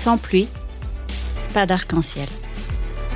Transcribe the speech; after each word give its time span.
Sans 0.00 0.16
pluie, 0.16 0.46
pas 1.52 1.66
d'arc-en-ciel. 1.66 2.28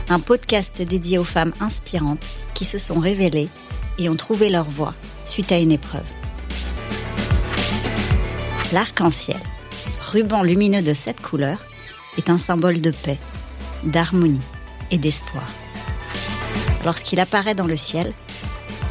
Un 0.09 0.19
podcast 0.19 0.83
dédié 0.83 1.17
aux 1.17 1.25
femmes 1.25 1.53
inspirantes 1.61 2.27
qui 2.55 2.65
se 2.65 2.77
sont 2.77 2.99
révélées 2.99 3.49
et 3.99 4.09
ont 4.09 4.17
trouvé 4.17 4.51
leur 4.51 4.65
voie 4.65 4.93
suite 5.25 5.53
à 5.53 5.61
une 5.61 5.71
épreuve. 5.71 6.03
L'arc-en-ciel, 8.73 9.39
ruban 10.11 10.43
lumineux 10.43 10.83
de 10.83 10.93
cette 10.93 11.23
couleur, 11.23 11.59
est 12.19 12.29
un 12.31 12.39
symbole 12.39 12.81
de 12.81 12.91
paix, 12.91 13.21
d'harmonie 13.85 14.43
et 14.91 14.99
d'espoir. 14.99 15.47
Lorsqu'il 16.85 17.21
apparaît 17.21 17.55
dans 17.55 17.69
le 17.69 17.77
ciel, 17.77 18.13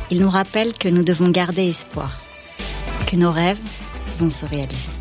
il 0.10 0.22
nous 0.22 0.30
rappelle 0.30 0.72
que 0.72 0.88
nous 0.88 1.04
devons 1.04 1.30
garder 1.30 1.68
espoir, 1.68 2.22
que 3.06 3.18
nos 3.18 3.34
rêves 3.34 3.60
vont 4.18 4.30
se 4.30 4.46
réaliser. 4.46 4.92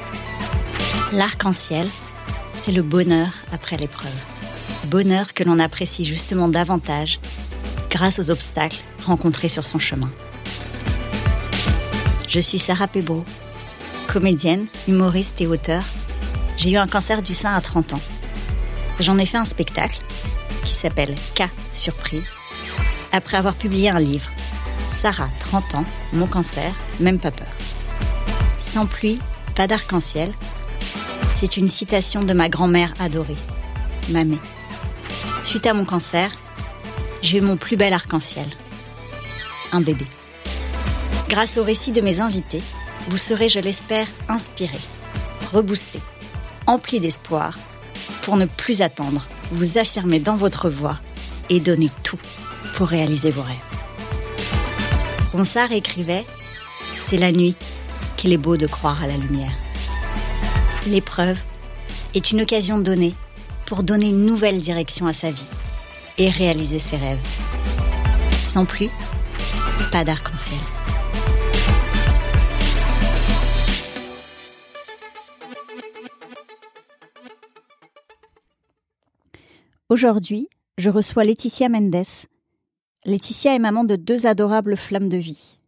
L'arc-en-ciel, 1.13 1.87
c'est 2.55 2.73
le 2.73 2.83
bonheur 2.83 3.33
après 3.53 3.77
l'épreuve. 3.77 4.11
Bonheur 4.87 5.35
que 5.35 5.45
l'on 5.45 5.59
apprécie 5.59 6.05
justement 6.05 6.49
davantage 6.49 7.21
grâce 7.91 8.19
aux 8.19 8.31
obstacles 8.31 8.83
rencontrés 9.05 9.49
sur 9.49 9.67
son 9.67 9.79
chemin. 9.79 10.11
Je 12.29 12.41
suis 12.41 12.59
Sarah 12.59 12.89
Pebro, 12.89 13.25
comédienne, 14.07 14.67
humoriste 14.89 15.41
et 15.41 15.47
auteur. 15.47 15.83
J'ai 16.57 16.73
eu 16.73 16.77
un 16.77 16.87
cancer 16.87 17.23
du 17.23 17.35
sein 17.35 17.55
à 17.55 17.61
30 17.61 17.95
ans. 17.95 18.01
J'en 19.01 19.19
ai 19.19 19.27
fait 19.27 19.39
un 19.39 19.45
spectacle 19.45 20.01
qui 20.65 20.75
s'appelle 20.75 21.15
K 21.35 21.45
Surprise 21.73 22.31
après 23.13 23.37
avoir 23.37 23.55
publié 23.55 23.91
un 23.91 23.99
livre, 23.99 24.31
Sarah, 24.89 25.29
30 25.41 25.75
ans, 25.77 25.85
mon 26.13 26.27
cancer, 26.27 26.73
même 26.99 27.19
pas 27.19 27.31
peur. 27.31 27.49
Sans 28.57 28.87
pluie, 28.87 29.21
pas 29.55 29.67
d'arc-en-ciel, 29.67 30.33
c'est 31.41 31.57
une 31.57 31.69
citation 31.69 32.23
de 32.23 32.35
ma 32.35 32.51
grand-mère 32.51 32.93
adorée, 33.01 33.39
Mamé. 34.11 34.37
Suite 35.43 35.67
à 35.67 35.73
mon 35.73 35.87
cancer, 35.87 36.31
j'ai 37.23 37.39
eu 37.39 37.41
mon 37.41 37.57
plus 37.57 37.79
bel 37.79 37.95
arc-en-ciel. 37.95 38.45
Un 39.73 39.81
bébé. 39.81 40.05
Grâce 41.31 41.57
au 41.57 41.65
récit 41.65 41.93
de 41.93 42.03
mes 42.03 42.21
invités, 42.21 42.63
vous 43.09 43.17
serez, 43.17 43.49
je 43.49 43.59
l'espère, 43.59 44.07
inspiré, 44.29 44.77
reboosté, 45.51 45.99
empli 46.67 47.01
d'espoir, 47.01 47.59
pour 48.21 48.37
ne 48.37 48.45
plus 48.45 48.83
attendre, 48.83 49.27
vous 49.51 49.79
affirmer 49.79 50.21
dans 50.21 50.37
votre 50.37 50.69
voix 50.69 50.99
et 51.49 51.59
donner 51.59 51.89
tout 52.03 52.19
pour 52.75 52.89
réaliser 52.89 53.31
vos 53.31 53.43
rêves. 53.43 53.57
Ronsard 55.33 55.73
écrivait 55.73 56.27
C'est 57.03 57.17
la 57.17 57.33
nuit 57.33 57.57
qu'il 58.19 58.35
est 58.35 58.37
beau 58.39 58.59
de 58.59 58.67
croire 58.67 59.03
à 59.03 59.07
la 59.07 59.17
lumière. 59.17 59.53
L'épreuve 60.87 61.39
est 62.15 62.31
une 62.31 62.41
occasion 62.41 62.79
donnée 62.79 63.15
pour 63.67 63.83
donner 63.83 64.09
une 64.09 64.25
nouvelle 64.25 64.61
direction 64.61 65.07
à 65.07 65.13
sa 65.13 65.31
vie 65.31 65.51
et 66.17 66.31
réaliser 66.31 66.79
ses 66.79 66.97
rêves. 66.97 67.23
Sans 68.43 68.65
pluie, 68.65 68.91
pas 69.93 70.05
d'arc-en-ciel. 70.05 70.59
Aujourd'hui, 79.91 80.49
je 80.79 80.89
reçois 80.89 81.25
Laetitia 81.25 81.69
Mendes. 81.69 82.05
Laetitia 83.05 83.55
est 83.55 83.59
maman 83.59 83.85
de 83.85 83.97
deux 83.97 84.27
adorables 84.27 84.79
flammes 84.79 85.11
de 85.11 85.19
vie, 85.19 85.59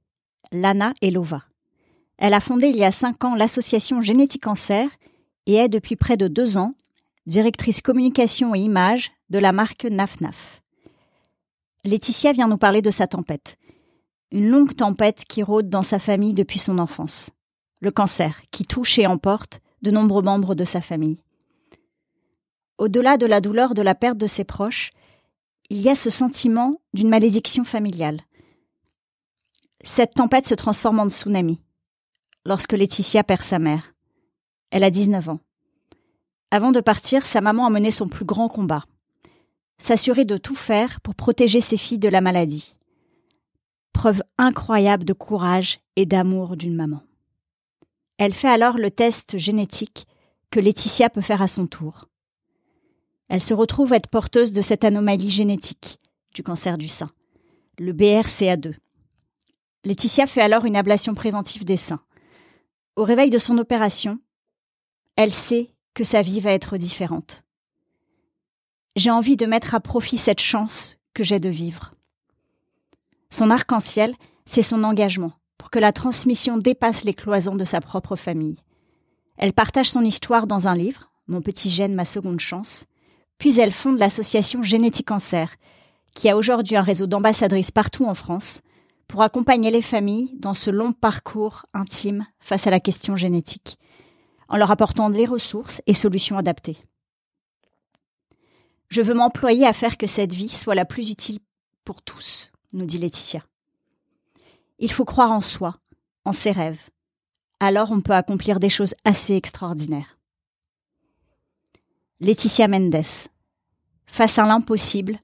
Lana 0.53 0.95
et 1.03 1.11
Lova. 1.11 1.43
Elle 2.23 2.34
a 2.34 2.41
fondé 2.41 2.69
il 2.69 2.77
y 2.77 2.84
a 2.84 2.92
cinq 2.92 3.25
ans 3.25 3.34
l'association 3.34 4.01
Génétique 4.01 4.45
Cancer 4.45 4.89
et 5.47 5.55
est 5.55 5.69
depuis 5.69 5.97
près 5.97 6.17
de 6.17 6.28
deux 6.28 6.56
ans 6.56 6.70
directrice 7.27 7.81
communication 7.81 8.55
et 8.55 8.61
images 8.61 9.11
de 9.31 9.41
la 9.41 9.50
marque 9.50 9.87
NafNaf. 9.87 10.62
Laetitia 11.83 12.31
vient 12.31 12.47
nous 12.47 12.59
parler 12.59 12.81
de 12.81 12.93
sa 12.93 13.09
tempête. 13.09 13.59
Une 14.31 14.49
longue 14.49 14.77
tempête 14.77 15.25
qui 15.25 15.43
rôde 15.43 15.69
dans 15.69 15.83
sa 15.83 15.99
famille 15.99 16.33
depuis 16.33 16.60
son 16.60 16.78
enfance. 16.78 17.33
Le 17.81 17.91
cancer 17.91 18.41
qui 18.53 18.62
touche 18.62 19.00
et 19.00 19.09
emporte 19.09 19.60
de 19.83 19.91
nombreux 19.91 20.22
membres 20.22 20.54
de 20.54 20.65
sa 20.65 20.81
famille. 20.81 21.19
Au-delà 22.78 23.16
de 23.16 23.27
la 23.27 23.41
douleur 23.41 23.75
de 23.75 23.83
la 23.83 23.97
perte 23.97 24.19
de 24.19 24.28
ses 24.28 24.44
proches, 24.44 24.93
il 25.71 25.81
y 25.81 25.89
a 25.89 25.97
ce 25.97 26.09
sentiment 26.09 26.77
d'une 26.94 27.09
malédiction 27.09 27.65
familiale. 27.65 28.21
Cette 29.83 30.15
tempête 30.15 30.47
se 30.47 30.54
transforme 30.54 31.00
en 31.00 31.10
tsunami 31.10 31.60
lorsque 32.44 32.72
Laetitia 32.72 33.25
perd 33.25 33.42
sa 33.42 33.58
mère. 33.58 33.94
Elle 34.70 34.84
a 34.84 34.91
19 34.91 35.28
ans. 35.28 35.41
Avant 36.50 36.72
de 36.72 36.80
partir, 36.80 37.25
sa 37.25 37.41
maman 37.41 37.66
a 37.66 37.70
mené 37.70 37.91
son 37.91 38.08
plus 38.08 38.25
grand 38.25 38.48
combat. 38.48 38.84
S'assurer 39.78 40.25
de 40.25 40.36
tout 40.36 40.54
faire 40.54 41.00
pour 41.00 41.14
protéger 41.14 41.60
ses 41.60 41.76
filles 41.76 41.98
de 41.98 42.08
la 42.08 42.20
maladie. 42.20 42.76
Preuve 43.92 44.22
incroyable 44.38 45.04
de 45.04 45.12
courage 45.12 45.80
et 45.97 46.06
d'amour 46.06 46.56
d'une 46.56 46.75
maman. 46.75 47.03
Elle 48.19 48.34
fait 48.34 48.48
alors 48.48 48.78
le 48.78 48.91
test 48.91 49.36
génétique 49.38 50.06
que 50.50 50.60
Laetitia 50.60 51.10
peut 51.10 51.20
faire 51.20 51.42
à 51.42 51.48
son 51.48 51.66
tour. 51.66 52.09
Elle 53.28 53.42
se 53.42 53.54
retrouve 53.54 53.92
être 53.94 54.09
porteuse 54.09 54.53
de 54.53 54.60
cette 54.60 54.84
anomalie 54.84 55.30
génétique 55.30 55.98
du 56.34 56.42
cancer 56.42 56.78
du 56.78 56.88
sein, 56.88 57.10
le 57.78 57.92
BRCA2. 57.92 58.74
Laetitia 59.84 60.26
fait 60.26 60.42
alors 60.42 60.64
une 60.64 60.76
ablation 60.76 61.14
préventive 61.14 61.64
des 61.64 61.76
seins. 61.76 62.00
Au 62.94 63.04
réveil 63.04 63.30
de 63.30 63.38
son 63.38 63.56
opération, 63.56 64.19
elle 65.16 65.32
sait 65.32 65.70
que 65.94 66.04
sa 66.04 66.20
vie 66.20 66.41
va 66.41 66.53
être 66.53 66.76
différente. 66.76 67.42
J'ai 68.97 69.10
envie 69.10 69.36
de 69.36 69.47
mettre 69.47 69.75
à 69.75 69.80
profit 69.80 70.19
cette 70.19 70.41
chance 70.41 70.97
que 71.14 71.25
j'ai 71.25 71.41
de 71.41 71.48
vivre. 71.48 71.94
Son 73.30 73.50
arc-en-ciel, 73.50 74.14
c'est 74.44 74.60
son 74.60 74.84
engagement 74.84 75.32
pour 75.56 75.70
que 75.70 75.78
la 75.78 75.92
transmission 75.92 76.58
dépasse 76.58 77.04
les 77.04 77.14
cloisons 77.14 77.54
de 77.54 77.64
sa 77.64 77.80
propre 77.80 78.14
famille. 78.14 78.58
Elle 79.38 79.54
partage 79.54 79.91
son 79.91 80.04
histoire 80.04 80.47
dans 80.47 80.69
un 80.69 80.74
livre, 80.74 81.10
Mon 81.28 81.41
petit 81.41 81.70
gène, 81.70 81.94
ma 81.94 82.04
seconde 82.04 82.41
chance, 82.41 82.84
puis 83.38 83.59
elle 83.59 83.72
fonde 83.72 83.98
l'association 83.98 84.62
Génétique 84.62 85.06
Cancer, 85.06 85.56
qui 86.14 86.28
a 86.28 86.36
aujourd'hui 86.36 86.76
un 86.76 86.82
réseau 86.82 87.06
d'ambassadrices 87.06 87.70
partout 87.70 88.04
en 88.04 88.14
France 88.14 88.60
pour 89.12 89.21
accompagner 89.21 89.71
les 89.71 89.83
familles 89.83 90.31
dans 90.39 90.55
ce 90.55 90.71
long 90.71 90.95
parcours 90.95 91.67
intime 91.75 92.27
face 92.41 92.67
à 92.67 92.71
la 92.71 92.81
question 92.81 93.15
génétique, 93.15 93.78
en 94.49 94.56
leur 94.56 94.71
apportant 94.71 95.11
des 95.11 95.27
ressources 95.27 95.83
et 95.87 95.93
solutions 95.93 96.39
adaptées. 96.39 96.78
Je 98.89 99.03
veux 99.03 99.12
m'employer 99.12 99.67
à 99.67 99.75
faire 99.75 99.99
que 99.99 100.06
cette 100.06 100.33
vie 100.33 100.49
soit 100.49 100.75
la 100.75 100.87
plus 100.87 101.11
utile 101.11 101.41
pour 101.84 102.01
tous, 102.01 102.53
nous 102.72 102.87
dit 102.87 102.97
Laetitia. 102.97 103.45
Il 104.78 104.91
faut 104.91 105.05
croire 105.05 105.33
en 105.33 105.43
soi, 105.43 105.77
en 106.25 106.33
ses 106.33 106.53
rêves. 106.53 106.81
Alors 107.61 107.91
on 107.91 108.01
peut 108.01 108.15
accomplir 108.15 108.61
des 108.61 108.71
choses 108.71 108.95
assez 109.05 109.34
extraordinaires. 109.34 110.19
Laetitia 112.19 112.67
Mendes. 112.67 113.28
Face 114.06 114.39
à 114.39 114.47
l'impossible, 114.47 115.19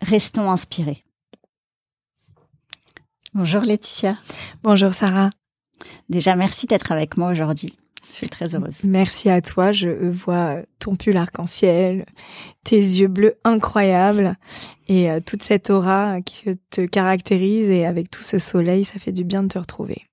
restons 0.00 0.48
inspirés. 0.48 1.02
Bonjour 3.32 3.62
Laetitia. 3.62 4.16
Bonjour 4.64 4.92
Sarah. 4.92 5.30
Déjà, 6.08 6.34
merci 6.34 6.66
d'être 6.66 6.90
avec 6.90 7.16
moi 7.16 7.30
aujourd'hui. 7.30 7.76
Je 8.10 8.16
suis 8.16 8.26
très 8.26 8.56
heureuse. 8.56 8.82
Merci 8.84 9.30
à 9.30 9.40
toi. 9.40 9.70
Je 9.70 9.88
vois 9.88 10.56
ton 10.80 10.96
pull 10.96 11.16
arc-en-ciel, 11.16 12.06
tes 12.64 12.76
yeux 12.76 13.06
bleus 13.06 13.36
incroyables 13.44 14.36
et 14.88 15.12
euh, 15.12 15.20
toute 15.24 15.44
cette 15.44 15.70
aura 15.70 16.20
qui 16.22 16.44
te 16.70 16.84
caractérise. 16.84 17.70
Et 17.70 17.86
avec 17.86 18.10
tout 18.10 18.24
ce 18.24 18.40
soleil, 18.40 18.84
ça 18.84 18.98
fait 18.98 19.12
du 19.12 19.22
bien 19.22 19.44
de 19.44 19.48
te 19.48 19.58
retrouver. 19.58 20.06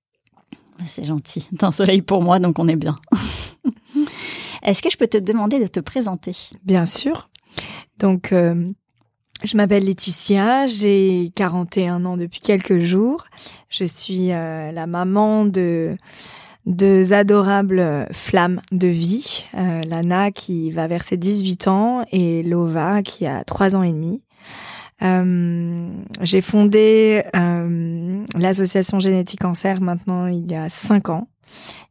C'est 0.86 1.04
gentil. 1.04 1.40
C'est 1.50 1.64
un 1.64 1.72
soleil 1.72 2.02
pour 2.02 2.22
moi, 2.22 2.38
donc 2.38 2.60
on 2.60 2.68
est 2.68 2.76
bien. 2.76 2.96
Est-ce 4.62 4.80
que 4.80 4.90
je 4.90 4.96
peux 4.96 5.08
te 5.08 5.18
demander 5.18 5.58
de 5.58 5.66
te 5.66 5.80
présenter? 5.80 6.36
Bien 6.64 6.86
sûr. 6.86 7.28
Donc, 7.98 8.32
euh, 8.32 8.72
je 9.44 9.56
m'appelle 9.56 9.84
Laetitia, 9.84 10.66
j'ai 10.66 11.32
41 11.34 12.04
ans 12.04 12.16
depuis 12.16 12.40
quelques 12.40 12.80
jours. 12.80 13.24
Je 13.70 13.84
suis 13.84 14.32
euh, 14.32 14.72
la 14.72 14.86
maman 14.86 15.44
de 15.44 15.96
deux 16.66 17.12
adorables 17.12 18.06
flammes 18.12 18.60
de 18.72 18.88
vie, 18.88 19.46
euh, 19.54 19.82
Lana 19.82 20.30
qui 20.30 20.70
va 20.70 20.86
vers 20.86 21.02
ses 21.02 21.16
18 21.16 21.68
ans 21.68 22.04
et 22.12 22.42
Lova 22.42 23.02
qui 23.02 23.26
a 23.26 23.42
3 23.44 23.74
ans 23.74 23.82
et 23.82 23.92
demi. 23.92 24.20
Euh, 25.02 25.88
j'ai 26.22 26.40
fondé 26.40 27.22
euh, 27.36 28.24
l'association 28.36 28.98
Génétique 28.98 29.40
Cancer 29.40 29.80
maintenant 29.80 30.26
il 30.26 30.50
y 30.50 30.56
a 30.56 30.68
5 30.68 31.10
ans 31.10 31.28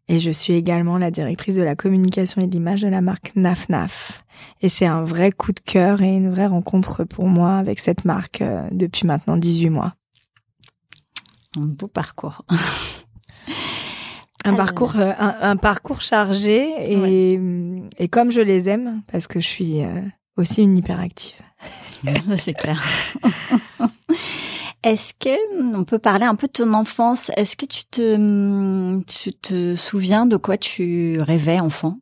et 0.08 0.20
je 0.20 0.32
suis 0.32 0.54
également 0.54 0.98
la 0.98 1.12
directrice 1.12 1.56
de 1.56 1.64
la 1.64 1.76
communication 1.76 2.42
et 2.42 2.48
de 2.48 2.52
l'image 2.52 2.82
de 2.82 2.88
la 2.88 3.02
marque 3.02 3.34
NafNaf. 3.36 4.24
Et 4.62 4.70
c'est 4.70 4.86
un 4.86 5.04
vrai 5.04 5.32
coup 5.32 5.52
de 5.52 5.60
cœur 5.60 6.02
et 6.02 6.16
une 6.16 6.32
vraie 6.32 6.48
rencontre 6.48 7.04
pour 7.04 7.28
moi 7.28 7.58
avec 7.58 7.80
cette 7.80 8.06
marque 8.06 8.42
euh, 8.42 8.68
depuis 8.72 9.06
maintenant 9.06 9.38
18 9.38 9.70
mois. 9.70 9.96
Un 11.60 11.66
beau 11.66 11.88
parcours. 11.88 12.46
Un 14.46 14.54
parcours, 14.54 14.96
un, 14.96 15.58
parcours 15.58 16.00
chargé 16.00 16.70
et, 16.80 17.40
et 17.98 18.08
comme 18.08 18.32
je 18.32 18.40
les 18.40 18.70
aime, 18.70 19.02
parce 19.12 19.28
que 19.28 19.42
je 19.42 19.48
suis 19.48 19.82
aussi 20.38 20.62
une 20.62 20.78
hyperactive. 20.78 21.36
C'est 22.38 22.54
clair. 22.54 22.82
Est-ce 24.84 25.14
que 25.20 25.76
on 25.76 25.84
peut 25.84 26.00
parler 26.00 26.26
un 26.26 26.36
peu 26.36 26.48
de 26.48 26.52
ton 26.54 26.74
enfance? 26.74 27.32
Est-ce 27.36 27.58
que 27.58 27.66
tu 27.66 27.84
te, 27.86 29.00
tu 29.04 29.34
te 29.34 29.76
souviens 29.76 30.26
de 30.26 30.38
quoi 30.38 30.58
tu 30.58 31.20
rêvais 31.20 31.60
enfant? 31.60 32.00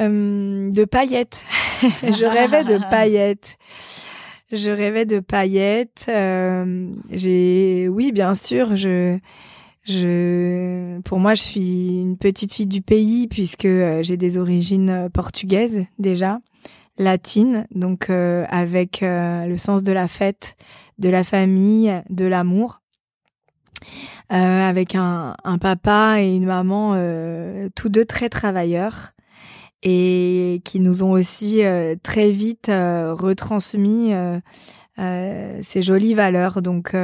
Euh, 0.00 0.70
De 0.70 0.84
paillettes. 0.90 1.40
je 1.82 2.24
rêvais 2.26 2.64
de 2.64 2.78
paillettes. 2.90 3.56
Je 4.52 4.70
rêvais 4.70 5.06
de 5.06 5.20
paillettes. 5.20 6.06
Euh, 6.08 6.88
j'ai, 7.10 7.88
oui, 7.88 8.12
bien 8.12 8.34
sûr, 8.34 8.76
je, 8.76 9.18
je, 9.84 11.00
pour 11.00 11.18
moi, 11.18 11.34
je 11.34 11.42
suis 11.42 12.00
une 12.00 12.16
petite 12.16 12.52
fille 12.52 12.66
du 12.66 12.82
pays 12.82 13.26
puisque 13.26 13.64
euh, 13.64 14.02
j'ai 14.02 14.16
des 14.16 14.36
origines 14.38 15.08
portugaises 15.12 15.84
déjà 15.98 16.38
latine, 16.98 17.66
donc 17.74 18.10
euh, 18.10 18.44
avec 18.48 19.02
euh, 19.02 19.46
le 19.46 19.58
sens 19.58 19.82
de 19.82 19.92
la 19.92 20.08
fête, 20.08 20.56
de 20.98 21.08
la 21.08 21.24
famille, 21.24 22.02
de 22.10 22.24
l'amour. 22.24 22.80
Euh, 24.32 24.68
avec 24.68 24.94
un, 24.94 25.36
un, 25.44 25.58
papa 25.58 26.16
et 26.20 26.34
une 26.34 26.46
maman, 26.46 26.94
tous 27.74 27.90
deux 27.90 28.06
très 28.06 28.30
travailleurs 28.30 29.12
et 29.82 30.62
qui 30.64 30.80
nous 30.80 31.02
ont 31.02 31.10
aussi 31.10 31.60
très 32.02 32.30
vite 32.30 32.68
retransmis 32.68 34.14
ces 34.96 35.82
jolies 35.82 36.14
valeurs. 36.14 36.62
Donc 36.62 36.94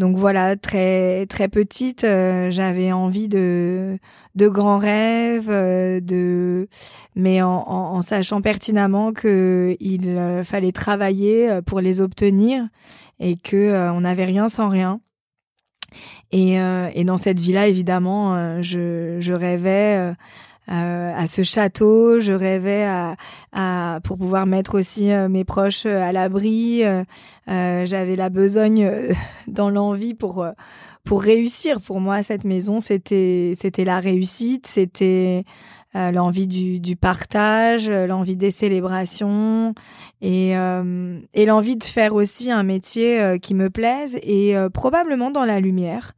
donc 0.00 0.16
voilà, 0.16 0.56
très 0.56 1.26
très 1.26 1.48
petite, 1.48 2.04
j'avais 2.50 2.90
envie 2.90 3.28
de 3.28 3.98
de 4.34 4.48
grands 4.48 4.78
rêves, 4.78 5.50
euh, 5.50 6.00
de 6.00 6.68
mais 7.16 7.42
en, 7.42 8.00
sachant 8.02 8.40
pertinemment 8.40 9.12
que 9.12 9.76
il 9.80 10.08
euh, 10.08 10.44
fallait 10.44 10.72
travailler 10.72 11.50
euh, 11.50 11.62
pour 11.62 11.80
les 11.80 12.00
obtenir 12.00 12.68
et 13.18 13.36
que 13.36 13.90
on 13.90 14.00
n'avait 14.00 14.24
rien 14.24 14.48
sans 14.48 14.68
rien. 14.68 15.00
Et, 16.32 16.54
et 16.54 17.04
dans 17.04 17.18
cette 17.18 17.38
vie-là, 17.38 17.66
évidemment, 17.66 18.62
je, 18.62 19.18
je 19.20 19.32
rêvais 19.32 20.14
à 20.68 21.26
ce 21.26 21.42
château, 21.42 22.20
je 22.20 22.32
rêvais 22.32 22.84
à, 22.84 23.16
à 23.52 24.00
pour 24.04 24.18
pouvoir 24.18 24.46
mettre 24.46 24.78
aussi 24.78 25.10
mes 25.28 25.44
proches 25.44 25.84
à 25.84 26.12
l'abri. 26.12 26.82
J'avais 27.46 28.16
la 28.16 28.28
besogne 28.28 28.88
dans 29.48 29.70
l'envie 29.70 30.14
pour 30.14 30.46
pour 31.04 31.22
réussir. 31.22 31.80
Pour 31.80 32.00
moi, 32.00 32.22
cette 32.22 32.44
maison, 32.44 32.78
c'était 32.78 33.54
c'était 33.58 33.84
la 33.84 33.98
réussite, 33.98 34.66
c'était 34.68 35.44
euh, 35.96 36.12
l'envie 36.12 36.46
du, 36.46 36.78
du, 36.78 36.94
partage, 36.94 37.90
l'envie 37.90 38.36
des 38.36 38.52
célébrations 38.52 39.74
et, 40.20 40.56
euh, 40.56 41.18
et 41.34 41.46
l'envie 41.46 41.74
de 41.74 41.82
faire 41.82 42.14
aussi 42.14 42.52
un 42.52 42.62
métier 42.62 43.20
euh, 43.20 43.38
qui 43.38 43.54
me 43.54 43.70
plaise 43.70 44.16
et 44.22 44.54
probablement 44.72 45.32
dans 45.32 45.44
la 45.44 45.58
lumière. 45.58 46.12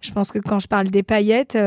Je 0.00 0.12
pense 0.12 0.30
que 0.30 0.38
quand 0.38 0.60
je 0.60 0.68
parle 0.68 0.90
des 0.90 1.02
paillettes, 1.02 1.58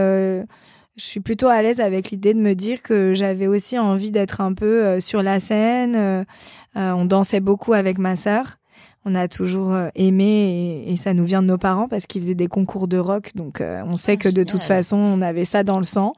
je 0.95 1.03
suis 1.03 1.19
plutôt 1.19 1.47
à 1.47 1.61
l'aise 1.61 1.79
avec 1.79 2.11
l'idée 2.11 2.33
de 2.33 2.39
me 2.39 2.55
dire 2.55 2.81
que 2.81 3.13
j'avais 3.13 3.47
aussi 3.47 3.79
envie 3.79 4.11
d'être 4.11 4.41
un 4.41 4.53
peu 4.53 4.99
sur 4.99 5.23
la 5.23 5.39
scène. 5.39 6.25
on 6.75 7.05
dansait 7.05 7.39
beaucoup 7.39 7.73
avec 7.73 7.97
ma 7.97 8.15
sœur 8.15 8.59
on 9.05 9.15
a 9.15 9.27
toujours 9.27 9.73
euh, 9.73 9.89
aimé 9.95 10.83
et, 10.87 10.97
ça 10.97 11.13
nous 11.13 11.25
vient 11.25 11.41
de 11.41 11.47
nos 11.47 11.57
parents 11.57 11.87
parce 11.87 12.05
qu'ils 12.05 12.21
faisaient 12.21 12.35
des 12.35 12.47
concours 12.47 12.87
de 12.87 12.97
rock. 12.97 13.31
Donc 13.35 13.61
euh, 13.61 13.81
on 13.85 13.97
sait 13.97 14.13
ah, 14.13 14.17
que 14.17 14.29
de 14.29 14.43
toute 14.43 14.63
façon, 14.63 14.97
on 14.97 15.21
avait 15.21 15.45
ça 15.45 15.63
dans 15.63 15.77
le 15.77 15.85
sang. 15.85 16.13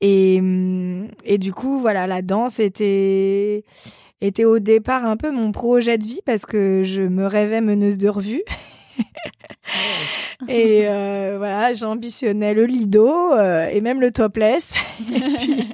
Et, 0.00 0.38
hum, 0.40 1.08
et 1.24 1.38
du 1.38 1.52
coup, 1.52 1.80
voilà, 1.80 2.06
la 2.06 2.22
danse 2.22 2.58
était 2.58 3.64
était 4.22 4.44
au 4.44 4.58
départ 4.58 5.04
un 5.04 5.16
peu 5.18 5.30
mon 5.30 5.52
projet 5.52 5.98
de 5.98 6.04
vie 6.04 6.20
parce 6.24 6.46
que 6.46 6.82
je 6.84 7.02
me 7.02 7.26
rêvais 7.26 7.60
meneuse 7.60 7.98
de 7.98 8.08
revue. 8.08 8.42
Et 10.48 10.88
euh, 10.88 11.36
voilà, 11.38 11.72
j'ambitionnais 11.72 12.54
le 12.54 12.66
lido 12.66 13.36
et 13.38 13.80
même 13.80 14.00
le 14.00 14.10
topless. 14.10 14.72
et 15.10 15.20
puis, 15.20 15.66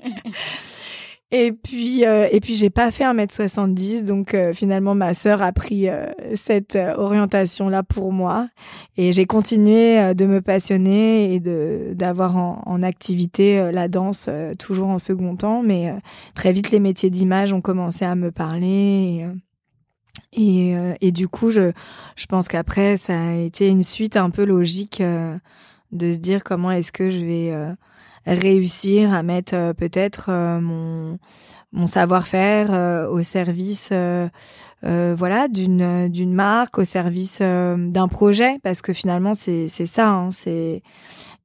et 1.34 1.50
puis, 1.52 2.04
euh, 2.04 2.28
et 2.30 2.40
puis 2.40 2.54
j'ai 2.54 2.68
pas 2.68 2.90
fait 2.90 3.04
1m70, 3.04 4.04
donc 4.04 4.34
euh, 4.34 4.52
finalement 4.52 4.94
ma 4.94 5.14
sœur 5.14 5.40
a 5.40 5.50
pris 5.50 5.88
euh, 5.88 6.06
cette 6.34 6.76
orientation 6.96 7.70
là 7.70 7.82
pour 7.82 8.12
moi, 8.12 8.48
et 8.98 9.14
j'ai 9.14 9.24
continué 9.24 10.14
de 10.14 10.26
me 10.26 10.42
passionner 10.42 11.32
et 11.32 11.40
de 11.40 11.94
d'avoir 11.94 12.36
en, 12.36 12.62
en, 12.66 12.82
activité 12.82 13.72
la 13.72 13.88
danse 13.88 14.28
toujours 14.58 14.88
en 14.88 14.98
second 14.98 15.34
temps, 15.34 15.62
mais 15.62 15.94
très 16.34 16.52
vite 16.52 16.70
les 16.70 16.80
métiers 16.80 17.08
d'image 17.08 17.54
ont 17.54 17.62
commencé 17.62 18.04
à 18.04 18.14
me 18.14 18.30
parler. 18.30 18.68
Et, 18.68 19.26
et, 20.32 20.74
et 21.00 21.12
du 21.12 21.28
coup, 21.28 21.50
je, 21.50 21.72
pense 22.28 22.48
qu'après, 22.48 22.96
ça 22.96 23.18
a 23.18 23.34
été 23.34 23.68
une 23.68 23.82
suite 23.82 24.16
un 24.16 24.30
peu 24.30 24.44
logique 24.44 25.02
de 25.92 26.12
se 26.12 26.18
dire 26.18 26.42
comment 26.42 26.70
est-ce 26.70 26.92
que 26.92 27.10
je 27.10 27.24
vais 27.24 27.76
réussir 28.26 29.12
à 29.12 29.22
mettre 29.22 29.54
euh, 29.54 29.72
peut-être 29.72 30.26
euh, 30.28 30.60
mon 30.60 31.86
savoir-faire 31.86 32.68
euh, 32.72 33.08
au 33.08 33.22
service 33.22 33.92
voilà 34.84 35.46
d'une 35.48 36.34
marque 36.34 36.78
au 36.78 36.84
service 36.84 37.40
d'un 37.40 38.08
projet. 38.08 38.58
Parce 38.62 38.82
que 38.82 38.92
finalement 38.92 39.32
c'est 39.34 39.68
ça 39.68 40.08
hein, 40.08 40.30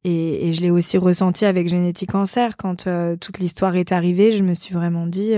et, 0.04 0.54
je 0.54 0.62
l'ai 0.62 0.72
aussi 0.72 0.98
ressenti 0.98 1.46
avec 1.46 1.70
Génétique 1.70 2.12
Cancer. 2.12 2.58
Quand 2.58 2.88
toute 3.20 3.40
l'histoire 3.40 3.76
est 3.76 3.92
arrivée 3.92 4.36
je 4.36 4.44
me 4.44 4.54
suis 4.54 4.74
vraiment 4.74 5.06
dit 5.06 5.36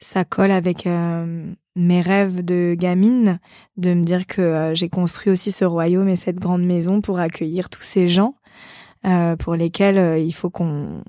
ça 0.00 0.24
colle 0.24 0.50
avec 0.50 0.86
mes 1.76 2.00
rêves 2.00 2.44
de 2.44 2.74
gamine 2.78 3.38
de 3.76 3.94
me 3.94 4.04
dire 4.04 4.26
que 4.26 4.72
j'ai 4.74 4.88
construit 4.88 5.32
aussi 5.32 5.52
ce 5.52 5.64
royaume 5.64 6.08
et 6.08 6.16
cette 6.16 6.38
grande 6.38 6.64
maison 6.64 7.00
pour 7.00 7.18
accueillir 7.18 7.68
tous 7.70 7.82
ces 7.82 8.08
gens 8.08 8.34
euh, 9.06 9.36
pour 9.36 9.54
lesquels 9.54 9.98
euh, 9.98 10.18
il 10.18 10.32
faut 10.32 10.50
qu'on 10.50 11.02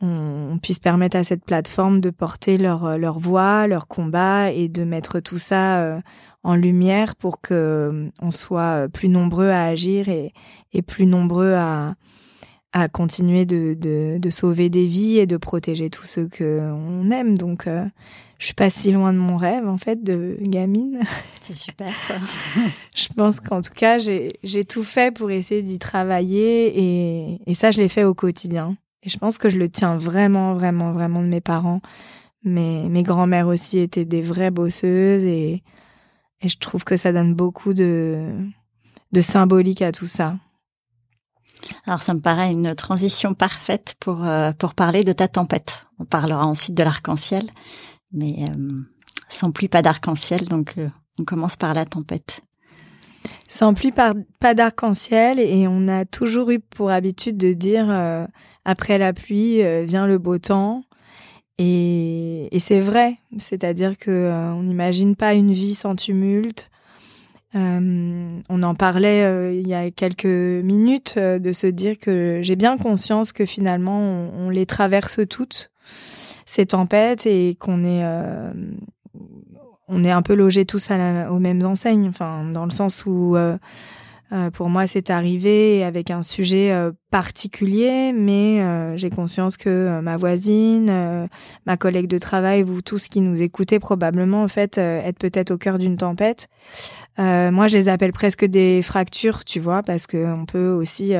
on, 0.00 0.58
puisse 0.62 0.78
permettre 0.78 1.16
à 1.16 1.24
cette 1.24 1.44
plateforme 1.44 2.00
de 2.00 2.08
porter 2.08 2.56
leur, 2.56 2.86
euh, 2.86 2.96
leur 2.96 3.18
voix, 3.18 3.66
leur 3.66 3.86
combat 3.86 4.50
et 4.50 4.68
de 4.68 4.82
mettre 4.84 5.20
tout 5.20 5.36
ça 5.36 6.00
en 6.42 6.54
lumière 6.54 7.16
pour 7.16 7.40
que 7.42 8.10
on 8.22 8.30
soit 8.30 8.88
plus 8.88 9.08
nombreux 9.08 9.50
à 9.50 9.64
agir 9.64 10.08
et 10.08 10.82
plus 10.82 11.04
nombreux 11.04 11.52
à, 11.54 11.96
à 12.80 12.88
continuer 12.88 13.44
de, 13.44 13.74
de, 13.74 14.18
de, 14.18 14.30
sauver 14.30 14.70
des 14.70 14.86
vies 14.86 15.18
et 15.18 15.26
de 15.26 15.36
protéger 15.36 15.90
tous 15.90 16.06
ceux 16.06 16.28
que 16.28 16.60
on 16.72 17.10
aime. 17.10 17.36
Donc, 17.36 17.66
je 18.38 18.46
suis 18.46 18.54
pas 18.54 18.70
si 18.70 18.92
loin 18.92 19.12
de 19.12 19.18
mon 19.18 19.36
rêve 19.36 19.68
en 19.68 19.78
fait 19.78 20.02
de 20.02 20.36
gamine. 20.40 21.00
C'est 21.40 21.56
super 21.56 21.92
ça. 22.02 22.14
je 22.94 23.08
pense 23.08 23.40
qu'en 23.40 23.60
tout 23.60 23.72
cas 23.74 23.98
j'ai 23.98 24.64
tout 24.64 24.84
fait 24.84 25.12
pour 25.12 25.30
essayer 25.30 25.62
d'y 25.62 25.78
travailler 25.78 26.78
et 26.78 27.40
et 27.46 27.54
ça 27.54 27.70
je 27.70 27.78
l'ai 27.78 27.88
fait 27.88 28.04
au 28.04 28.14
quotidien. 28.14 28.76
Et 29.02 29.08
je 29.08 29.18
pense 29.18 29.38
que 29.38 29.48
je 29.48 29.58
le 29.58 29.68
tiens 29.68 29.96
vraiment 29.96 30.54
vraiment 30.54 30.92
vraiment 30.92 31.20
de 31.20 31.28
mes 31.28 31.40
parents. 31.40 31.80
Mais 32.44 32.88
mes 32.88 33.02
grands-mères 33.02 33.48
aussi 33.48 33.80
étaient 33.80 34.04
des 34.04 34.22
vraies 34.22 34.52
bosseuses 34.52 35.24
et 35.24 35.62
et 36.40 36.48
je 36.48 36.58
trouve 36.58 36.84
que 36.84 36.96
ça 36.96 37.12
donne 37.12 37.34
beaucoup 37.34 37.74
de 37.74 38.22
de 39.10 39.20
symbolique 39.20 39.82
à 39.82 39.90
tout 39.90 40.06
ça. 40.06 40.36
Alors 41.86 42.02
ça 42.02 42.14
me 42.14 42.20
paraît 42.20 42.52
une 42.52 42.74
transition 42.74 43.34
parfaite 43.34 43.94
pour 44.00 44.24
euh, 44.24 44.52
pour 44.52 44.74
parler 44.74 45.04
de 45.04 45.12
ta 45.12 45.28
tempête. 45.28 45.86
On 45.98 46.04
parlera 46.04 46.46
ensuite 46.46 46.76
de 46.76 46.82
l'arc-en-ciel, 46.82 47.42
mais 48.12 48.46
euh, 48.48 48.82
sans 49.28 49.50
pluie, 49.50 49.68
pas 49.68 49.82
d'arc-en-ciel, 49.82 50.46
donc 50.48 50.74
euh, 50.78 50.88
on 51.18 51.24
commence 51.24 51.56
par 51.56 51.74
la 51.74 51.84
tempête. 51.84 52.40
Sans 53.48 53.74
pluie, 53.74 53.92
pas 53.92 54.54
d'arc-en-ciel, 54.54 55.40
et 55.40 55.66
on 55.68 55.88
a 55.88 56.04
toujours 56.04 56.50
eu 56.50 56.60
pour 56.60 56.90
habitude 56.90 57.36
de 57.36 57.52
dire 57.54 57.86
euh, 57.90 58.26
après 58.64 58.98
la 58.98 59.12
pluie 59.12 59.62
vient 59.84 60.06
le 60.06 60.18
beau 60.18 60.38
temps. 60.38 60.84
Et, 61.58 62.54
et 62.54 62.60
c'est 62.60 62.80
vrai, 62.80 63.18
c'est-à-dire 63.38 63.96
que 63.98 64.30
on 64.54 64.62
n'imagine 64.62 65.16
pas 65.16 65.34
une 65.34 65.52
vie 65.52 65.74
sans 65.74 65.96
tumulte. 65.96 66.70
On 67.54 68.62
en 68.62 68.74
parlait 68.74 69.54
il 69.58 69.66
y 69.66 69.74
a 69.74 69.90
quelques 69.90 70.26
minutes 70.26 71.18
de 71.18 71.52
se 71.52 71.66
dire 71.66 71.98
que 71.98 72.40
j'ai 72.42 72.56
bien 72.56 72.76
conscience 72.76 73.32
que 73.32 73.46
finalement 73.46 74.00
on, 74.00 74.46
on 74.46 74.50
les 74.50 74.66
traverse 74.66 75.20
toutes 75.28 75.70
ces 76.48 76.64
tempêtes 76.66 77.26
et 77.26 77.56
qu'on 77.60 77.84
est 77.84 78.02
euh, 78.04 78.50
on 79.86 80.02
est 80.02 80.10
un 80.10 80.22
peu 80.22 80.34
logés 80.34 80.64
tous 80.64 80.90
à 80.90 80.96
la, 80.96 81.32
aux 81.32 81.38
mêmes 81.38 81.64
enseignes, 81.64 82.08
enfin 82.08 82.44
dans 82.44 82.64
le 82.64 82.70
sens 82.70 83.04
où 83.06 83.36
euh, 83.36 83.56
euh, 84.32 84.50
pour 84.50 84.70
moi 84.70 84.86
c'est 84.86 85.10
arrivé 85.10 85.84
avec 85.84 86.10
un 86.10 86.22
sujet 86.22 86.74
particulier, 87.10 88.12
mais 88.14 88.62
j'ai 88.96 89.10
conscience 89.10 89.56
que 89.58 90.00
ma 90.00 90.16
voisine, 90.16 91.28
ma 91.66 91.76
collègue 91.76 92.08
de 92.08 92.18
travail, 92.18 92.62
vous 92.62 92.82
tous 92.82 93.08
qui 93.08 93.20
nous 93.20 93.42
écoutez 93.42 93.78
probablement 93.78 94.42
en 94.42 94.48
fait 94.48 94.78
êtes 94.78 95.18
peut-être 95.18 95.50
au 95.50 95.58
cœur 95.58 95.78
d'une 95.78 95.98
tempête. 95.98 96.48
Moi 97.18 97.68
je 97.68 97.76
les 97.76 97.88
appelle 97.88 98.12
presque 98.12 98.44
des 98.44 98.82
fractures, 98.82 99.44
tu 99.44 99.60
vois, 99.60 99.82
parce 99.82 100.06
que 100.06 100.32
on 100.32 100.46
peut 100.46 100.70
aussi 100.70 101.14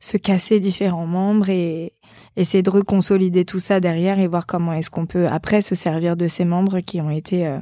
se 0.00 0.16
casser 0.16 0.60
différents 0.60 1.06
membres 1.06 1.48
et 1.50 1.94
essayer 2.36 2.62
de 2.62 2.70
reconsolider 2.70 3.44
tout 3.44 3.58
ça 3.58 3.80
derrière 3.80 4.18
et 4.18 4.26
voir 4.26 4.46
comment 4.46 4.72
est-ce 4.72 4.90
qu'on 4.90 5.06
peut 5.06 5.28
après 5.28 5.62
se 5.62 5.74
servir 5.74 6.16
de 6.16 6.26
ces 6.26 6.44
membres 6.44 6.80
qui 6.80 7.00
ont 7.00 7.10
été 7.10 7.46
euh, 7.46 7.58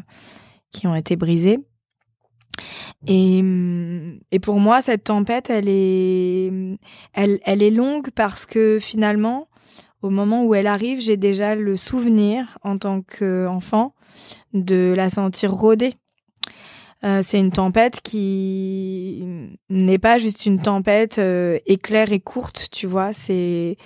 qui 0.70 0.86
ont 0.86 0.94
été 0.94 1.16
brisés. 1.16 1.58
Et, 3.06 3.42
et 4.32 4.38
pour 4.40 4.58
moi, 4.58 4.82
cette 4.82 5.04
tempête, 5.04 5.48
elle 5.48 5.68
est, 5.68 6.52
elle, 7.14 7.38
elle 7.44 7.62
est 7.62 7.70
longue 7.70 8.10
parce 8.10 8.46
que 8.46 8.78
finalement, 8.80 9.48
au 10.02 10.10
moment 10.10 10.44
où 10.44 10.54
elle 10.56 10.66
arrive, 10.66 11.00
j'ai 11.00 11.16
déjà 11.16 11.54
le 11.54 11.76
souvenir 11.76 12.58
en 12.62 12.76
tant 12.76 13.00
qu'enfant 13.02 13.94
de 14.54 14.92
la 14.96 15.08
sentir 15.08 15.52
rôder 15.52 15.94
euh, 17.04 17.20
c'est 17.22 17.38
une 17.38 17.52
tempête 17.52 18.00
qui 18.02 19.22
n'est 19.70 19.98
pas 19.98 20.18
juste 20.18 20.46
une 20.46 20.60
tempête 20.60 21.18
euh, 21.18 21.58
éclair 21.64 22.10
et 22.10 22.18
courte, 22.18 22.68
tu 22.72 22.88
vois. 22.88 23.12
C'est 23.12 23.76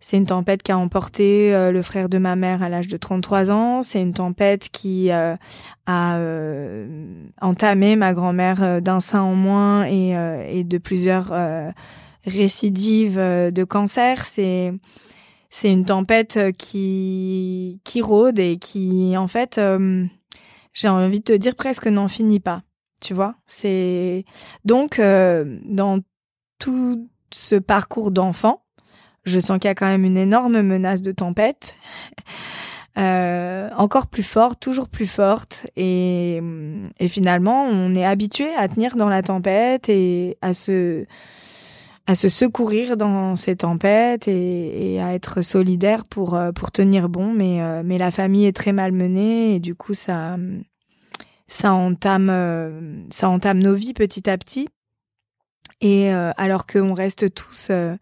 c'est 0.00 0.18
une 0.18 0.26
tempête 0.26 0.62
qui 0.62 0.70
a 0.70 0.78
emporté 0.78 1.54
euh, 1.54 1.72
le 1.72 1.80
frère 1.80 2.10
de 2.10 2.18
ma 2.18 2.36
mère 2.36 2.62
à 2.62 2.68
l'âge 2.68 2.88
de 2.88 2.98
33 2.98 3.50
ans. 3.50 3.82
C'est 3.82 4.02
une 4.02 4.12
tempête 4.12 4.68
qui 4.70 5.10
a 5.10 5.38
entamé 7.40 7.96
ma 7.96 8.12
grand-mère 8.12 8.82
d'un 8.82 9.00
sein 9.00 9.22
en 9.22 9.34
moins 9.34 9.86
et, 9.86 10.10
et 10.50 10.64
de 10.64 10.78
plusieurs 10.78 11.32
récidives 12.26 13.16
de 13.16 13.64
cancer. 13.64 14.24
C'est 14.26 14.74
c'est 15.48 15.72
une 15.72 15.86
tempête 15.86 16.38
qui 16.58 17.80
qui 17.84 18.02
rôde 18.02 18.38
et 18.38 18.58
qui 18.58 19.16
en 19.16 19.26
fait 19.26 19.58
j'ai 20.72 20.88
envie 20.88 21.20
de 21.20 21.24
te 21.24 21.32
dire 21.32 21.54
presque 21.54 21.86
n'en 21.86 22.08
finit 22.08 22.40
pas. 22.40 22.62
Tu 23.00 23.14
vois, 23.14 23.36
c'est 23.46 24.24
donc 24.64 24.98
euh, 24.98 25.58
dans 25.64 26.00
tout 26.58 27.08
ce 27.30 27.54
parcours 27.54 28.10
d'enfant, 28.10 28.64
je 29.24 29.38
sens 29.38 29.58
qu'il 29.58 29.68
y 29.68 29.70
a 29.70 29.74
quand 29.74 29.86
même 29.86 30.04
une 30.04 30.16
énorme 30.16 30.62
menace 30.62 31.00
de 31.00 31.12
tempête, 31.12 31.76
euh, 32.98 33.70
encore 33.76 34.08
plus 34.08 34.24
forte, 34.24 34.58
toujours 34.58 34.88
plus 34.88 35.06
forte, 35.06 35.68
et, 35.76 36.40
et 36.98 37.08
finalement, 37.08 37.66
on 37.66 37.94
est 37.94 38.04
habitué 38.04 38.52
à 38.56 38.66
tenir 38.66 38.96
dans 38.96 39.08
la 39.08 39.22
tempête 39.22 39.88
et 39.88 40.36
à 40.42 40.52
se 40.54 41.06
à 42.08 42.16
se 42.16 42.28
secourir 42.28 42.96
dans 42.96 43.36
ces 43.36 43.54
tempêtes 43.54 44.26
et, 44.26 45.00
à 45.00 45.14
être 45.14 45.42
solidaire 45.42 46.04
pour 46.04 46.34
euh, 46.34 46.50
tenir 46.72 47.08
bon, 47.08 47.32
mais 47.32 47.60
mais 47.84 47.98
la 47.98 48.10
famille 48.10 48.46
est 48.46 48.56
très 48.56 48.72
malmenée 48.72 49.54
et 49.54 49.60
du 49.60 49.76
coup 49.76 49.94
ça 49.94 50.36
ça 51.48 51.72
entame, 51.72 52.28
euh, 52.30 53.02
nos 53.54 53.74
vies 53.74 53.94
petit 53.94 54.30
à 54.30 54.38
petit. 54.38 54.68
Et 55.80 56.12
euh, 56.12 56.30
alors 56.36 56.66
qu'on 56.66 56.92
reste 56.92 57.32
tous 57.34 57.68
euh, 57.70 57.96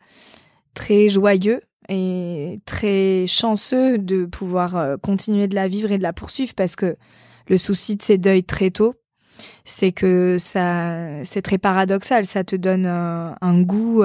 très 0.75 1.09
joyeux 1.09 1.63
et 1.89 2.61
très 2.67 3.27
chanceux 3.29 3.99
de 3.99 4.27
pouvoir 4.27 4.99
continuer 5.01 5.47
de 5.47 5.55
la 5.55 5.69
vivre 5.69 5.93
et 5.93 5.99
de 5.99 6.03
la 6.03 6.13
poursuivre, 6.13 6.53
parce 6.55 6.75
que 6.75 6.97
le 7.47 7.59
souci 7.59 7.95
de 7.95 8.03
ces 8.03 8.19
deuils 8.19 8.43
très 8.43 8.71
tôt, 8.71 8.95
c'est 9.67 9.93
que 9.93 10.39
ça, 10.39 11.23
c'est 11.25 11.43
très 11.43 11.59
paradoxal. 11.59 12.25
Ça 12.25 12.45
te 12.45 12.57
donne 12.57 12.87
un, 12.87 13.37
un 13.43 13.61
goût 13.61 14.03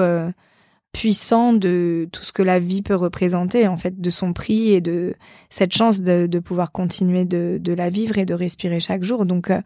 puissant 0.92 1.54
de 1.54 2.08
tout 2.12 2.22
ce 2.22 2.32
que 2.32 2.42
la 2.42 2.58
vie 2.58 2.82
peut 2.82 2.94
représenter, 2.94 3.66
en 3.66 3.76
fait, 3.76 4.00
de 4.00 4.10
son 4.10 4.32
prix 4.32 4.72
et 4.72 4.80
de 4.80 5.14
cette 5.50 5.74
chance 5.74 6.02
de, 6.02 6.38
pouvoir 6.38 6.70
continuer 6.70 7.24
de, 7.24 7.74
la 7.74 7.90
vivre 7.90 8.18
et 8.18 8.26
de 8.26 8.34
respirer 8.34 8.78
chaque 8.78 9.02
jour. 9.02 9.24
Donc, 9.24 9.50
euh, 9.50 9.60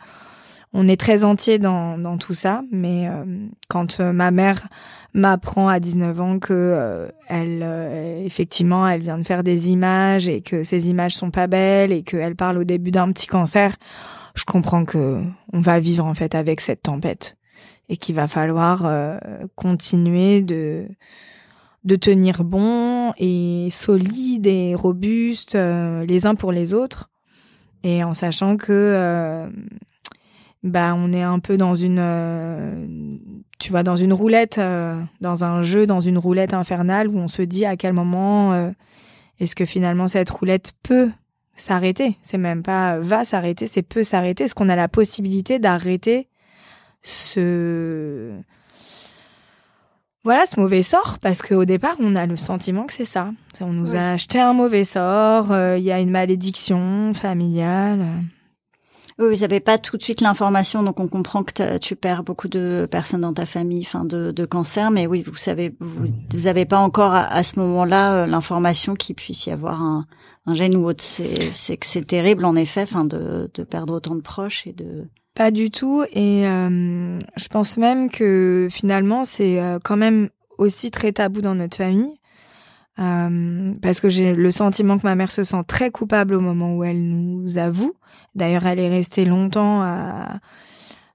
on 0.72 0.88
est 0.88 1.00
très 1.00 1.24
entier 1.24 1.58
dans, 1.58 2.18
tout 2.18 2.34
ça, 2.34 2.62
mais 2.70 3.08
euh, 3.08 3.24
quand 3.68 3.98
euh, 3.98 4.12
ma 4.12 4.30
mère 4.30 4.68
m'apprend 5.14 5.68
à 5.68 5.80
19 5.80 6.20
ans 6.20 6.38
que 6.38 7.08
elle 7.28 7.64
effectivement 8.24 8.86
elle 8.86 9.00
vient 9.00 9.16
de 9.16 9.26
faire 9.26 9.42
des 9.42 9.70
images 9.70 10.28
et 10.28 10.42
que 10.42 10.62
ces 10.62 10.90
images 10.90 11.14
sont 11.14 11.30
pas 11.30 11.46
belles 11.46 11.90
et 11.90 12.02
qu'elle 12.02 12.36
parle 12.36 12.58
au 12.58 12.64
début 12.64 12.90
d'un 12.90 13.10
petit 13.12 13.26
cancer, 13.26 13.76
je 14.36 14.44
comprends 14.44 14.84
que 14.84 15.22
on 15.52 15.60
va 15.60 15.80
vivre 15.80 16.04
en 16.04 16.14
fait 16.14 16.34
avec 16.34 16.60
cette 16.60 16.82
tempête 16.82 17.36
et 17.88 17.96
qu'il 17.96 18.14
va 18.14 18.28
falloir 18.28 18.82
euh, 18.84 19.18
continuer 19.56 20.42
de 20.42 20.86
de 21.84 21.96
tenir 21.96 22.44
bon 22.44 23.12
et 23.16 23.68
solide 23.70 24.46
et 24.46 24.74
robuste 24.74 25.54
euh, 25.54 26.04
les 26.04 26.26
uns 26.26 26.34
pour 26.34 26.52
les 26.52 26.74
autres 26.74 27.10
et 27.82 28.04
en 28.04 28.12
sachant 28.12 28.56
que 28.56 28.72
euh, 28.72 29.48
bah 30.62 30.94
on 30.96 31.12
est 31.12 31.22
un 31.22 31.38
peu 31.38 31.56
dans 31.56 31.74
une 31.74 33.20
tu 33.58 33.70
vois 33.70 33.84
dans 33.84 33.96
une 33.96 34.12
roulette 34.12 34.60
dans 35.20 35.44
un 35.44 35.62
jeu 35.62 35.86
dans 35.86 36.00
une 36.00 36.18
roulette 36.18 36.54
infernale 36.54 37.08
où 37.08 37.16
on 37.16 37.28
se 37.28 37.42
dit 37.42 37.64
à 37.64 37.76
quel 37.76 37.92
moment 37.92 38.72
est-ce 39.38 39.54
que 39.54 39.64
finalement 39.64 40.08
cette 40.08 40.28
roulette 40.28 40.72
peut 40.82 41.10
s'arrêter. 41.56 42.16
C'est 42.22 42.38
même 42.38 42.62
pas 42.62 42.98
va 42.98 43.24
s'arrêter 43.24 43.66
c'est 43.66 43.82
peut 43.82 44.04
s'arrêter. 44.04 44.44
Est-ce 44.44 44.54
qu'on 44.54 44.68
a 44.68 44.76
la 44.76 44.88
possibilité 44.88 45.58
d'arrêter 45.58 46.28
ce 47.02 48.32
voilà 50.24 50.44
ce 50.44 50.58
mauvais 50.58 50.82
sort? 50.82 51.18
Parce 51.20 51.42
qu'au 51.42 51.64
départ 51.64 51.96
on 52.00 52.16
a 52.16 52.26
le 52.26 52.36
sentiment 52.36 52.84
que 52.84 52.92
c'est 52.92 53.04
ça. 53.04 53.30
On 53.60 53.72
nous 53.72 53.94
a 53.94 54.12
acheté 54.12 54.40
un 54.40 54.52
mauvais 54.52 54.84
sort 54.84 55.52
euh, 55.52 55.78
il 55.78 55.84
y 55.84 55.92
a 55.92 56.00
une 56.00 56.10
malédiction 56.10 57.12
familiale 57.14 58.04
oui, 59.18 59.34
vous 59.34 59.40
n'avez 59.40 59.60
pas 59.60 59.78
tout 59.78 59.96
de 59.96 60.02
suite 60.02 60.20
l'information, 60.20 60.82
donc 60.82 61.00
on 61.00 61.08
comprend 61.08 61.42
que 61.42 61.78
tu 61.78 61.96
perds 61.96 62.22
beaucoup 62.22 62.48
de 62.48 62.86
personnes 62.90 63.22
dans 63.22 63.32
ta 63.32 63.46
famille, 63.46 63.82
enfin 63.82 64.04
de, 64.04 64.30
de 64.30 64.44
cancer, 64.44 64.90
mais 64.90 65.06
oui, 65.06 65.22
vous 65.26 65.36
savez, 65.36 65.74
vous 65.80 66.40
n'avez 66.40 66.66
pas 66.66 66.78
encore 66.78 67.14
à, 67.14 67.42
ce 67.42 67.58
moment-là 67.60 68.14
euh, 68.14 68.26
l'information 68.26 68.94
qu'il 68.94 69.14
puisse 69.14 69.46
y 69.46 69.50
avoir 69.50 69.80
un, 69.80 70.06
un 70.44 70.54
gène 70.54 70.76
ou 70.76 70.86
autre. 70.86 71.02
C'est 71.02 71.76
que 71.76 71.86
c'est 71.86 72.06
terrible 72.06 72.44
en 72.44 72.56
effet, 72.56 72.82
enfin 72.82 73.06
de, 73.06 73.50
de 73.54 73.64
perdre 73.64 73.94
autant 73.94 74.16
de 74.16 74.20
proches 74.20 74.66
et 74.66 74.72
de 74.72 75.08
pas 75.34 75.50
du 75.50 75.70
tout. 75.70 76.04
Et 76.12 76.46
euh, 76.46 77.18
je 77.36 77.48
pense 77.48 77.76
même 77.76 78.10
que 78.10 78.68
finalement, 78.70 79.24
c'est 79.24 79.60
euh, 79.60 79.78
quand 79.82 79.96
même 79.96 80.30
aussi 80.58 80.90
très 80.90 81.12
tabou 81.12 81.40
dans 81.42 81.54
notre 81.54 81.76
famille. 81.76 82.15
Euh, 82.98 83.74
parce 83.82 84.00
que 84.00 84.08
j'ai 84.08 84.34
le 84.34 84.50
sentiment 84.50 84.98
que 84.98 85.06
ma 85.06 85.14
mère 85.14 85.30
se 85.30 85.44
sent 85.44 85.62
très 85.66 85.90
coupable 85.90 86.34
au 86.34 86.40
moment 86.40 86.76
où 86.76 86.84
elle 86.84 87.02
nous 87.02 87.58
avoue. 87.58 87.94
D'ailleurs, 88.34 88.66
elle 88.66 88.80
est 88.80 88.88
restée 88.88 89.24
longtemps 89.24 89.82
à, 89.82 90.40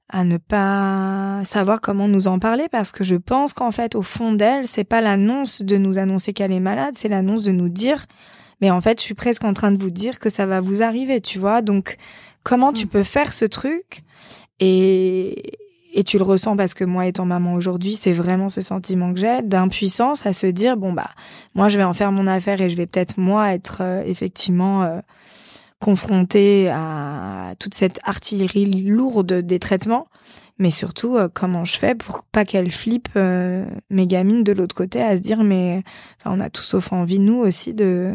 à 0.10 0.24
ne 0.24 0.38
pas 0.38 1.42
savoir 1.44 1.82
comment 1.82 2.08
nous 2.08 2.28
en 2.28 2.38
parler 2.38 2.68
parce 2.70 2.92
que 2.92 3.04
je 3.04 3.16
pense 3.16 3.54
qu'en 3.54 3.72
fait, 3.72 3.96
au 3.96 4.02
fond 4.02 4.34
d'elle, 4.34 4.68
c'est 4.68 4.84
pas 4.84 5.02
l'annonce 5.02 5.62
de 5.62 5.78
nous 5.78 5.98
annoncer 5.98 6.34
qu'elle 6.34 6.52
est 6.52 6.60
malade, 6.60 6.96
c'est 6.96 7.10
l'annonce 7.10 7.44
de 7.44 7.52
nous 7.52 7.70
dire, 7.70 8.06
mais 8.62 8.70
en 8.70 8.82
fait, 8.82 9.00
je 9.00 9.04
suis 9.04 9.14
presque 9.14 9.44
en 9.44 9.54
train 9.54 9.72
de 9.72 9.82
vous 9.82 9.90
dire 9.90 10.20
que 10.20 10.30
ça 10.30 10.46
va 10.46 10.60
vous 10.60 10.84
arriver, 10.84 11.22
tu 11.22 11.40
vois. 11.40 11.62
Donc, 11.62 11.98
comment 12.44 12.74
tu 12.74 12.86
mm. 12.86 12.90
peux 12.90 13.04
faire 13.04 13.34
ce 13.34 13.46
truc? 13.46 14.04
Et, 14.60 15.42
et 15.94 16.04
tu 16.04 16.18
le 16.18 16.24
ressens 16.24 16.56
parce 16.56 16.74
que 16.74 16.84
moi, 16.84 17.06
étant 17.06 17.26
maman 17.26 17.54
aujourd'hui, 17.54 17.94
c'est 17.94 18.14
vraiment 18.14 18.50
ce 18.50 18.62
sentiment 18.62 19.14
que 19.14 19.20
j'ai 19.20 19.42
d'impuissance 19.42 20.26
à 20.26 20.34
se 20.34 20.48
dire 20.48 20.78
bon 20.78 20.94
bah 20.94 21.10
moi 21.54 21.68
je 21.68 21.78
vais 21.78 21.84
en 21.84 21.94
faire 21.94 22.12
mon 22.12 22.28
affaire 22.28 22.62
et 22.62 22.70
je 22.70 22.76
vais 22.76 22.86
peut-être 22.86 23.18
moi 23.18 23.54
être 23.54 23.80
euh, 23.82 24.04
effectivement 24.06 24.84
euh, 24.84 25.00
confrontée 25.80 26.70
à 26.70 27.54
toute 27.60 27.74
cette 27.74 28.00
artillerie 28.04 28.66
lourde 28.84 29.34
des 29.34 29.60
traitements, 29.60 30.08
mais 30.60 30.72
surtout 30.72 31.18
euh, 31.18 31.28
comment 31.34 31.66
je 31.66 31.78
fais 31.78 31.96
pour 31.96 32.24
pas 32.32 32.46
qu'elle 32.46 32.72
flippe 32.72 33.10
mes 33.90 34.08
gamines 34.08 34.44
de 34.44 34.54
l'autre 34.54 34.76
côté 34.76 35.02
à 35.02 35.18
se 35.18 35.22
dire 35.22 35.44
mais 35.44 35.84
enfin, 36.20 36.36
on 36.38 36.40
a 36.40 36.50
tous 36.50 36.64
sauf 36.64 36.94
envie 36.94 37.20
nous 37.20 37.40
aussi 37.40 37.74
de 37.74 38.14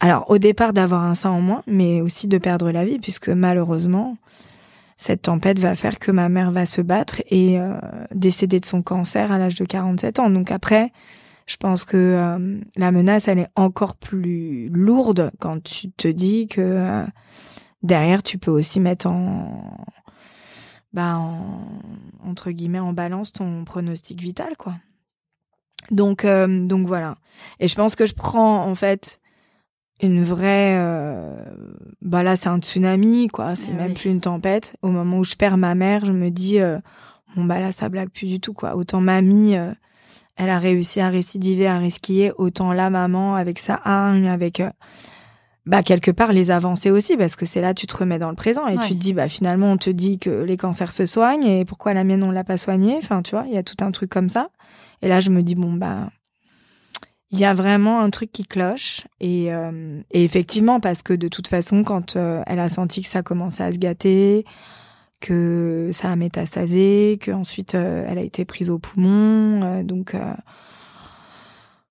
alors 0.00 0.30
au 0.30 0.38
départ 0.38 0.72
d'avoir 0.72 1.02
un 1.02 1.14
sein 1.14 1.30
en 1.30 1.42
moins, 1.42 1.62
mais 1.66 2.00
aussi 2.00 2.26
de 2.26 2.38
perdre 2.38 2.70
la 2.70 2.86
vie 2.86 2.98
puisque 2.98 3.28
malheureusement 3.28 4.16
cette 5.00 5.22
tempête 5.22 5.58
va 5.58 5.74
faire 5.76 5.98
que 5.98 6.10
ma 6.10 6.28
mère 6.28 6.50
va 6.50 6.66
se 6.66 6.82
battre 6.82 7.22
et 7.30 7.58
euh, 7.58 7.72
décéder 8.14 8.60
de 8.60 8.66
son 8.66 8.82
cancer 8.82 9.32
à 9.32 9.38
l'âge 9.38 9.54
de 9.54 9.64
47 9.64 10.18
ans. 10.18 10.28
Donc 10.28 10.50
après, 10.50 10.92
je 11.46 11.56
pense 11.56 11.86
que 11.86 11.96
euh, 11.96 12.60
la 12.76 12.92
menace, 12.92 13.26
elle 13.26 13.38
est 13.38 13.48
encore 13.56 13.96
plus 13.96 14.68
lourde 14.68 15.30
quand 15.40 15.62
tu 15.62 15.90
te 15.90 16.06
dis 16.06 16.48
que 16.48 16.60
euh, 16.60 17.06
derrière, 17.82 18.22
tu 18.22 18.36
peux 18.36 18.50
aussi 18.50 18.78
mettre 18.78 19.06
en, 19.06 19.86
bah, 20.92 21.16
en, 21.16 21.64
entre 22.22 22.50
guillemets, 22.50 22.78
en 22.78 22.92
balance 22.92 23.32
ton 23.32 23.64
pronostic 23.64 24.20
vital, 24.20 24.58
quoi. 24.58 24.74
Donc, 25.90 26.26
donc 26.26 26.86
voilà. 26.86 27.16
Et 27.58 27.68
je 27.68 27.74
pense 27.74 27.96
que 27.96 28.04
je 28.04 28.12
prends 28.12 28.66
en 28.66 28.74
fait 28.74 29.18
une 30.02 30.22
vraie 30.24 30.76
euh, 30.78 31.34
bah 32.02 32.22
là 32.22 32.36
c'est 32.36 32.48
un 32.48 32.58
tsunami 32.58 33.28
quoi. 33.28 33.54
C'est 33.56 33.72
ah 33.72 33.76
même 33.82 33.94
plus 33.94 34.10
une 34.10 34.20
tempête. 34.20 34.76
Au 34.82 34.88
moment 34.88 35.18
où 35.18 35.24
je 35.24 35.34
perds 35.36 35.56
ma 35.58 35.74
mère 35.74 36.04
je 36.04 36.12
me 36.12 36.30
dis 36.30 36.60
euh, 36.60 36.78
bon 37.36 37.44
bah 37.44 37.58
là 37.60 37.72
ça 37.72 37.88
blague 37.88 38.10
plus 38.10 38.26
du 38.26 38.40
tout 38.40 38.52
quoi. 38.52 38.76
Autant 38.76 39.00
mamie 39.00 39.56
euh, 39.56 39.72
elle 40.36 40.50
a 40.50 40.58
réussi 40.58 41.00
à 41.00 41.08
récidiver 41.10 41.66
à 41.66 41.78
resquiller 41.78 42.32
autant 42.38 42.72
là 42.72 42.88
maman 42.90 43.34
avec 43.34 43.58
sa 43.58 43.78
hargne 43.84 44.28
avec 44.28 44.62
bah 45.66 45.82
quelque 45.82 46.10
part 46.10 46.32
les 46.32 46.50
avancer 46.50 46.90
aussi 46.90 47.16
parce 47.18 47.36
que 47.36 47.44
c'est 47.44 47.60
là 47.60 47.74
tu 47.74 47.86
te 47.86 47.94
remets 47.96 48.18
dans 48.18 48.30
le 48.30 48.34
présent 48.36 48.66
et 48.66 48.78
Ouais. 48.78 48.86
tu 48.86 48.94
te 48.94 48.98
dis 48.98 49.12
bah 49.12 49.28
finalement 49.28 49.70
on 49.72 49.76
te 49.76 49.90
dit 49.90 50.18
que 50.18 50.30
les 50.30 50.56
cancers 50.56 50.92
se 50.92 51.04
soignent 51.04 51.44
et 51.46 51.64
pourquoi 51.66 51.92
la 51.92 52.04
mienne 52.04 52.22
on 52.24 52.30
l'a 52.30 52.44
pas 52.44 52.56
soignée? 52.56 52.96
Enfin 52.96 53.20
tu 53.22 53.32
vois 53.32 53.44
il 53.46 53.52
y 53.52 53.58
a 53.58 53.62
tout 53.62 53.76
un 53.84 53.90
truc 53.90 54.08
comme 54.10 54.30
ça. 54.30 54.48
Et 55.02 55.08
là 55.08 55.20
je 55.20 55.30
me 55.30 55.42
dis 55.42 55.54
bon 55.54 55.72
bah 55.74 56.08
il 57.32 57.38
y 57.38 57.44
a 57.44 57.54
vraiment 57.54 58.00
un 58.00 58.10
truc 58.10 58.32
qui 58.32 58.44
cloche 58.44 59.06
et, 59.20 59.54
euh, 59.54 60.00
et 60.10 60.24
effectivement 60.24 60.80
parce 60.80 61.02
que 61.02 61.12
de 61.12 61.28
toute 61.28 61.46
façon 61.48 61.84
quand 61.84 62.16
euh, 62.16 62.42
elle 62.46 62.58
a 62.58 62.68
senti 62.68 63.02
que 63.02 63.08
ça 63.08 63.22
commençait 63.22 63.62
à 63.62 63.72
se 63.72 63.78
gâter 63.78 64.44
que 65.20 65.90
ça 65.92 66.10
a 66.10 66.16
métastasé 66.16 67.18
que 67.20 67.30
ensuite 67.30 67.74
euh, 67.74 68.04
elle 68.08 68.18
a 68.18 68.22
été 68.22 68.44
prise 68.44 68.70
au 68.70 68.78
poumon 68.78 69.62
euh, 69.62 69.82
donc 69.84 70.16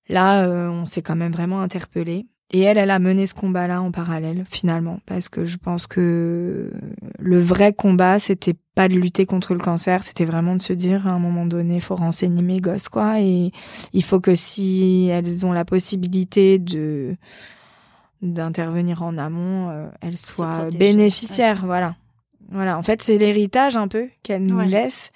là 0.08 0.46
on 0.48 0.84
s'est 0.84 1.02
quand 1.02 1.16
même 1.16 1.32
vraiment 1.32 1.62
interpellé 1.62 2.26
et 2.52 2.60
elle, 2.62 2.78
elle 2.78 2.90
a 2.90 2.98
mené 2.98 3.26
ce 3.26 3.34
combat-là 3.34 3.80
en 3.80 3.92
parallèle, 3.92 4.44
finalement, 4.50 4.98
parce 5.06 5.28
que 5.28 5.44
je 5.44 5.56
pense 5.56 5.86
que 5.86 6.72
le 7.18 7.40
vrai 7.40 7.72
combat, 7.72 8.18
c'était 8.18 8.56
pas 8.74 8.88
de 8.88 8.96
lutter 8.96 9.24
contre 9.26 9.54
le 9.54 9.60
cancer, 9.60 10.02
c'était 10.02 10.24
vraiment 10.24 10.56
de 10.56 10.62
se 10.62 10.72
dire, 10.72 11.06
à 11.06 11.10
un 11.10 11.18
moment 11.18 11.46
donné, 11.46 11.76
il 11.76 11.80
faut 11.80 11.94
renseigner 11.94 12.42
mes 12.42 12.58
gosses, 12.60 12.88
quoi, 12.88 13.20
et 13.20 13.52
il 13.92 14.02
faut 14.04 14.18
que 14.20 14.34
si 14.34 15.08
elles 15.12 15.46
ont 15.46 15.52
la 15.52 15.64
possibilité 15.64 16.58
de 16.58 17.16
d'intervenir 18.22 19.02
en 19.02 19.16
amont, 19.16 19.70
euh, 19.70 19.88
elles 20.02 20.16
soient 20.18 20.68
bénéficiaires, 20.70 21.64
voilà. 21.64 21.94
Voilà, 22.50 22.76
en 22.76 22.82
fait, 22.82 23.00
c'est 23.02 23.16
l'héritage 23.16 23.76
un 23.76 23.88
peu 23.88 24.08
qu'elle 24.22 24.44
nous 24.44 24.58
Ouais. 24.58 24.66
laisse. 24.66 25.10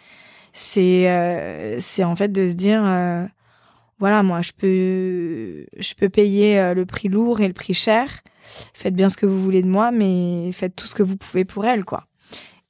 C'est 0.53 1.11
euh, 1.11 1.79
c'est 1.81 2.05
en 2.05 2.15
fait 2.15 2.31
de 2.31 2.49
se 2.49 2.53
dire 2.55 2.81
euh, 2.85 3.27
voilà, 3.99 4.23
moi 4.23 4.43
je 4.43 4.53
peux 4.53 5.67
je 5.79 5.95
peux 5.95 6.09
payer 6.09 6.59
euh, 6.59 6.75
le 6.75 6.87
prix 6.87 7.09
lourd 7.09 7.41
et 7.41 7.49
le 7.49 7.55
prix 7.55 7.75
cher. 7.75 8.23
Faites 8.75 8.95
bien 8.95 9.09
ce 9.09 9.17
que 9.17 9.27
vous 9.27 9.43
voulez 9.43 9.63
de 9.63 9.69
moi, 9.69 9.91
mais 9.91 10.51
faites 10.53 10.77
tout 10.77 10.87
ce 10.87 10.95
que 10.95 11.03
vous 11.03 11.17
pouvez 11.17 11.45
pour 11.45 11.65
elle, 11.65 11.85
quoi. 11.85 12.07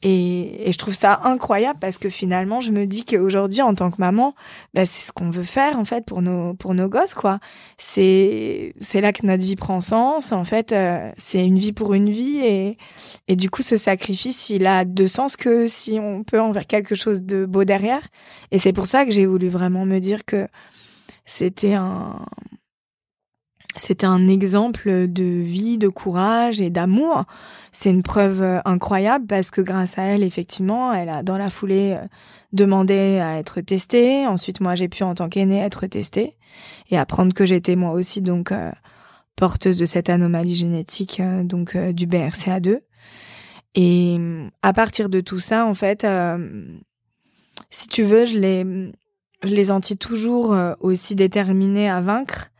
Et, 0.06 0.68
et 0.68 0.72
je 0.72 0.76
trouve 0.76 0.92
ça 0.92 1.22
incroyable 1.24 1.78
parce 1.80 1.96
que 1.96 2.10
finalement, 2.10 2.60
je 2.60 2.72
me 2.72 2.86
dis 2.86 3.06
qu'aujourd'hui, 3.06 3.62
en 3.62 3.74
tant 3.74 3.90
que 3.90 3.96
maman, 3.98 4.34
bah, 4.74 4.84
c'est 4.84 5.06
ce 5.06 5.12
qu'on 5.12 5.30
veut 5.30 5.44
faire 5.44 5.78
en 5.78 5.86
fait 5.86 6.04
pour 6.04 6.20
nos 6.20 6.52
pour 6.52 6.74
nos 6.74 6.88
gosses, 6.88 7.14
quoi. 7.14 7.40
C'est 7.78 8.74
c'est 8.80 9.00
là 9.00 9.14
que 9.14 9.26
notre 9.26 9.42
vie 9.42 9.56
prend 9.56 9.80
sens. 9.80 10.32
En 10.32 10.44
fait, 10.44 10.72
euh, 10.72 11.10
c'est 11.16 11.44
une 11.44 11.58
vie 11.58 11.72
pour 11.72 11.94
une 11.94 12.10
vie 12.10 12.38
et 12.44 12.76
et 13.28 13.36
du 13.36 13.48
coup, 13.48 13.62
ce 13.62 13.78
sacrifice, 13.78 14.50
il 14.50 14.66
a 14.66 14.84
de 14.84 15.06
sens 15.06 15.36
que 15.36 15.66
si 15.66 15.98
on 15.98 16.22
peut 16.22 16.40
en 16.40 16.52
faire 16.52 16.66
quelque 16.66 16.94
chose 16.94 17.22
de 17.22 17.46
beau 17.46 17.64
derrière. 17.64 18.02
Et 18.50 18.58
c'est 18.58 18.74
pour 18.74 18.86
ça 18.86 19.06
que 19.06 19.10
j'ai 19.10 19.24
voulu 19.24 19.48
vraiment 19.48 19.86
me 19.86 20.00
dire 20.00 20.26
que 20.26 20.46
c'était 21.24 21.74
un 21.74 22.26
c'était 23.76 24.06
un 24.06 24.28
exemple 24.28 25.08
de 25.08 25.24
vie, 25.24 25.78
de 25.78 25.88
courage 25.88 26.60
et 26.60 26.70
d'amour. 26.70 27.24
C'est 27.72 27.90
une 27.90 28.04
preuve 28.04 28.40
euh, 28.40 28.60
incroyable 28.64 29.26
parce 29.26 29.50
que 29.50 29.60
grâce 29.60 29.98
à 29.98 30.02
elle, 30.02 30.22
effectivement, 30.22 30.92
elle 30.92 31.08
a 31.08 31.24
dans 31.24 31.36
la 31.36 31.50
foulée 31.50 31.96
euh, 31.98 32.06
demandé 32.52 33.18
à 33.18 33.38
être 33.38 33.60
testée. 33.60 34.28
Ensuite, 34.28 34.60
moi, 34.60 34.76
j'ai 34.76 34.88
pu 34.88 35.02
en 35.02 35.14
tant 35.14 35.28
qu'aînée 35.28 35.58
être 35.58 35.86
testée 35.88 36.36
et 36.90 36.96
apprendre 36.96 37.34
que 37.34 37.44
j'étais 37.44 37.74
moi 37.74 37.90
aussi 37.90 38.22
donc 38.22 38.52
euh, 38.52 38.70
porteuse 39.34 39.76
de 39.76 39.86
cette 39.86 40.08
anomalie 40.08 40.54
génétique, 40.54 41.20
donc 41.42 41.76
du 41.76 42.06
BRCA2. 42.06 42.78
Et 43.74 44.16
à 44.62 44.72
partir 44.72 45.08
de 45.08 45.20
tout 45.20 45.40
ça, 45.40 45.66
en 45.66 45.74
fait, 45.74 46.06
si 47.70 47.88
tu 47.88 48.04
veux, 48.04 48.26
je 48.26 48.36
les 48.36 48.92
je 49.44 49.54
les 49.54 49.66
sentis 49.66 49.96
toujours 49.96 50.52
euh, 50.54 50.74
aussi 50.80 51.14
déterminée 51.14 51.88
à 51.88 52.00
vaincre, 52.00 52.50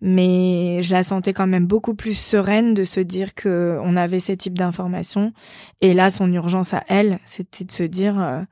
mais 0.00 0.82
je 0.82 0.92
la 0.92 1.02
sentais 1.02 1.32
quand 1.32 1.46
même 1.46 1.66
beaucoup 1.66 1.94
plus 1.94 2.14
sereine 2.14 2.74
de 2.74 2.84
se 2.84 3.00
dire 3.00 3.34
que 3.34 3.78
on 3.82 3.96
avait 3.96 4.20
ces 4.20 4.36
types 4.36 4.56
d'informations. 4.56 5.32
Et 5.80 5.94
là, 5.94 6.10
son 6.10 6.32
urgence 6.32 6.74
à 6.74 6.84
elle, 6.88 7.18
c'était 7.24 7.64
de 7.64 7.72
se 7.72 7.82
dire 7.82 8.20
euh, 8.20 8.42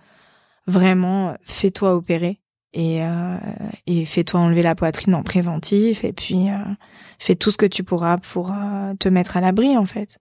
vraiment, 0.67 1.37
fais-toi 1.45 1.95
opérer 1.95 2.41
et, 2.77 3.03
euh, 3.03 3.39
et 3.87 4.05
fais-toi 4.05 4.41
enlever 4.41 4.63
la 4.63 4.75
poitrine 4.75 5.15
en 5.15 5.23
préventif 5.23 6.05
et 6.05 6.13
puis 6.13 6.51
euh, 6.51 6.59
fais 7.19 7.35
tout 7.35 7.51
ce 7.51 7.57
que 7.57 7.67
tu 7.67 7.83
pourras 7.83 8.19
pour 8.19 8.53
euh, 8.53 8.93
te 8.99 9.09
mettre 9.09 9.37
à 9.37 9.41
l'abri 9.41 9.77
en 9.77 9.87
fait. 9.87 10.19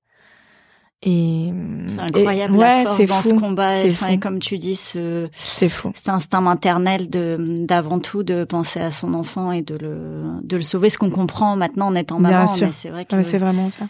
Et 1.04 1.52
C'est 1.88 2.00
incroyable 2.00 2.56
et- 2.56 2.58
la 2.60 2.78
ouais, 2.80 2.84
force 2.86 3.06
dans 3.08 3.22
fou, 3.22 3.30
ce 3.30 3.34
combat. 3.36 3.70
Enfin, 3.88 4.08
et 4.08 4.20
comme 4.20 4.40
tu 4.40 4.58
dis, 4.58 4.76
ce, 4.76 5.28
C'est 5.40 5.70
fou. 5.70 5.92
cet 5.94 6.10
instinct 6.10 6.42
maternel 6.42 7.10
de 7.10 7.38
d'avant 7.66 8.00
tout 8.00 8.24
de 8.24 8.44
penser 8.44 8.80
à 8.80 8.90
son 8.92 9.14
enfant 9.14 9.52
et 9.52 9.62
de 9.62 9.76
le 9.78 10.40
de 10.42 10.56
le 10.58 10.64
sauver. 10.64 10.90
Ce 10.90 10.98
qu'on 10.98 11.12
comprend 11.12 11.56
maintenant 11.58 11.88
en 11.88 11.96
étant 11.96 12.20
Bien 12.20 12.30
maman, 12.30 12.48
sûr. 12.48 12.68
mais 12.68 12.74
c'est 12.74 12.90
vrai 12.90 13.06
que 13.06 13.22
c'est 13.22 13.38
vraiment 13.38 13.70
ça. 13.70 13.88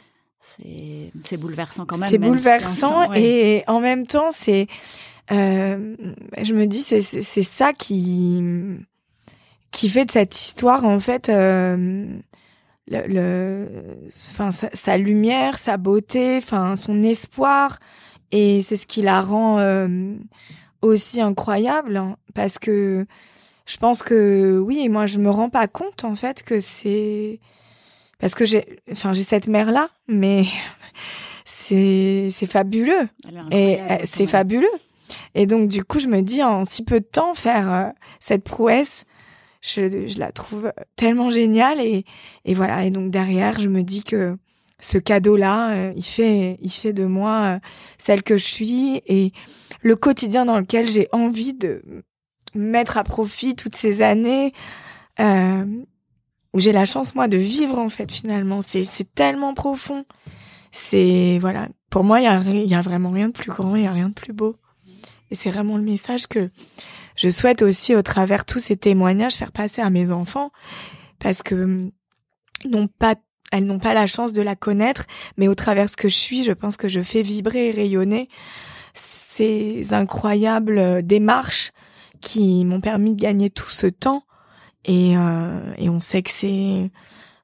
c'est 0.57 1.11
c'est 1.23 1.37
bouleversant 1.37 1.85
quand 1.85 1.97
même. 1.97 2.09
C'est 2.09 2.17
même 2.17 2.31
bouleversant 2.31 3.09
ouais. 3.11 3.21
et 3.21 3.63
en 3.67 3.79
même 3.79 4.07
temps, 4.07 4.29
c'est, 4.31 4.67
euh, 5.31 5.95
je 6.41 6.53
me 6.53 6.65
dis, 6.65 6.81
c'est 6.81 7.01
c'est 7.01 7.21
c'est 7.21 7.43
ça 7.43 7.71
qui 7.71 8.41
qui 9.71 9.89
fait 9.89 10.05
de 10.05 10.11
cette 10.11 10.35
histoire 10.39 10.83
en 10.85 10.99
fait 10.99 11.29
euh, 11.29 12.05
le, 12.87 13.07
le 13.07 13.67
enfin 14.31 14.51
sa, 14.51 14.69
sa 14.73 14.97
lumière, 14.97 15.57
sa 15.57 15.77
beauté, 15.77 16.37
enfin 16.37 16.75
son 16.75 17.03
espoir. 17.03 17.79
Et 18.31 18.61
c'est 18.61 18.75
ce 18.75 18.87
qui 18.87 19.01
la 19.01 19.21
rend 19.21 19.59
euh, 19.59 20.15
aussi 20.81 21.21
incroyable 21.21 21.97
hein, 21.97 22.17
parce 22.33 22.59
que 22.59 23.05
je 23.65 23.77
pense 23.77 24.03
que 24.03 24.59
oui, 24.59 24.89
moi 24.89 25.05
je 25.05 25.19
me 25.19 25.29
rends 25.29 25.49
pas 25.49 25.67
compte 25.67 26.03
en 26.03 26.15
fait 26.15 26.43
que 26.43 26.59
c'est 26.59 27.39
parce 28.19 28.35
que 28.35 28.45
j'ai 28.45 28.79
enfin 28.91 29.13
j'ai 29.13 29.23
cette 29.23 29.47
mère 29.47 29.71
là 29.71 29.89
mais 30.07 30.45
c'est 31.45 32.29
c'est 32.31 32.47
fabuleux. 32.47 33.07
Et 33.51 33.79
euh, 33.79 33.97
c'est 34.03 34.27
fabuleux. 34.27 34.67
Et 35.33 35.45
donc 35.45 35.67
du 35.67 35.83
coup 35.83 35.99
je 35.99 36.07
me 36.07 36.21
dis 36.21 36.43
en 36.43 36.65
si 36.65 36.83
peu 36.83 36.99
de 36.99 37.05
temps 37.05 37.33
faire 37.33 37.71
euh, 37.71 37.89
cette 38.19 38.43
prouesse 38.43 39.05
je, 39.65 40.08
je 40.08 40.19
la 40.19 40.32
trouve 40.32 40.71
tellement 40.95 41.30
géniale 41.30 41.82
et 41.82 42.06
et 42.45 42.54
voilà. 42.54 42.86
Et 42.86 42.91
donc 42.91 43.12
derrière 43.12 43.60
je 43.60 43.69
me 43.69 43.84
dis 43.84 44.04
que 44.04 44.38
ce 44.80 44.97
cadeau 44.97 45.36
là 45.36 45.91
il 45.95 46.04
fait 46.04 46.58
il 46.62 46.71
fait 46.71 46.93
de 46.93 47.06
moi 47.06 47.56
euh, 47.56 47.60
celle 47.97 48.23
que 48.23 48.38
je 48.38 48.45
suis 48.45 49.01
et 49.08 49.32
le 49.82 49.95
quotidien 49.95 50.45
dans 50.45 50.60
lequel 50.60 50.89
j'ai 50.89 51.08
envie 51.12 51.54
de 51.54 51.82
mettre 52.56 52.97
à 52.97 53.04
profit 53.04 53.56
toutes 53.56 53.75
ces 53.75 54.01
années 54.01 54.54
euh, 55.19 55.65
où 56.54 56.60
j'ai 56.60 56.71
la 56.71 56.86
chance 56.86 57.15
moi 57.15 57.28
de 57.28 57.38
vivre 57.38 57.80
en 57.80 57.89
fait 57.89 58.12
finalement. 58.12 58.62
C'est 58.62 59.13
tellement 59.13 59.54
profond. 59.54 60.06
C'est 60.71 61.38
voilà. 61.39 61.67
Pour 61.89 62.04
moi 62.04 62.21
il 62.21 62.23
y 62.23 62.28
a 62.28 62.39
y 62.41 62.75
a 62.75 62.82
vraiment 62.82 63.12
rien 63.12 63.28
de 63.28 63.34
plus 63.34 63.51
grand 63.51 63.75
il 63.75 63.84
y 63.84 63.88
a 63.88 63.91
rien 63.91 64.10
de 64.10 64.13
plus 64.13 64.34
beau. 64.34 64.56
Et 65.32 65.36
c'est 65.36 65.51
vraiment 65.51 65.78
le 65.78 65.84
message 65.84 66.28
que 66.28 66.49
je 67.15 67.30
souhaite 67.30 67.62
aussi 67.62 67.95
au 67.95 68.01
travers 68.01 68.45
tous 68.45 68.60
ces 68.60 68.78
témoignages 68.78 69.34
faire 69.34 69.51
passer 69.51 69.82
à 69.82 69.89
mes 69.89 70.12
enfants 70.12 70.51
parce 71.19 71.43
que 71.43 71.56
hum, 71.56 71.91
n'ont 72.69 72.88
pas 72.88 73.15
elles 73.51 73.65
n'ont 73.65 73.80
pas 73.80 73.93
la 73.93 74.08
chance 74.08 74.34
de 74.34 74.41
la 74.41 74.56
connaître 74.56 75.06
mais 75.38 75.47
au 75.47 75.56
travers 75.56 75.89
ce 75.89 75.97
que 75.97 76.10
je 76.10 76.15
suis 76.15 76.43
je 76.43 76.51
pense 76.51 76.78
que 76.78 76.89
je 76.89 77.01
fais 77.01 77.21
vibrer 77.21 77.69
et 77.69 77.71
rayonner 77.71 78.30
ces 79.36 79.93
incroyables 79.93 80.78
euh, 80.78 81.01
démarches 81.01 81.73
qui 82.21 82.63
m'ont 82.63 82.80
permis 82.80 83.13
de 83.13 83.21
gagner 83.21 83.49
tout 83.49 83.69
ce 83.69 83.88
temps. 83.88 84.23
Et 84.86 85.17
euh, 85.17 85.73
et 85.78 85.89
on 85.89 85.99
sait 85.99 86.21
que 86.21 86.30
c'est 86.30 86.91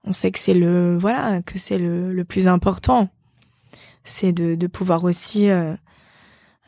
on 0.05 0.11
sait 0.11 0.31
que 0.31 0.39
c'est 0.39 0.53
le 0.53 0.97
voilà 0.97 1.41
que 1.41 1.59
c'est 1.59 1.77
le, 1.77 2.13
le 2.13 2.23
plus 2.23 2.47
important. 2.47 3.09
C'est 4.03 4.31
de, 4.31 4.55
de 4.55 4.67
pouvoir 4.67 5.03
aussi 5.03 5.49
euh, 5.49 5.75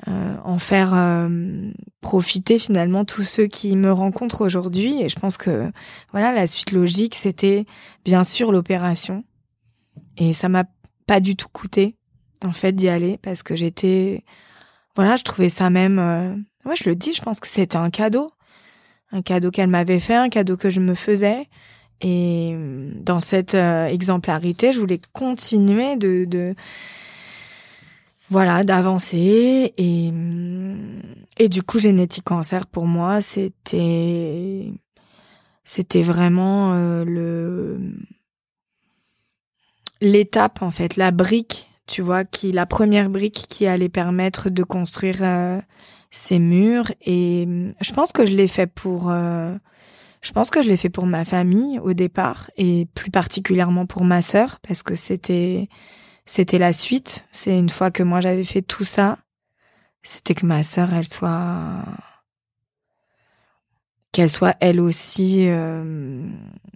euh, 0.09 0.35
en 0.43 0.59
faire 0.59 0.93
euh, 0.93 1.71
profiter 2.01 2.59
finalement 2.59 3.05
tous 3.05 3.23
ceux 3.23 3.47
qui 3.47 3.75
me 3.77 3.91
rencontrent 3.91 4.41
aujourd'hui. 4.41 5.01
Et 5.01 5.07
je 5.07 5.17
pense 5.17 5.37
que 5.37 5.71
voilà 6.11 6.33
la 6.33 6.45
suite 6.45 6.71
logique 6.71 7.15
c'était 7.15 7.65
bien 8.03 8.23
sûr 8.23 8.51
l'opération. 8.51 9.23
Et 10.17 10.33
ça 10.33 10.49
m'a 10.49 10.65
pas 11.07 11.19
du 11.19 11.35
tout 11.35 11.47
coûté 11.47 11.95
en 12.43 12.51
fait 12.51 12.73
d'y 12.73 12.89
aller 12.89 13.17
parce 13.21 13.43
que 13.43 13.55
j'étais 13.55 14.23
voilà 14.95 15.15
je 15.15 15.23
trouvais 15.23 15.49
ça 15.49 15.69
même 15.69 15.99
euh, 15.99 16.35
ouais 16.65 16.75
je 16.75 16.89
le 16.89 16.95
dis 16.95 17.13
je 17.13 17.21
pense 17.21 17.39
que 17.39 17.47
c'était 17.47 17.77
un 17.77 17.89
cadeau. 17.89 18.29
Un 19.11 19.21
cadeau 19.21 19.51
qu'elle 19.51 19.69
m'avait 19.69 19.99
fait 19.99 20.15
un 20.15 20.29
cadeau 20.29 20.57
que 20.57 20.69
je 20.69 20.79
me 20.79 20.95
faisais. 20.95 21.47
Et 22.01 22.51
euh, 22.53 22.91
dans 22.95 23.21
cette 23.21 23.55
euh, 23.55 23.85
exemplarité 23.85 24.73
je 24.73 24.79
voulais 24.79 24.99
continuer 25.13 25.95
de, 25.95 26.25
de 26.25 26.55
voilà 28.29 28.63
d'avancer 28.63 29.73
et 29.77 30.13
et 31.37 31.49
du 31.49 31.63
coup 31.63 31.79
génétique 31.79 32.23
cancer 32.25 32.67
pour 32.67 32.85
moi 32.85 33.21
c'était 33.21 34.71
c'était 35.63 36.03
vraiment 36.03 36.73
euh, 36.73 37.03
le 37.05 37.79
l'étape 40.01 40.61
en 40.61 40.71
fait 40.71 40.95
la 40.97 41.11
brique 41.11 41.69
tu 41.87 42.01
vois 42.01 42.23
qui 42.23 42.51
la 42.51 42.65
première 42.65 43.09
brique 43.09 43.45
qui 43.49 43.67
allait 43.67 43.89
permettre 43.89 44.49
de 44.49 44.63
construire 44.63 45.17
euh, 45.21 45.59
ces 46.11 46.39
murs. 46.39 46.91
Et 47.05 47.47
je 47.81 47.91
pense 47.91 48.11
que 48.11 48.25
je 48.25 48.31
l'ai 48.31 48.47
fait 48.47 48.67
pour 48.67 49.09
euh, 49.09 49.55
Je 50.21 50.31
pense 50.31 50.49
que 50.49 50.61
je 50.61 50.67
l'ai 50.69 50.77
fait 50.77 50.89
pour 50.89 51.05
ma 51.05 51.25
famille 51.25 51.79
au 51.79 51.93
départ 51.93 52.49
et 52.55 52.87
plus 52.95 53.11
particulièrement 53.11 53.85
pour 53.85 54.05
ma 54.05 54.21
sœur 54.21 54.59
parce 54.65 54.83
que 54.83 54.95
c'était 54.95 55.67
c'était 56.25 56.59
la 56.59 56.73
suite. 56.73 57.25
C'est 57.31 57.57
une 57.57 57.69
fois 57.69 57.91
que 57.91 58.03
moi 58.03 58.21
j'avais 58.21 58.43
fait 58.43 58.61
tout 58.61 58.83
ça, 58.83 59.19
c'était 60.01 60.35
que 60.35 60.45
ma 60.45 60.63
sœur 60.63 60.93
elle 60.93 61.07
soit 61.07 61.83
qu'elle 64.11 64.29
soit 64.29 64.55
elle 64.59 64.79
aussi 64.79 65.47
euh, 65.47 66.23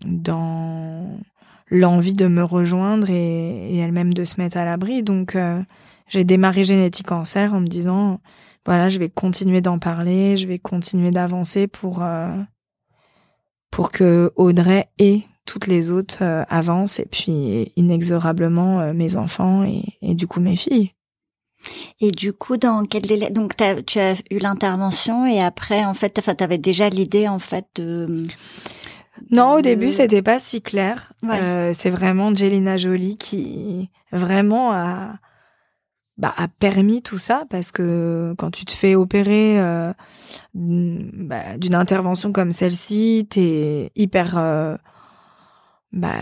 dans 0.03 1.19
l'envie 1.69 2.13
de 2.13 2.27
me 2.27 2.43
rejoindre 2.43 3.09
et, 3.09 3.77
elle-même 3.77 4.13
de 4.13 4.23
se 4.23 4.41
mettre 4.41 4.57
à 4.57 4.65
l'abri. 4.65 5.03
Donc 5.03 5.35
euh, 5.35 5.61
j'ai 6.07 6.23
démarré 6.23 6.63
Génétique 6.63 7.07
Cancer 7.07 7.53
en 7.53 7.61
me 7.61 7.67
disant 7.67 8.19
voilà, 8.65 8.89
je 8.89 8.99
vais 8.99 9.09
continuer 9.09 9.61
d'en 9.61 9.79
parler, 9.79 10.35
je 10.35 10.47
vais 10.47 10.57
continuer 10.57 11.11
d'avancer 11.11 11.67
pour 11.67 12.03
euh, 12.03 12.35
pour 13.71 13.91
que 13.91 14.31
Audrey 14.35 14.89
et 14.99 15.23
toutes 15.47 15.65
les 15.65 15.91
autres 15.91 16.19
euh, 16.21 16.43
avancent 16.49 16.99
et 16.99 17.07
puis 17.09 17.71
inexorablement 17.75 18.93
mes 18.93 19.15
enfants 19.15 19.63
et, 19.63 19.83
et 20.03 20.13
du 20.13 20.27
coup 20.27 20.41
mes 20.41 20.55
filles. 20.55 20.91
Et 21.99 22.11
du 22.11 22.33
coup, 22.33 22.57
dans 22.57 22.85
quel 22.85 23.03
délai? 23.03 23.29
Donc, 23.31 23.55
tu 23.55 23.99
as 23.99 24.13
eu 24.29 24.37
l'intervention 24.37 25.25
et 25.25 25.41
après, 25.41 25.83
en 25.83 25.93
fait, 25.93 26.21
tu 26.23 26.43
avais 26.43 26.57
déjà 26.57 26.89
l'idée, 26.89 27.27
en 27.27 27.39
fait, 27.39 27.65
de... 27.75 28.27
Non, 29.31 29.55
au 29.55 29.61
début, 29.61 29.89
c'était 29.89 30.21
pas 30.21 30.39
si 30.39 30.61
clair. 30.61 31.11
Euh, 31.25 31.71
c'est 31.73 31.89
vraiment 31.89 32.27
Angelina 32.27 32.77
Jolie 32.77 33.17
qui 33.17 33.89
vraiment 34.11 34.71
a, 34.71 35.15
bah, 36.17 36.33
a 36.37 36.47
permis 36.47 37.01
tout 37.01 37.17
ça 37.17 37.45
parce 37.49 37.71
que 37.71 38.35
quand 38.37 38.51
tu 38.51 38.65
te 38.65 38.73
fais 38.73 38.93
opérer 38.93 39.59
euh, 39.59 39.91
bah, 40.53 41.57
d'une 41.57 41.73
intervention 41.73 42.31
comme 42.31 42.51
celle-ci, 42.51 43.27
t'es 43.27 43.91
hyper, 43.95 44.37
euh, 44.37 44.77
bah, 45.97 46.13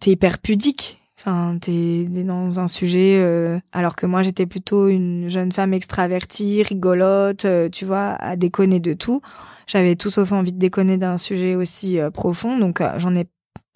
t'es 0.00 0.12
hyper 0.12 0.38
pudique 0.38 1.00
Enfin, 1.26 1.56
t'es 1.58 2.04
dans 2.04 2.60
un 2.60 2.68
sujet, 2.68 3.16
euh, 3.18 3.58
alors 3.72 3.96
que 3.96 4.04
moi 4.04 4.22
j'étais 4.22 4.44
plutôt 4.44 4.88
une 4.88 5.30
jeune 5.30 5.52
femme 5.52 5.72
extravertie, 5.72 6.62
rigolote, 6.62 7.46
euh, 7.46 7.70
tu 7.70 7.86
vois, 7.86 8.10
à 8.20 8.36
déconner 8.36 8.78
de 8.78 8.92
tout. 8.92 9.22
J'avais 9.66 9.96
tout 9.96 10.10
sauf 10.10 10.32
envie 10.32 10.52
de 10.52 10.58
déconner 10.58 10.98
d'un 10.98 11.16
sujet 11.16 11.54
aussi 11.54 11.98
euh, 11.98 12.10
profond, 12.10 12.58
donc 12.58 12.82
j'en 12.98 13.14
ai 13.14 13.26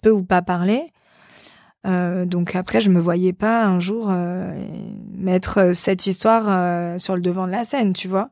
peu 0.03 0.11
ou 0.11 0.23
pas 0.23 0.43
parlé. 0.43 0.91
donc 1.85 2.55
après, 2.55 2.81
je 2.81 2.91
me 2.91 2.99
voyais 2.99 3.33
pas 3.33 3.65
un 3.65 3.79
jour 3.79 4.11
mettre 5.11 5.73
cette 5.73 6.05
histoire 6.07 6.99
sur 6.99 7.15
le 7.15 7.21
devant 7.21 7.47
de 7.47 7.51
la 7.51 7.63
scène, 7.63 7.93
tu 7.93 8.07
vois. 8.07 8.29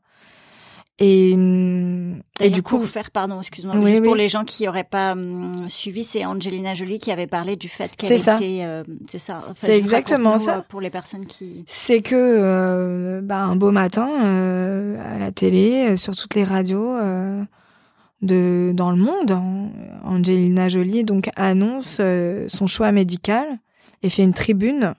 Et, 1.00 1.34
hum, 1.36 2.22
et 2.40 2.50
du 2.50 2.64
coup, 2.64 2.78
pour 2.78 2.88
faire, 2.88 3.12
pardon, 3.12 3.40
excuse-moi, 3.40 3.76
juste 3.84 4.04
pour 4.04 4.16
les 4.16 4.28
gens 4.28 4.44
qui 4.44 4.66
n'auraient 4.66 4.84
pas 4.84 5.12
hum, 5.12 5.70
suivi, 5.70 6.04
c'est 6.04 6.26
Angelina 6.26 6.74
Jolie 6.74 6.98
qui 6.98 7.12
avait 7.12 7.28
parlé 7.28 7.56
du 7.56 7.70
fait 7.70 7.96
qu'elle 7.96 8.14
était, 8.14 8.64
euh, 8.64 8.84
c'est 9.08 9.20
ça, 9.20 9.44
c'est 9.56 9.78
exactement 9.78 10.40
ça. 10.40 10.58
Euh, 10.58 10.62
pour 10.68 10.82
les 10.82 10.90
personnes 10.90 11.28
qui, 11.28 11.64
c'est 11.68 12.02
que, 12.02 12.16
euh, 12.16 13.22
bah, 13.22 13.42
un 13.44 13.56
beau 13.56 13.70
matin, 13.70 14.08
à 14.08 15.20
la 15.20 15.32
télé, 15.32 15.98
sur 15.98 16.16
toutes 16.16 16.34
les 16.34 16.44
radios 16.44 16.96
de 18.24 18.72
dans 18.74 18.90
le 18.90 18.98
monde, 18.98 19.40
Angelina 20.04 20.68
Jolie 20.68 21.04
donc 21.04 21.30
annonce 21.36 22.02
son 22.48 22.66
choix 22.66 22.92
médical 22.92 23.46
et 24.02 24.10
fait 24.10 24.24
une 24.24 24.34
tribune 24.34 24.96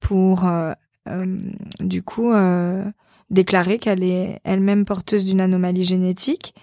pour, 0.00 0.44
du 1.78 2.02
coup 2.02 2.32
déclaré 3.30 3.78
qu'elle 3.78 4.02
est 4.02 4.40
elle-même 4.44 4.84
porteuse 4.84 5.24
d'une 5.24 5.40
anomalie 5.40 5.84
génétique, 5.84 6.54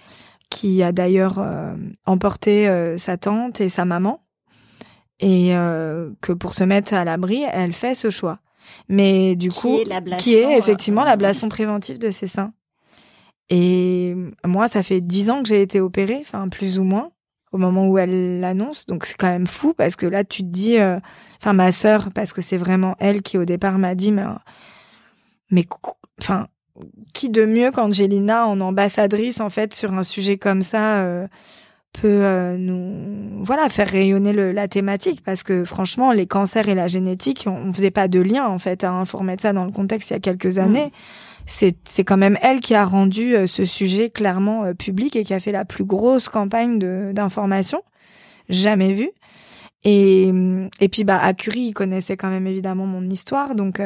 qui 0.50 0.82
a 0.82 0.92
d'ailleurs 0.92 1.38
euh, 1.38 1.74
emporté 2.06 2.68
euh, 2.68 2.96
sa 2.98 3.16
tante 3.16 3.60
et 3.60 3.68
sa 3.68 3.84
maman, 3.84 4.24
et 5.20 5.56
euh, 5.56 6.10
que 6.20 6.32
pour 6.32 6.54
se 6.54 6.64
mettre 6.64 6.94
à 6.94 7.04
l'abri, 7.04 7.44
elle 7.52 7.72
fait 7.72 7.94
ce 7.94 8.10
choix. 8.10 8.38
Mais 8.88 9.34
du 9.34 9.50
coup, 9.50 9.78
qui 10.18 10.34
est 10.34 10.56
effectivement 10.56 11.04
l'ablation 11.04 11.48
préventive 11.48 11.98
de 11.98 12.10
ses 12.10 12.28
seins. 12.28 12.52
Et 13.50 14.14
moi, 14.46 14.68
ça 14.68 14.82
fait 14.82 15.02
dix 15.02 15.28
ans 15.28 15.42
que 15.42 15.48
j'ai 15.48 15.60
été 15.60 15.80
opérée, 15.80 16.18
enfin 16.22 16.48
plus 16.48 16.78
ou 16.78 16.84
moins, 16.84 17.10
au 17.52 17.58
moment 17.58 17.86
où 17.88 17.98
elle 17.98 18.40
l'annonce. 18.40 18.86
Donc 18.86 19.04
c'est 19.04 19.16
quand 19.18 19.28
même 19.28 19.46
fou 19.46 19.74
parce 19.74 19.96
que 19.96 20.06
là, 20.06 20.24
tu 20.24 20.42
te 20.42 20.48
dis, 20.48 20.78
enfin 21.42 21.52
ma 21.52 21.72
sœur, 21.72 22.08
parce 22.14 22.32
que 22.32 22.40
c'est 22.40 22.56
vraiment 22.56 22.96
elle 23.00 23.20
qui 23.20 23.36
au 23.36 23.44
départ 23.44 23.78
m'a 23.78 23.94
dit, 23.94 24.12
mais, 24.12 24.24
mais 25.50 25.66
enfin, 26.22 26.46
qui 27.12 27.30
de 27.30 27.44
mieux 27.44 27.70
qu'Angelina 27.70 28.46
en 28.46 28.60
ambassadrice 28.60 29.40
en 29.40 29.50
fait 29.50 29.74
sur 29.74 29.92
un 29.92 30.02
sujet 30.02 30.36
comme 30.36 30.62
ça 30.62 30.98
euh, 30.98 31.26
peut 31.92 32.08
euh, 32.08 32.56
nous 32.58 33.44
voilà 33.44 33.68
faire 33.68 33.88
rayonner 33.88 34.32
le, 34.32 34.52
la 34.52 34.66
thématique? 34.66 35.22
Parce 35.22 35.42
que 35.42 35.64
franchement 35.64 36.12
les 36.12 36.26
cancers 36.26 36.68
et 36.68 36.74
la 36.74 36.88
génétique 36.88 37.46
on, 37.46 37.72
faisait 37.72 37.92
pas 37.92 38.08
de 38.08 38.20
lien 38.20 38.46
en 38.46 38.58
fait 38.58 38.82
à 38.84 38.90
hein, 38.90 39.04
faut 39.04 39.18
remettre 39.18 39.42
ça 39.42 39.52
dans 39.52 39.64
le 39.64 39.70
contexte 39.70 40.10
il 40.10 40.14
y 40.14 40.16
a 40.16 40.20
quelques 40.20 40.58
années. 40.58 40.92
C'est 41.46 41.76
c'est 41.84 42.04
quand 42.04 42.16
même 42.16 42.38
elle 42.42 42.60
qui 42.60 42.74
a 42.74 42.84
rendu 42.84 43.36
euh, 43.36 43.46
ce 43.46 43.64
sujet 43.64 44.10
clairement 44.10 44.74
public 44.74 45.14
et 45.14 45.24
qui 45.24 45.34
a 45.34 45.40
fait 45.40 45.52
la 45.52 45.64
plus 45.64 45.84
grosse 45.84 46.28
campagne 46.28 46.78
de 46.78 47.12
d'information. 47.12 47.82
Jamais 48.48 48.94
vue. 48.94 49.10
Et 49.84 50.32
et 50.80 50.88
puis 50.88 51.04
bah 51.04 51.18
à 51.22 51.34
Curie 51.34 51.60
il 51.60 51.72
connaissait 51.74 52.16
quand 52.16 52.30
même 52.30 52.46
évidemment 52.46 52.86
mon 52.86 53.08
histoire. 53.08 53.54
Donc 53.54 53.80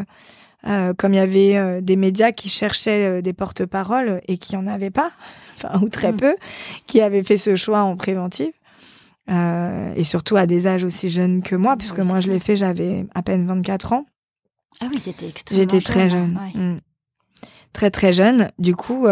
euh, 0.66 0.92
comme 0.92 1.14
il 1.14 1.18
y 1.18 1.20
avait 1.20 1.56
euh, 1.56 1.80
des 1.80 1.94
médias 1.94 2.32
qui 2.32 2.48
cherchaient 2.48 3.06
euh, 3.06 3.22
des 3.22 3.32
porte-paroles 3.32 4.20
et 4.26 4.38
qui 4.38 4.56
en 4.56 4.66
avaient 4.66 4.90
pas, 4.90 5.12
enfin 5.56 5.78
ou 5.80 5.88
très 5.88 6.12
mm. 6.12 6.16
peu, 6.16 6.36
qui 6.86 7.00
avaient 7.00 7.22
fait 7.22 7.36
ce 7.36 7.54
choix 7.54 7.82
en 7.82 7.96
préventive. 7.96 8.52
et 9.28 10.04
surtout 10.04 10.36
à 10.36 10.46
des 10.46 10.66
âges 10.66 10.84
aussi 10.84 11.10
jeunes 11.10 11.42
que 11.42 11.54
moi, 11.54 11.76
puisque 11.76 12.00
moi 12.00 12.18
je 12.18 12.30
l'ai 12.30 12.40
fait, 12.40 12.56
j'avais 12.56 13.06
à 13.14 13.22
peine 13.22 13.46
24 13.46 13.92
ans. 13.92 14.04
Ah 14.80 14.86
oui, 14.90 15.00
t'étais 15.00 15.28
extrêmement 15.28 15.62
J'étais 15.62 15.80
très 15.80 16.10
jeune. 16.10 16.38
Mm. 16.54 16.80
Très 17.72 17.90
très 17.90 18.12
jeune. 18.12 18.50
Du 18.58 18.74
coup, 18.74 19.06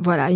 voilà, 0.00 0.28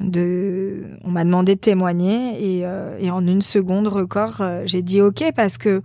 de, 0.00 0.84
on 1.04 1.10
m'a 1.10 1.24
demandé 1.24 1.54
de 1.54 1.60
témoigner 1.60 2.58
et, 2.58 2.66
et 2.98 3.10
en 3.10 3.26
une 3.26 3.42
seconde 3.42 3.88
record, 3.88 4.42
j'ai 4.66 4.82
dit 4.82 5.00
ok 5.00 5.32
parce 5.34 5.56
que 5.56 5.80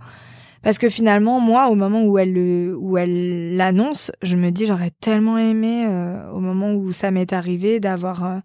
parce 0.62 0.76
que 0.76 0.90
finalement, 0.90 1.40
moi, 1.40 1.68
au 1.68 1.74
moment 1.74 2.02
où 2.04 2.18
elle 2.18 3.56
l'annonce, 3.56 4.12
je 4.22 4.36
me 4.36 4.50
dis 4.50 4.66
j'aurais 4.66 4.92
tellement 5.00 5.38
aimé 5.38 5.86
euh, 5.88 6.30
au 6.32 6.40
moment 6.40 6.72
où 6.74 6.92
ça 6.92 7.10
m'est 7.10 7.32
arrivé 7.32 7.80
d'avoir 7.80 8.24
euh, 8.24 8.38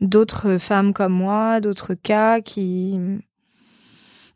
d'autres 0.00 0.58
femmes 0.58 0.92
comme 0.92 1.14
moi, 1.14 1.60
d'autres 1.60 1.94
cas 1.94 2.40
qui 2.42 3.00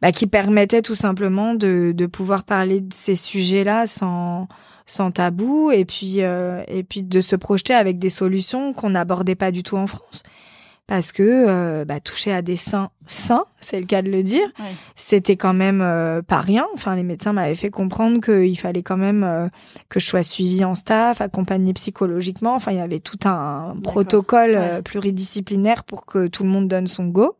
bah, 0.00 0.12
qui 0.12 0.26
permettaient 0.26 0.82
tout 0.82 0.94
simplement 0.94 1.54
de, 1.54 1.92
de 1.94 2.06
pouvoir 2.06 2.44
parler 2.44 2.80
de 2.80 2.94
ces 2.94 3.16
sujets-là 3.16 3.86
sans 3.86 4.48
sans 4.86 5.10
tabou. 5.10 5.70
Et 5.70 5.84
puis 5.84 6.22
euh, 6.22 6.62
et 6.66 6.82
puis 6.82 7.02
de 7.02 7.20
se 7.20 7.36
projeter 7.36 7.74
avec 7.74 7.98
des 7.98 8.10
solutions 8.10 8.72
qu'on 8.72 8.90
n'abordait 8.90 9.34
pas 9.34 9.50
du 9.50 9.62
tout 9.62 9.76
en 9.76 9.86
France 9.86 10.22
parce 10.88 11.12
que 11.12 11.22
euh, 11.22 11.84
bah, 11.84 12.00
toucher 12.00 12.32
à 12.32 12.40
des 12.40 12.56
seins 12.56 12.90
sains, 13.06 13.44
c'est 13.60 13.78
le 13.78 13.84
cas 13.84 14.00
de 14.00 14.10
le 14.10 14.22
dire, 14.22 14.50
c'était 14.96 15.36
quand 15.36 15.52
même 15.52 15.82
euh, 15.82 16.22
pas 16.22 16.40
rien. 16.40 16.66
Enfin, 16.72 16.96
les 16.96 17.02
médecins 17.02 17.34
m'avaient 17.34 17.54
fait 17.54 17.68
comprendre 17.68 18.22
qu'il 18.22 18.58
fallait 18.58 18.82
quand 18.82 18.96
même 18.96 19.22
euh, 19.22 19.48
que 19.90 20.00
je 20.00 20.06
sois 20.06 20.22
suivie 20.22 20.64
en 20.64 20.74
staff, 20.74 21.20
accompagnée 21.20 21.74
psychologiquement. 21.74 22.54
Enfin, 22.54 22.72
il 22.72 22.78
y 22.78 22.80
avait 22.80 23.00
tout 23.00 23.18
un 23.26 23.76
protocole 23.82 24.58
pluridisciplinaire 24.82 25.84
pour 25.84 26.06
que 26.06 26.26
tout 26.26 26.42
le 26.42 26.48
monde 26.48 26.68
donne 26.68 26.86
son 26.86 27.06
go. 27.06 27.36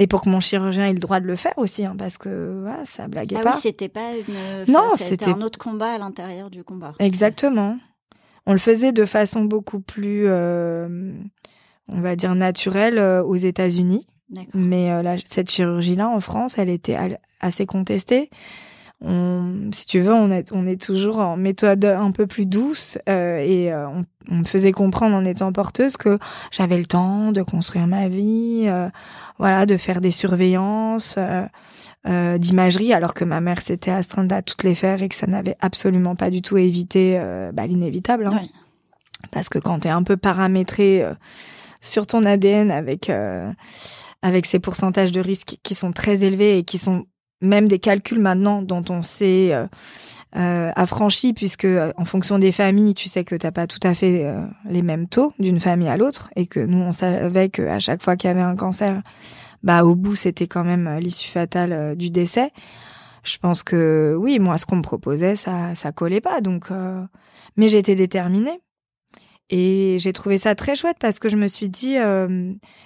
Et 0.00 0.06
pour 0.06 0.20
que 0.20 0.28
mon 0.28 0.38
chirurgien 0.38 0.86
ait 0.86 0.92
le 0.92 1.00
droit 1.00 1.18
de 1.18 1.26
le 1.26 1.34
faire 1.34 1.54
aussi, 1.56 1.84
hein, 1.84 1.96
parce 1.98 2.18
que 2.18 2.60
voilà, 2.62 2.84
ça 2.84 3.08
blaguait 3.08 3.34
ah 3.40 3.42
pas. 3.42 3.50
Oui, 3.50 3.56
c'était 3.60 3.88
pas 3.88 4.12
une. 4.14 4.72
Non, 4.72 4.90
c'était 4.94 5.28
un 5.28 5.40
autre 5.40 5.58
combat 5.58 5.94
à 5.94 5.98
l'intérieur 5.98 6.50
du 6.50 6.62
combat. 6.62 6.94
Exactement. 7.00 7.78
On 8.46 8.52
le 8.52 8.58
faisait 8.58 8.92
de 8.92 9.04
façon 9.06 9.42
beaucoup 9.42 9.80
plus 9.80 10.26
on 11.88 12.00
va 12.00 12.16
dire 12.16 12.34
naturelle 12.34 12.98
euh, 12.98 13.22
aux 13.22 13.36
États-Unis. 13.36 14.06
Mais 14.52 14.90
euh, 14.90 15.16
cette 15.24 15.50
chirurgie-là 15.50 16.08
en 16.08 16.20
France, 16.20 16.58
elle 16.58 16.68
était 16.68 16.98
assez 17.40 17.64
contestée. 17.64 18.28
On, 19.00 19.70
si 19.72 19.86
tu 19.86 20.00
veux, 20.00 20.12
on 20.12 20.30
est, 20.30 20.52
on 20.52 20.66
est 20.66 20.80
toujours 20.80 21.20
en 21.20 21.36
méthode 21.36 21.84
un 21.86 22.10
peu 22.10 22.26
plus 22.26 22.44
douce 22.44 22.98
euh, 23.08 23.38
et 23.38 23.72
on, 23.72 24.04
me 24.34 24.44
faisait 24.44 24.72
comprendre 24.72 25.16
en 25.16 25.24
étant 25.24 25.50
porteuse 25.52 25.96
que 25.96 26.18
j'avais 26.50 26.76
le 26.76 26.84
temps 26.84 27.32
de 27.32 27.40
construire 27.40 27.86
ma 27.86 28.08
vie, 28.08 28.68
voilà, 29.38 29.64
de 29.64 29.78
faire 29.78 30.02
des 30.02 30.10
surveillances, 30.10 31.18
d'imagerie, 32.04 32.92
alors 32.92 33.14
que 33.14 33.24
ma 33.24 33.40
mère 33.40 33.62
s'était 33.62 33.92
astreinte 33.92 34.30
à 34.32 34.42
toutes 34.42 34.64
les 34.64 34.74
faire 34.74 35.00
et 35.00 35.08
que 35.08 35.14
ça 35.14 35.26
n'avait 35.26 35.56
absolument 35.60 36.14
pas 36.14 36.28
du 36.28 36.42
tout 36.42 36.58
évité 36.58 37.18
bah, 37.54 37.66
l'inévitable. 37.66 38.26
Hein. 38.30 38.40
Parce 39.30 39.48
que 39.48 39.58
quand 39.58 39.80
tu 39.80 39.88
es 39.88 39.92
un 39.92 40.02
peu 40.02 40.18
paramétré 40.18 41.06
sur 41.80 42.06
ton 42.06 42.24
ADN 42.24 42.70
avec 42.70 43.10
euh, 43.10 43.50
avec 44.22 44.46
ces 44.46 44.58
pourcentages 44.58 45.12
de 45.12 45.20
risque 45.20 45.56
qui 45.62 45.74
sont 45.74 45.92
très 45.92 46.24
élevés 46.24 46.58
et 46.58 46.64
qui 46.64 46.78
sont 46.78 47.06
même 47.40 47.68
des 47.68 47.78
calculs 47.78 48.20
maintenant 48.20 48.62
dont 48.62 48.84
on 48.90 49.02
s'est 49.02 49.52
euh, 49.52 49.66
euh, 50.36 50.70
affranchi, 50.76 51.32
puisque 51.32 51.64
euh, 51.64 51.90
en 51.96 52.04
fonction 52.04 52.38
des 52.38 52.52
familles, 52.52 52.92
tu 52.92 53.08
sais 53.08 53.24
que 53.24 53.34
t'as 53.34 53.50
pas 53.50 53.66
tout 53.66 53.80
à 53.82 53.94
fait 53.94 54.26
euh, 54.26 54.44
les 54.68 54.82
mêmes 54.82 55.08
taux 55.08 55.32
d'une 55.38 55.58
famille 55.58 55.88
à 55.88 55.96
l'autre, 55.96 56.30
et 56.36 56.46
que 56.46 56.60
nous 56.60 56.78
on 56.78 56.92
savait 56.92 57.48
qu'à 57.48 57.78
chaque 57.78 58.02
fois 58.02 58.14
qu'il 58.14 58.28
y 58.28 58.30
avait 58.30 58.42
un 58.42 58.54
cancer, 58.54 59.00
bah 59.62 59.84
au 59.84 59.94
bout 59.94 60.16
c'était 60.16 60.46
quand 60.46 60.64
même 60.64 60.98
l'issue 60.98 61.30
fatale 61.30 61.96
du 61.96 62.10
décès. 62.10 62.52
Je 63.24 63.38
pense 63.38 63.62
que 63.62 64.16
oui, 64.18 64.38
moi 64.38 64.58
ce 64.58 64.66
qu'on 64.66 64.76
me 64.76 64.82
proposait, 64.82 65.34
ça 65.34 65.74
ça 65.74 65.92
collait 65.92 66.20
pas, 66.20 66.42
donc 66.42 66.68
mais 67.56 67.68
j'étais 67.68 67.94
déterminée. 67.94 68.60
Et 69.50 69.96
j'ai 69.98 70.12
trouvé 70.12 70.36
ça 70.36 70.54
très 70.54 70.74
chouette 70.74 70.98
parce 71.00 71.18
que 71.18 71.28
je 71.28 71.36
me 71.36 71.48
suis 71.48 71.68
dit, 71.68 71.96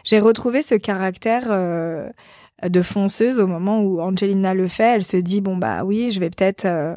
j'ai 0.05 0.21
retrouvé 0.21 0.63
ce 0.63 0.75
caractère 0.75 1.51
de 2.69 2.83
fonceuse 2.83 3.41
au 3.41 3.47
moment 3.47 3.81
où 3.81 4.01
Angelina 4.01 4.55
le 4.55 4.69
fait. 4.69 4.97
Elle 4.97 5.05
se 5.05 5.17
dit 5.17 5.41
bon 5.41 5.57
bah 5.57 5.85
oui, 5.85 6.11
je 6.11 6.21
vais 6.21 6.31
peut-être 6.31 6.65
euh, 6.65 6.95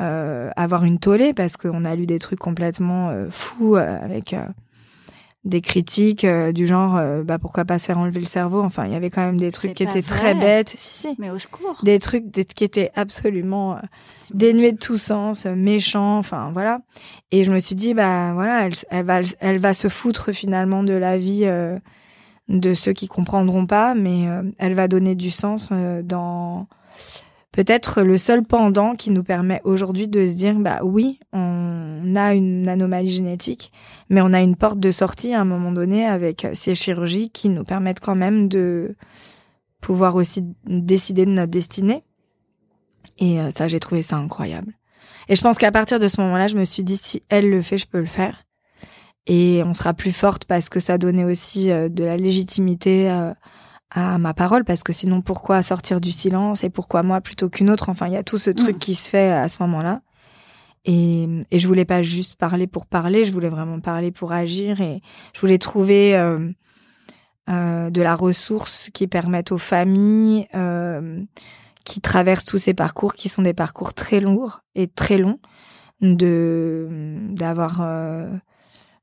euh, 0.00 0.50
avoir 0.56 0.84
une 0.84 0.98
tollée 0.98 1.34
parce 1.34 1.56
qu'on 1.56 1.84
a 1.84 1.94
lu 1.94 2.06
des 2.06 2.18
trucs 2.18 2.38
complètement 2.38 3.10
euh, 3.10 3.28
fous 3.30 3.76
avec 3.76 4.34
des 5.44 5.60
critiques 5.62 6.26
du 6.26 6.66
genre 6.66 7.00
bah 7.24 7.38
pourquoi 7.38 7.64
pas 7.64 7.78
se 7.78 7.86
faire 7.86 7.98
enlever 7.98 8.20
le 8.20 8.26
cerveau. 8.26 8.60
Enfin, 8.60 8.84
il 8.84 8.92
y 8.92 8.94
avait 8.94 9.08
quand 9.08 9.24
même 9.24 9.38
des 9.38 9.50
trucs 9.50 9.74
qui 9.74 9.82
étaient 9.82 10.02
très 10.02 10.34
bêtes. 10.34 10.74
Si 10.76 11.08
si. 11.08 11.16
Mais 11.18 11.30
au 11.30 11.38
secours. 11.38 11.80
Des 11.82 11.98
trucs 11.98 12.30
qui 12.30 12.64
étaient 12.64 12.90
absolument 12.94 13.78
dénués 14.34 14.72
de 14.72 14.78
tout 14.78 14.98
sens, 14.98 15.46
méchants. 15.46 16.18
Enfin 16.18 16.50
voilà. 16.52 16.80
Et 17.30 17.44
je 17.44 17.50
me 17.50 17.58
suis 17.58 17.74
dit 17.74 17.94
bah 17.94 18.32
voilà, 18.34 18.66
elle, 18.66 18.74
elle 18.90 19.04
va 19.04 19.20
elle 19.40 19.58
va 19.58 19.72
se 19.72 19.88
foutre 19.88 20.32
finalement 20.32 20.82
de 20.82 20.92
la 20.92 21.16
vie 21.16 21.46
de 22.50 22.74
ceux 22.74 22.92
qui 22.92 23.08
comprendront 23.08 23.64
pas, 23.64 23.94
mais 23.94 24.28
euh, 24.28 24.42
elle 24.58 24.74
va 24.74 24.88
donner 24.88 25.14
du 25.14 25.30
sens 25.30 25.70
euh, 25.72 26.02
dans 26.02 26.66
peut-être 27.52 28.02
le 28.02 28.18
seul 28.18 28.42
pendant 28.42 28.94
qui 28.94 29.10
nous 29.10 29.22
permet 29.22 29.60
aujourd'hui 29.64 30.08
de 30.08 30.26
se 30.26 30.34
dire 30.34 30.58
bah 30.58 30.80
oui, 30.82 31.20
on 31.32 31.79
a 32.16 32.34
une 32.34 32.68
anomalie 32.68 33.10
génétique, 33.10 33.72
mais 34.08 34.20
on 34.20 34.32
a 34.32 34.40
une 34.40 34.56
porte 34.56 34.78
de 34.80 34.90
sortie 34.90 35.34
à 35.34 35.40
un 35.40 35.44
moment 35.44 35.72
donné 35.72 36.06
avec 36.06 36.46
ces 36.54 36.74
chirurgies 36.74 37.30
qui 37.30 37.48
nous 37.48 37.64
permettent 37.64 38.00
quand 38.00 38.14
même 38.14 38.48
de 38.48 38.96
pouvoir 39.80 40.16
aussi 40.16 40.44
décider 40.66 41.24
de 41.24 41.30
notre 41.30 41.50
destinée. 41.50 42.04
Et 43.18 43.40
euh, 43.40 43.50
ça, 43.50 43.68
j'ai 43.68 43.80
trouvé 43.80 44.02
ça 44.02 44.16
incroyable. 44.16 44.74
Et 45.28 45.36
je 45.36 45.42
pense 45.42 45.58
qu'à 45.58 45.72
partir 45.72 45.98
de 45.98 46.08
ce 46.08 46.20
moment-là, 46.20 46.48
je 46.48 46.56
me 46.56 46.64
suis 46.64 46.84
dit 46.84 46.96
si 46.96 47.22
elle 47.28 47.48
le 47.48 47.62
fait, 47.62 47.78
je 47.78 47.86
peux 47.86 48.00
le 48.00 48.06
faire 48.06 48.44
et 49.26 49.62
on 49.64 49.74
sera 49.74 49.94
plus 49.94 50.12
forte 50.12 50.44
parce 50.44 50.68
que 50.68 50.80
ça 50.80 50.98
donnait 50.98 51.24
aussi 51.24 51.70
euh, 51.70 51.88
de 51.88 52.04
la 52.04 52.16
légitimité 52.16 53.10
euh, 53.10 53.32
à 53.90 54.18
ma 54.18 54.34
parole 54.34 54.64
parce 54.64 54.82
que 54.82 54.92
sinon 54.92 55.20
pourquoi 55.20 55.62
sortir 55.62 56.00
du 56.00 56.10
silence? 56.10 56.64
Et 56.64 56.70
pourquoi 56.70 57.02
moi 57.02 57.20
plutôt 57.20 57.48
qu'une 57.48 57.70
autre? 57.70 57.88
Enfin 57.88 58.08
il 58.08 58.14
y 58.14 58.16
a 58.16 58.22
tout 58.22 58.38
ce 58.38 58.50
truc 58.50 58.76
mm. 58.76 58.78
qui 58.78 58.94
se 58.94 59.08
fait 59.10 59.30
à 59.30 59.48
ce 59.48 59.62
moment-là 59.62 60.02
et, 60.84 61.26
et 61.50 61.58
je 61.58 61.66
voulais 61.66 61.84
pas 61.84 62.02
juste 62.02 62.36
parler 62.36 62.66
pour 62.66 62.86
parler 62.86 63.26
je 63.26 63.32
voulais 63.32 63.48
vraiment 63.48 63.80
parler 63.80 64.10
pour 64.10 64.32
agir 64.32 64.80
et 64.80 65.00
je 65.34 65.40
voulais 65.40 65.58
trouver 65.58 66.16
euh, 66.16 66.50
euh, 67.48 67.90
de 67.90 68.02
la 68.02 68.14
ressource 68.14 68.90
qui 68.94 69.06
permette 69.06 69.52
aux 69.52 69.58
familles 69.58 70.46
euh, 70.54 71.22
qui 71.84 72.00
traversent 72.00 72.44
tous 72.44 72.58
ces 72.58 72.74
parcours 72.74 73.14
qui 73.14 73.28
sont 73.28 73.42
des 73.42 73.54
parcours 73.54 73.94
très 73.94 74.20
lourds 74.20 74.60
et 74.74 74.86
très 74.86 75.18
longs 75.18 75.38
de 76.00 76.88
d'avoir 77.30 77.82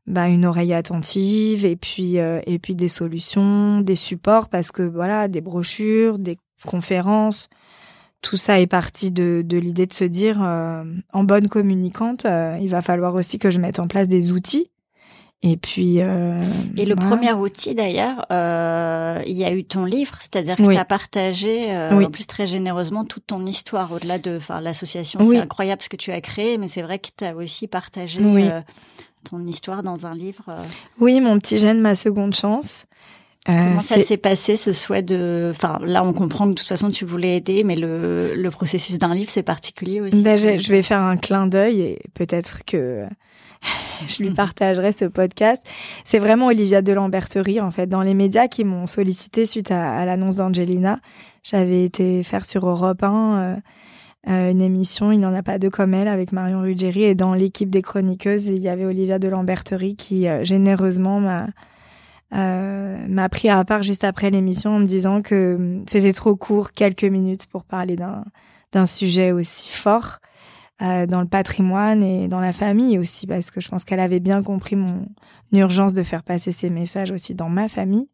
bah, 0.08 0.28
une 0.30 0.46
oreille 0.46 0.74
attentive 0.74 1.64
et 1.64 1.76
puis 1.76 2.16
et 2.16 2.60
puis 2.60 2.74
des 2.74 2.88
solutions, 2.88 3.82
des 3.82 3.96
supports 3.96 4.50
parce 4.50 4.72
que 4.72 4.82
voilà, 4.82 5.28
des 5.28 5.42
brochures, 5.42 6.18
des 6.18 6.38
conférences, 6.66 7.50
tout 8.22 8.38
ça 8.38 8.60
est 8.60 8.68
parti 8.68 9.12
de, 9.12 9.44
de 9.46 9.58
l'idée 9.58 9.86
de 9.86 9.94
se 9.94 10.04
dire 10.04 10.42
euh, 10.42 10.84
en 11.14 11.24
bonne 11.24 11.48
communicante, 11.48 12.26
euh, 12.26 12.58
il 12.62 12.70
va 12.70 12.82
falloir 12.82 13.14
aussi 13.16 13.40
que 13.40 13.52
je 13.52 13.60
mette 13.60 13.80
en 13.80 13.88
place 13.88 14.08
des 14.08 14.32
outils. 14.32 14.70
Et 15.44 15.56
puis. 15.56 15.98
et 15.98 16.86
le 16.86 16.96
premier 16.96 17.32
outil 17.32 17.76
d'ailleurs, 17.76 18.26
il 18.32 19.38
y 19.38 19.46
a 19.46 19.54
eu 19.54 19.64
ton 19.66 19.86
livre, 19.86 20.16
c'est-à-dire 20.20 20.56
que 20.56 20.64
tu 20.64 20.76
as 20.76 20.84
partagé 20.84 21.78
en 21.92 22.10
plus 22.10 22.26
très 22.26 22.48
généreusement 22.48 23.06
toute 23.06 23.28
ton 23.28 23.46
histoire 23.46 23.92
au-delà 23.92 24.18
de, 24.18 24.38
enfin 24.38 24.62
l'association, 24.62 25.24
c'est 25.24 25.38
incroyable 25.38 25.84
ce 25.84 25.90
que 25.90 25.96
tu 25.96 26.12
as 26.12 26.22
créé, 26.22 26.58
mais 26.58 26.68
c'est 26.68 26.82
vrai 26.82 26.98
que 26.98 27.10
tu 27.16 27.24
as 27.24 27.36
aussi 27.36 27.68
partagé 27.68 28.20
ton 29.24 29.46
histoire 29.46 29.84
dans 29.84 30.06
un 30.06 30.14
livre 30.14 30.46
euh. 30.50 30.64
Oui, 31.00 31.20
mon 31.22 31.40
petit 31.40 31.60
jeune, 31.60 31.80
ma 31.80 31.96
seconde 31.96 32.34
chance. 32.34 32.86
Euh, 33.50 33.54
Comment 33.54 33.80
ça 33.80 34.00
s'est 34.02 34.18
passé 34.18 34.56
ce 34.56 34.74
souhait 34.74 35.04
de 35.04 35.52
Enfin, 35.52 35.80
là, 35.82 36.04
on 36.04 36.14
comprend 36.14 36.46
que 36.46 36.52
de 36.52 36.56
toute 36.56 36.68
façon 36.68 36.90
tu 36.90 37.06
voulais 37.06 37.38
aider, 37.38 37.64
mais 37.64 37.76
le, 37.76 38.36
le 38.36 38.52
processus 38.52 38.98
d'un 38.98 39.14
livre 39.14 39.30
c'est 39.30 39.44
particulier 39.44 40.02
aussi. 40.02 40.22
Ben, 40.22 40.38
je, 40.38 40.70
vais 40.70 40.82
faire 40.82 41.02
un 41.02 41.18
clin 41.18 41.48
d'œil 41.48 41.82
et 41.82 42.00
peut-être 42.14 42.66
que 42.66 43.06
je 44.08 44.24
lui 44.24 44.30
partagerai 44.34 44.92
ce 44.92 45.06
podcast. 45.06 45.62
C'est 46.04 46.20
vraiment 46.20 46.48
Olivia 46.48 46.82
de 46.82 46.92
Lamberterie 46.92 47.62
en 47.62 47.72
fait 47.72 47.88
dans 47.88 48.02
les 48.02 48.14
médias 48.14 48.48
qui 48.48 48.64
m'ont 48.64 48.88
sollicité 48.88 49.46
suite 49.46 49.72
à, 49.72 50.04
l'annonce 50.06 50.38
d'Angelina. 50.38 51.00
J'avais 51.44 51.86
été 51.86 52.24
faire 52.24 52.46
sur 52.46 52.68
Europe 52.68 53.04
1 53.04 53.60
euh, 54.30 54.52
une 54.52 54.62
émission, 54.62 55.12
il 55.12 55.20
n'y 55.20 55.26
en 55.26 55.34
a 55.34 55.44
pas 55.44 55.58
deux 55.58 55.70
comme 55.70 55.94
elle, 55.94 56.10
avec 56.10 56.34
Marion 56.34 56.62
Ruggieri. 56.62 57.04
Et 57.04 57.16
dans 57.16 57.34
l'équipe 57.34 57.70
des 57.70 57.82
chroniqueuses, 57.82 58.48
il 58.48 58.58
y 58.58 58.68
avait 58.68 58.86
Olivia 58.86 59.20
de 59.20 59.30
Lamberterie 59.30 59.96
qui 59.96 60.28
euh, 60.28 60.44
généreusement 60.44 61.20
m'a 61.22 61.44
euh, 61.44 61.48
m'a 62.32 63.30
pris 63.30 63.50
à 63.50 63.64
part 63.64 63.84
juste 63.84 64.04
après 64.04 64.30
l'émission 64.30 64.76
en 64.76 64.80
me 64.80 64.86
disant 64.86 65.22
que 65.22 65.56
hum, 65.56 65.84
c'était 65.88 66.14
trop 66.14 66.36
court, 66.36 66.72
quelques 66.72 67.04
minutes 67.04 67.48
pour 67.48 67.64
parler 67.64 67.96
d'un 67.96 68.24
d'un 68.74 68.86
sujet 68.86 69.32
aussi 69.32 69.70
fort 69.70 70.20
euh, 70.82 71.08
dans 71.08 71.22
le 71.22 71.28
patrimoine 71.28 72.04
et 72.04 72.28
dans 72.28 72.40
la 72.40 72.54
famille 72.54 73.00
aussi, 73.00 73.26
parce 73.26 73.50
que 73.50 73.62
je 73.62 73.68
pense 73.68 73.84
qu'elle 73.84 74.00
avait 74.00 74.20
bien 74.20 74.44
compris 74.44 74.76
mon 74.76 75.08
urgence 75.52 75.94
de 75.94 76.04
faire 76.04 76.22
passer 76.22 76.52
ces 76.52 76.70
messages 76.70 77.10
aussi 77.12 77.34
dans 77.34 77.50
ma 77.50 77.68
famille. 77.68 78.10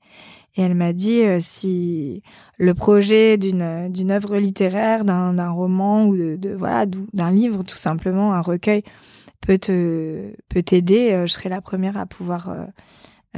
Et 0.56 0.62
elle 0.62 0.76
m'a 0.76 0.93
dit 0.93 1.23
euh, 1.23 1.39
si 1.41 2.21
le 2.58 2.73
projet 2.73 3.38
d'une 3.38 3.89
d'une 3.91 4.12
œuvre 4.12 4.38
littéraire, 4.38 5.04
d'un 5.04 5.49
roman 5.49 6.06
ou 6.06 6.15
de, 6.15 6.36
de 6.38 6.54
voilà 6.54 6.86
d'un 6.86 7.32
livre 7.32 7.63
tout 7.63 7.76
simplement, 7.76 8.34
un 8.34 8.41
recueil 8.41 8.84
peut 9.41 9.58
te 9.58 10.32
peut 10.47 10.63
t'aider, 10.63 11.12
euh, 11.12 11.26
je 11.26 11.34
serai 11.34 11.49
la 11.49 11.60
première 11.60 11.97
à 11.97 12.06
pouvoir 12.06 12.49
euh, 12.49 12.65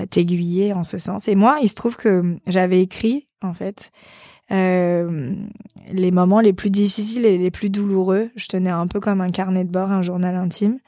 t'aiguiller 0.10 0.74
en 0.74 0.84
ce 0.84 0.98
sens. 0.98 1.28
Et 1.28 1.36
moi, 1.36 1.60
il 1.62 1.70
se 1.70 1.76
trouve 1.76 1.96
que 1.96 2.38
j'avais 2.48 2.82
écrit 2.82 3.28
en 3.42 3.54
fait 3.54 3.92
euh, 4.52 5.34
les 5.92 6.12
moments 6.12 6.40
les 6.40 6.54
plus 6.54 6.70
difficiles 6.70 7.26
et 7.26 7.38
les 7.38 7.52
plus 7.52 7.70
douloureux. 7.70 8.30
Je 8.36 8.48
tenais 8.48 8.70
un 8.70 8.88
peu 8.88 9.00
comme 9.00 9.22
un 9.22 9.30
carnet 9.30 9.64
de 9.64 9.72
bord, 9.72 9.92
un 9.92 10.02
journal 10.02 10.36
intime. 10.36 10.80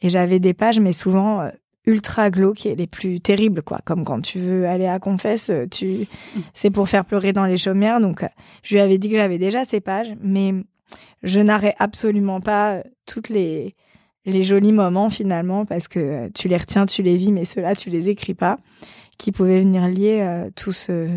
Et 0.00 0.10
j'avais 0.10 0.38
des 0.38 0.54
pages, 0.54 0.80
mais 0.80 0.92
souvent 0.92 1.48
ultra 1.86 2.30
glauques 2.30 2.66
et 2.66 2.74
les 2.74 2.86
plus 2.86 3.20
terribles 3.20 3.62
quoi 3.62 3.80
comme 3.84 4.04
quand 4.04 4.20
tu 4.20 4.38
veux 4.38 4.66
aller 4.66 4.86
à 4.86 4.98
confesse 4.98 5.50
tu 5.70 6.06
c'est 6.54 6.70
pour 6.70 6.88
faire 6.88 7.04
pleurer 7.04 7.32
dans 7.32 7.44
les 7.44 7.58
chaumières 7.58 8.00
donc 8.00 8.24
je 8.62 8.74
lui 8.74 8.80
avais 8.80 8.98
dit 8.98 9.10
que 9.10 9.16
j'avais 9.16 9.38
déjà 9.38 9.64
ces 9.64 9.80
pages 9.80 10.14
mais 10.22 10.54
je 11.22 11.40
n'arrête 11.40 11.76
absolument 11.78 12.40
pas 12.40 12.82
toutes 13.06 13.28
les 13.28 13.74
les 14.26 14.44
jolis 14.44 14.72
moments 14.72 15.10
finalement 15.10 15.64
parce 15.64 15.88
que 15.88 16.28
tu 16.30 16.48
les 16.48 16.56
retiens 16.56 16.86
tu 16.86 17.02
les 17.02 17.16
vis 17.16 17.32
mais 17.32 17.44
ceux-là 17.44 17.74
tu 17.74 17.90
les 17.90 18.08
écris 18.08 18.34
pas 18.34 18.58
qui 19.18 19.32
pouvaient 19.32 19.60
venir 19.60 19.86
lier 19.88 20.20
euh, 20.22 20.50
tout 20.54 20.72
ce 20.72 21.08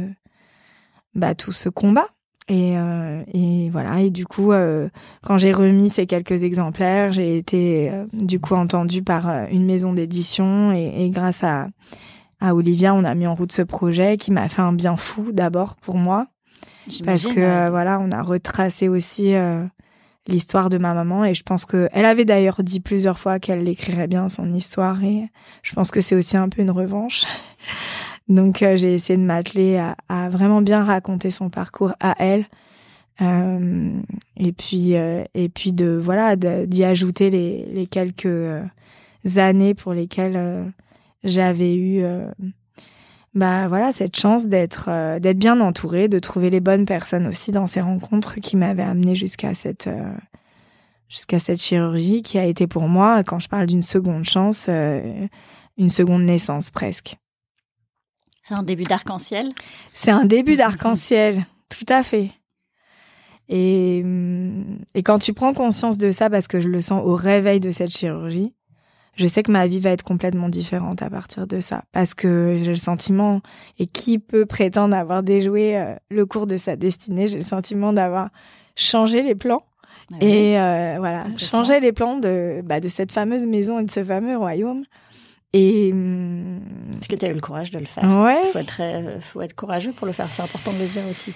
bah 1.18 1.36
tout 1.36 1.52
ce 1.52 1.68
combat. 1.68 2.08
Et, 2.50 2.78
euh, 2.78 3.24
et, 3.34 3.70
voilà. 3.72 4.00
Et 4.00 4.10
du 4.10 4.26
coup, 4.26 4.54
euh, 4.54 4.88
quand 5.22 5.38
j'ai 5.38 5.52
remis 5.52 5.90
ces 5.90 6.06
quelques 6.06 6.44
exemplaires, 6.44 7.12
j'ai 7.12 7.38
été 7.38 7.90
euh, 7.92 8.06
du 8.14 8.40
coup 8.40 8.56
entendue 8.56 9.04
par 9.04 9.28
euh, 9.28 9.46
une 9.52 9.66
maison 9.66 9.92
d'édition. 9.92 10.72
Et, 10.72 11.04
et, 11.04 11.10
grâce 11.10 11.44
à, 11.44 11.68
à 12.40 12.56
Olivia, 12.56 12.94
on 12.94 13.04
a 13.04 13.16
mis 13.16 13.28
en 13.28 13.36
route 13.36 13.52
ce 13.52 13.64
projet 13.64 14.16
qui 14.16 14.32
m'a 14.32 14.48
fait 14.48 14.62
un 14.62 14.72
bien 14.72 14.96
fou 14.96 15.34
d'abord 15.34 15.76
pour 15.76 15.98
moi, 15.98 16.28
parce 17.04 17.28
que 17.28 17.70
voilà, 17.70 18.00
on 18.00 18.12
a 18.12 18.22
retracé 18.22 18.88
aussi 18.88 19.34
l'histoire 20.28 20.70
de 20.70 20.78
ma 20.78 20.94
maman 20.94 21.26
et 21.26 21.34
je 21.34 21.44
pense 21.44 21.66
que 21.66 21.90
elle 21.92 22.06
avait 22.06 22.26
d'ailleurs 22.26 22.62
dit 22.64 22.80
plusieurs 22.80 23.20
fois 23.20 23.40
qu'elle 23.40 23.68
écrirait 23.68 24.08
bien 24.08 24.30
son 24.30 24.52
histoire 24.54 25.04
et 25.04 25.30
je 25.64 25.74
pense 25.74 25.92
que 25.92 26.02
c'est 26.02 26.16
aussi 26.16 26.38
un 26.38 26.50
peu 26.50 26.62
une 26.62 26.72
revanche. 26.72 27.26
Donc 28.28 28.62
euh, 28.62 28.76
j'ai 28.76 28.94
essayé 28.94 29.18
de 29.18 29.24
m'atteler 29.24 29.82
à, 30.10 30.30
vraiment 30.30 30.62
bien 30.62 30.84
raconter 30.84 31.32
son 31.32 31.50
parcours 31.50 31.94
à 32.00 32.16
elle. 32.20 32.46
Euh, 33.22 34.00
et 34.36 34.52
puis 34.52 34.96
euh, 34.96 35.24
et 35.34 35.50
puis 35.50 35.72
de 35.72 36.00
voilà 36.04 36.36
d'y 36.36 36.84
ajouter 36.84 37.32
les, 37.32 37.66
les 37.66 37.88
quelques 37.88 38.28
euh, 38.28 38.62
années 39.38 39.74
pour 39.74 39.94
lesquelles 39.94 40.72
j'avais 41.24 41.76
eu 41.76 42.06
bah 43.38 43.68
voilà 43.68 43.92
cette 43.92 44.18
chance 44.18 44.46
d'être 44.48 45.20
d'être 45.20 45.38
bien 45.38 45.60
entourée, 45.62 46.08
de 46.08 46.20
trouver 46.20 46.50
les 46.50 46.60
bonnes 46.60 46.86
personnes 46.86 47.28
aussi 47.28 47.52
dans 47.52 47.68
ces 47.68 47.82
rencontres 47.82 48.36
qui 48.36 48.58
m'avaient 48.58 48.84
amené 48.84 49.16
jusqu'à 49.16 49.54
cette 49.54 49.90
jusqu'à 51.08 51.40
cette 51.40 51.62
chirurgie 51.62 52.22
qui 52.22 52.38
a 52.38 52.46
été 52.46 52.68
pour 52.68 52.88
moi 52.90 53.24
quand 53.24 53.40
je 53.40 53.48
parle 53.48 53.68
d'une 53.68 53.84
seconde 53.84 54.26
chance 54.26 54.70
une 55.78 55.90
seconde 55.90 56.24
naissance 56.24 56.72
presque. 56.72 57.16
C'est 58.44 58.54
un 58.54 58.64
début 58.64 58.84
d'arc-en-ciel? 58.84 59.50
C'est 59.94 60.12
un 60.12 60.26
début 60.26 60.56
d'arc-en-ciel, 60.58 61.46
tout 61.70 61.86
à 61.90 62.04
fait. 62.04 62.32
Et, 63.50 64.02
hum, 64.04 64.80
et 64.94 65.04
quand 65.04 65.20
tu 65.20 65.34
prends 65.34 65.54
conscience 65.54 65.98
de 65.98 66.12
ça, 66.12 66.30
parce 66.30 66.48
que 66.48 66.60
je 66.60 66.70
le 66.70 66.82
sens 66.82 67.02
au 67.06 67.16
réveil 67.16 67.60
de 67.60 67.72
cette 67.72 67.92
chirurgie, 67.92 68.54
je 69.18 69.28
sais 69.28 69.44
que 69.44 69.52
ma 69.52 69.68
vie 69.68 69.80
va 69.80 69.90
être 69.90 70.04
complètement 70.04 70.48
différente 70.48 71.02
à 71.02 71.10
partir 71.10 71.48
de 71.48 71.60
ça. 71.60 71.84
Parce 71.92 72.14
que 72.14 72.58
j'ai 72.62 72.72
le 72.72 72.76
sentiment, 72.76 73.42
et 73.80 73.88
qui 73.88 74.20
peut 74.20 74.46
prétendre 74.46 74.96
avoir 74.96 75.24
déjoué 75.24 75.78
euh, 75.78 75.96
le 76.10 76.26
cours 76.26 76.48
de 76.48 76.58
sa 76.58 76.76
destinée, 76.76 77.28
j'ai 77.28 77.38
le 77.38 77.44
sentiment 77.44 77.94
d'avoir 77.94 78.30
changé 78.76 79.24
les 79.24 79.36
plans. 79.36 79.64
Ah 80.14 80.16
et 80.22 80.60
euh, 80.60 80.96
voilà, 81.00 81.26
changé 81.38 81.80
les 81.80 81.92
plans 81.92 82.18
de, 82.18 82.62
bah, 82.64 82.80
de 82.80 82.88
cette 82.88 83.12
fameuse 83.12 83.46
maison 83.46 83.80
et 83.80 83.84
de 83.84 83.92
ce 83.92 84.04
fameux 84.04 84.38
royaume. 84.38 84.84
Et 85.52 85.92
hum, 85.92 86.60
est-ce 87.02 87.10
que 87.10 87.16
tu 87.16 87.26
as 87.26 87.30
eu 87.30 87.34
le 87.34 87.42
courage 87.42 87.72
de 87.72 87.80
le 87.80 87.86
faire 87.86 88.04
Ouais. 88.04 88.44
Faut 88.54 88.60
être, 88.60 88.82
faut 89.22 89.42
être 89.42 89.56
courageux 89.56 89.92
pour 89.92 90.06
le 90.06 90.14
faire. 90.14 90.32
C'est 90.32 90.44
important 90.44 90.72
de 90.72 90.80
le 90.80 90.88
dire 90.88 91.06
aussi. 91.10 91.34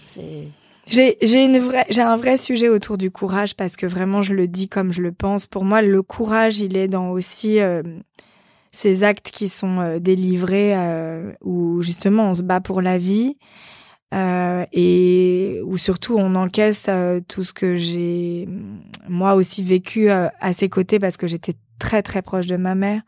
C'est 0.00 0.48
j'ai 0.90 1.16
j'ai 1.20 2.02
un 2.02 2.16
vrai 2.16 2.36
sujet 2.36 2.68
autour 2.68 2.98
du 2.98 3.10
courage 3.10 3.54
parce 3.54 3.76
que 3.76 3.86
vraiment 3.86 4.22
je 4.22 4.34
le 4.34 4.48
dis 4.48 4.68
comme 4.68 4.92
je 4.92 5.02
le 5.02 5.12
pense. 5.12 5.46
Pour 5.46 5.64
moi, 5.64 5.82
le 5.82 6.02
courage, 6.02 6.58
il 6.58 6.76
est 6.76 6.88
dans 6.88 7.10
aussi 7.10 7.60
euh, 7.60 7.82
ces 8.72 9.02
actes 9.04 9.30
qui 9.30 9.48
sont 9.48 9.80
euh, 9.80 9.98
délivrés 9.98 10.76
euh, 10.76 11.32
où 11.42 11.82
justement 11.82 12.30
on 12.30 12.34
se 12.34 12.42
bat 12.42 12.60
pour 12.60 12.82
la 12.82 12.98
vie 12.98 13.36
euh, 14.14 14.64
et 14.72 15.60
où 15.64 15.76
surtout 15.76 16.16
on 16.18 16.34
encaisse 16.34 16.86
euh, 16.88 17.20
tout 17.26 17.44
ce 17.44 17.52
que 17.52 17.76
j'ai 17.76 18.48
moi 19.08 19.34
aussi 19.34 19.62
vécu 19.62 20.10
à 20.10 20.52
ses 20.52 20.68
côtés 20.68 20.98
parce 20.98 21.16
que 21.16 21.26
j'étais 21.26 21.54
très 21.78 22.02
très 22.02 22.22
proche 22.22 22.46
de 22.46 22.56
ma 22.56 22.74
mère 22.74 23.02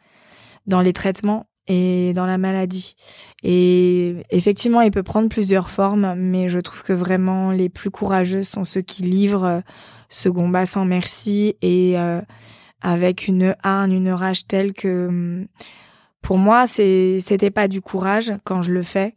dans 0.66 0.80
les 0.80 0.92
traitements 0.92 1.46
et 1.68 2.12
dans 2.14 2.26
la 2.26 2.38
maladie. 2.38 2.96
Et 3.42 4.16
effectivement, 4.30 4.80
il 4.80 4.90
peut 4.90 5.02
prendre 5.02 5.28
plusieurs 5.28 5.70
formes, 5.70 6.14
mais 6.16 6.48
je 6.48 6.58
trouve 6.58 6.82
que 6.82 6.92
vraiment 6.92 7.50
les 7.50 7.68
plus 7.68 7.90
courageux 7.90 8.42
sont 8.42 8.64
ceux 8.64 8.82
qui 8.82 9.02
livrent 9.02 9.44
euh, 9.44 9.60
ce 10.08 10.28
combat 10.28 10.66
sans 10.66 10.84
merci 10.84 11.56
et 11.62 11.98
euh, 11.98 12.20
avec 12.82 13.28
une 13.28 13.54
hargne, 13.62 13.92
une 13.92 14.10
rage 14.10 14.46
telle 14.46 14.72
que 14.72 15.08
hum, 15.08 15.46
pour 16.20 16.38
moi, 16.38 16.66
c'est 16.66 17.18
c'était 17.20 17.50
pas 17.50 17.66
du 17.66 17.80
courage 17.80 18.32
quand 18.44 18.62
je 18.62 18.72
le 18.72 18.82
fais, 18.82 19.14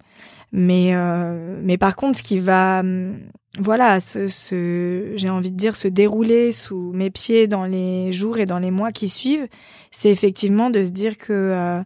mais 0.52 0.96
euh, 0.96 1.60
mais 1.64 1.78
par 1.78 1.96
contre, 1.96 2.18
ce 2.18 2.24
qui 2.24 2.40
va 2.40 2.80
hum, 2.80 3.20
voilà, 3.60 4.00
ce 4.00 5.14
j'ai 5.16 5.30
envie 5.30 5.52
de 5.52 5.58
dire 5.58 5.76
se 5.76 5.88
dérouler 5.88 6.52
sous 6.52 6.92
mes 6.94 7.10
pieds 7.10 7.48
dans 7.48 7.66
les 7.66 8.12
jours 8.12 8.38
et 8.38 8.46
dans 8.46 8.60
les 8.60 8.72
mois 8.72 8.92
qui 8.92 9.08
suivent, 9.08 9.48
c'est 9.92 10.10
effectivement 10.10 10.70
de 10.70 10.84
se 10.84 10.90
dire 10.90 11.18
que 11.18 11.84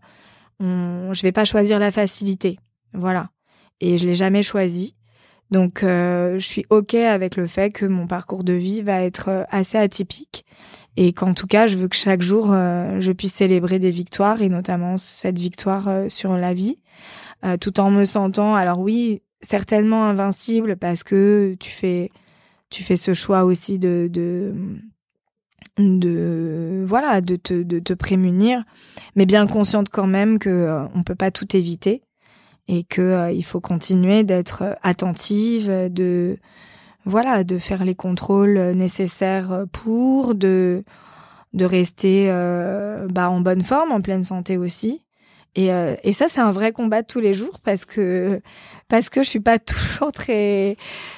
on, 0.59 1.13
je 1.13 1.21
vais 1.21 1.31
pas 1.31 1.45
choisir 1.45 1.79
la 1.79 1.91
facilité. 1.91 2.57
Voilà. 2.93 3.29
Et 3.81 3.97
je 3.97 4.05
l'ai 4.05 4.15
jamais 4.15 4.43
choisi. 4.43 4.95
Donc, 5.51 5.83
euh, 5.83 6.37
je 6.37 6.45
suis 6.45 6.65
OK 6.69 6.93
avec 6.93 7.35
le 7.35 7.47
fait 7.47 7.71
que 7.71 7.85
mon 7.85 8.05
parcours 8.05 8.43
de 8.43 8.53
vie 8.53 8.81
va 8.81 9.01
être 9.01 9.29
euh, 9.29 9.43
assez 9.49 9.77
atypique 9.77 10.45
et 10.95 11.11
qu'en 11.13 11.33
tout 11.33 11.47
cas, 11.47 11.65
je 11.65 11.77
veux 11.77 11.87
que 11.87 11.95
chaque 11.95 12.21
jour, 12.21 12.49
euh, 12.51 12.99
je 12.99 13.11
puisse 13.11 13.33
célébrer 13.33 13.79
des 13.79 13.89
victoires 13.89 14.41
et 14.41 14.49
notamment 14.49 14.97
cette 14.97 15.39
victoire 15.39 16.09
sur 16.09 16.35
la 16.37 16.53
vie, 16.53 16.79
tout 17.61 17.79
en 17.79 17.89
me 17.89 18.03
sentant, 18.03 18.53
alors 18.53 18.79
oui, 18.79 19.21
certainement 19.41 20.03
invincible 20.05 20.75
parce 20.75 21.03
que 21.03 21.55
tu 21.57 21.71
fais, 21.71 22.09
tu 22.69 22.83
fais 22.83 22.97
ce 22.97 23.13
choix 23.13 23.45
aussi 23.45 23.79
de, 23.79 24.09
de 24.11 24.53
de 25.79 26.83
voilà 26.87 27.21
de 27.21 27.35
te 27.35 27.53
de 27.53 27.79
te 27.79 27.93
prémunir 27.93 28.63
mais 29.15 29.25
bien 29.25 29.47
consciente 29.47 29.89
quand 29.89 30.07
même 30.07 30.39
que 30.39 30.49
euh, 30.49 30.85
on 30.93 31.03
peut 31.03 31.15
pas 31.15 31.31
tout 31.31 31.55
éviter 31.55 32.01
et 32.67 32.83
que 32.83 33.01
euh, 33.01 33.31
il 33.31 33.43
faut 33.43 33.61
continuer 33.61 34.23
d'être 34.23 34.77
attentive 34.83 35.69
de 35.91 36.37
voilà 37.05 37.43
de 37.43 37.57
faire 37.57 37.85
les 37.85 37.95
contrôles 37.95 38.59
nécessaires 38.71 39.65
pour 39.71 40.35
de 40.35 40.83
de 41.53 41.65
rester 41.65 42.25
euh, 42.29 43.07
bah 43.09 43.29
en 43.29 43.41
bonne 43.41 43.63
forme 43.63 43.91
en 43.91 44.01
pleine 44.01 44.23
santé 44.23 44.57
aussi 44.57 45.03
et, 45.55 45.73
euh, 45.73 45.95
et 46.03 46.13
ça, 46.13 46.27
c'est 46.29 46.41
un 46.41 46.51
vrai 46.51 46.71
combat 46.71 47.03
tous 47.03 47.19
les 47.19 47.33
jours 47.33 47.59
parce 47.63 47.85
que 47.85 48.41
parce 48.87 49.09
que 49.09 49.23
je 49.23 49.29
suis 49.29 49.39
pas 49.39 49.59
toujours 49.99 50.11
très 50.11 50.77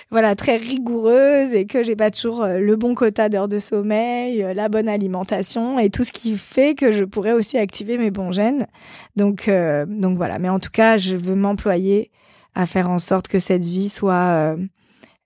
voilà 0.09 0.35
très 0.35 0.57
rigoureuse 0.57 1.53
et 1.53 1.65
que 1.65 1.83
j'ai 1.83 1.95
pas 1.95 2.11
toujours 2.11 2.43
euh, 2.43 2.59
le 2.59 2.75
bon 2.75 2.95
quota 2.95 3.29
d'heures 3.29 3.47
de 3.47 3.59
sommeil, 3.59 4.43
euh, 4.43 4.53
la 4.53 4.69
bonne 4.69 4.87
alimentation 4.87 5.79
et 5.79 5.89
tout 5.89 6.03
ce 6.03 6.11
qui 6.11 6.37
fait 6.37 6.75
que 6.75 6.91
je 6.91 7.03
pourrais 7.03 7.33
aussi 7.33 7.57
activer 7.57 7.97
mes 7.97 8.11
bons 8.11 8.31
gènes. 8.31 8.67
Donc 9.15 9.49
donc 9.87 10.17
voilà. 10.17 10.39
Mais 10.39 10.49
en 10.49 10.59
tout 10.59 10.71
cas, 10.71 10.97
je 10.97 11.15
veux 11.15 11.35
m'employer 11.35 12.11
à 12.55 12.65
faire 12.65 12.89
en 12.89 12.99
sorte 12.99 13.27
que 13.27 13.39
cette 13.39 13.65
vie 13.65 13.89
soit 13.89 14.55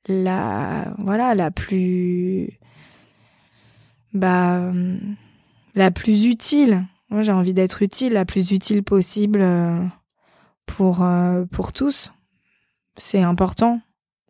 la 0.07 0.93
voilà 0.99 1.35
la 1.35 1.51
plus 1.51 2.59
bah 4.13 4.71
la 5.75 5.91
plus 5.91 6.25
utile 6.25 6.85
moi, 7.09 7.21
j'ai 7.21 7.31
envie 7.31 7.53
d'être 7.53 7.81
utile, 7.81 8.13
la 8.13 8.25
plus 8.25 8.51
utile 8.51 8.83
possible 8.83 9.41
euh, 9.41 9.83
pour 10.65 11.03
euh, 11.03 11.45
pour 11.45 11.71
tous. 11.71 12.11
C'est 12.97 13.21
important, 13.21 13.81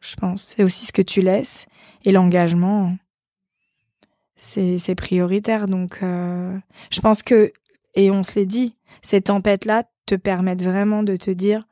je 0.01 0.15
pense. 0.15 0.43
C'est 0.43 0.63
aussi 0.63 0.85
ce 0.85 0.93
que 0.93 1.01
tu 1.01 1.21
laisses 1.21 1.67
et 2.03 2.11
l'engagement. 2.11 2.97
C'est 4.37 4.95
prioritaire. 4.95 5.67
Donc, 5.67 5.99
euh, 6.03 6.57
je 6.91 6.99
pense 6.99 7.23
que 7.23 7.53
et 7.95 8.11
on 8.11 8.23
se 8.23 8.37
l'est 8.37 8.45
dit, 8.45 8.75
ces 9.01 9.21
tempêtes-là 9.21 9.83
te 10.05 10.15
permettent 10.15 10.63
vraiment 10.63 11.03
de 11.03 11.15
te 11.15 11.31
dire 11.31 11.65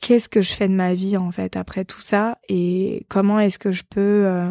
qu'est-ce 0.00 0.28
que 0.28 0.42
je 0.42 0.52
fais 0.52 0.68
de 0.68 0.74
ma 0.74 0.94
vie 0.94 1.16
en 1.16 1.30
fait 1.30 1.56
après 1.56 1.84
tout 1.84 2.00
ça? 2.00 2.38
Et 2.48 3.06
comment 3.08 3.38
est-ce 3.38 3.60
que 3.60 3.70
je 3.70 3.84
peux 3.88 4.50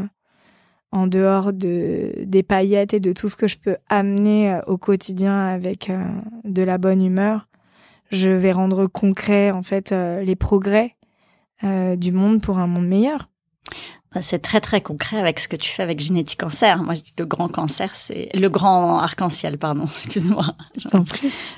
en 0.94 1.08
dehors 1.08 1.54
de 1.54 2.14
des 2.24 2.44
paillettes 2.44 2.94
et 2.94 3.00
de 3.00 3.14
tout 3.14 3.28
ce 3.28 3.36
que 3.36 3.48
je 3.48 3.58
peux 3.58 3.78
amener 3.90 4.54
euh, 4.54 4.62
au 4.68 4.78
quotidien 4.78 5.38
avec 5.40 5.90
euh, 5.90 6.06
de 6.44 6.62
la 6.62 6.78
bonne 6.78 7.04
humeur, 7.04 7.48
je 8.12 8.30
vais 8.30 8.52
rendre 8.52 8.86
concret 8.86 9.50
en 9.50 9.64
fait 9.64 9.92
euh, 9.92 10.22
les 10.22 10.38
progrès 10.38 10.96
du 11.96 12.12
monde 12.12 12.42
pour 12.42 12.58
un 12.58 12.68
monde 12.68 12.88
meilleur. 12.88 13.30
Bah, 14.14 14.22
c'est 14.22 14.40
très 14.40 14.60
très 14.60 14.82
concret 14.82 15.18
avec 15.18 15.40
ce 15.40 15.48
que 15.48 15.56
tu 15.56 15.70
fais 15.70 15.82
avec 15.82 16.02
Génétique 16.02 16.42
Cancer. 16.42 16.84
Moi, 16.84 16.94
je 16.94 17.04
dis 17.04 17.14
le 17.18 17.26
grand 17.26 17.48
cancer, 17.48 17.96
c'est 17.96 18.28
le 18.34 18.50
grand 18.50 19.00
arc-en-ciel, 19.00 19.58
pardon, 19.58 19.86
excuse-moi. 19.86 20.46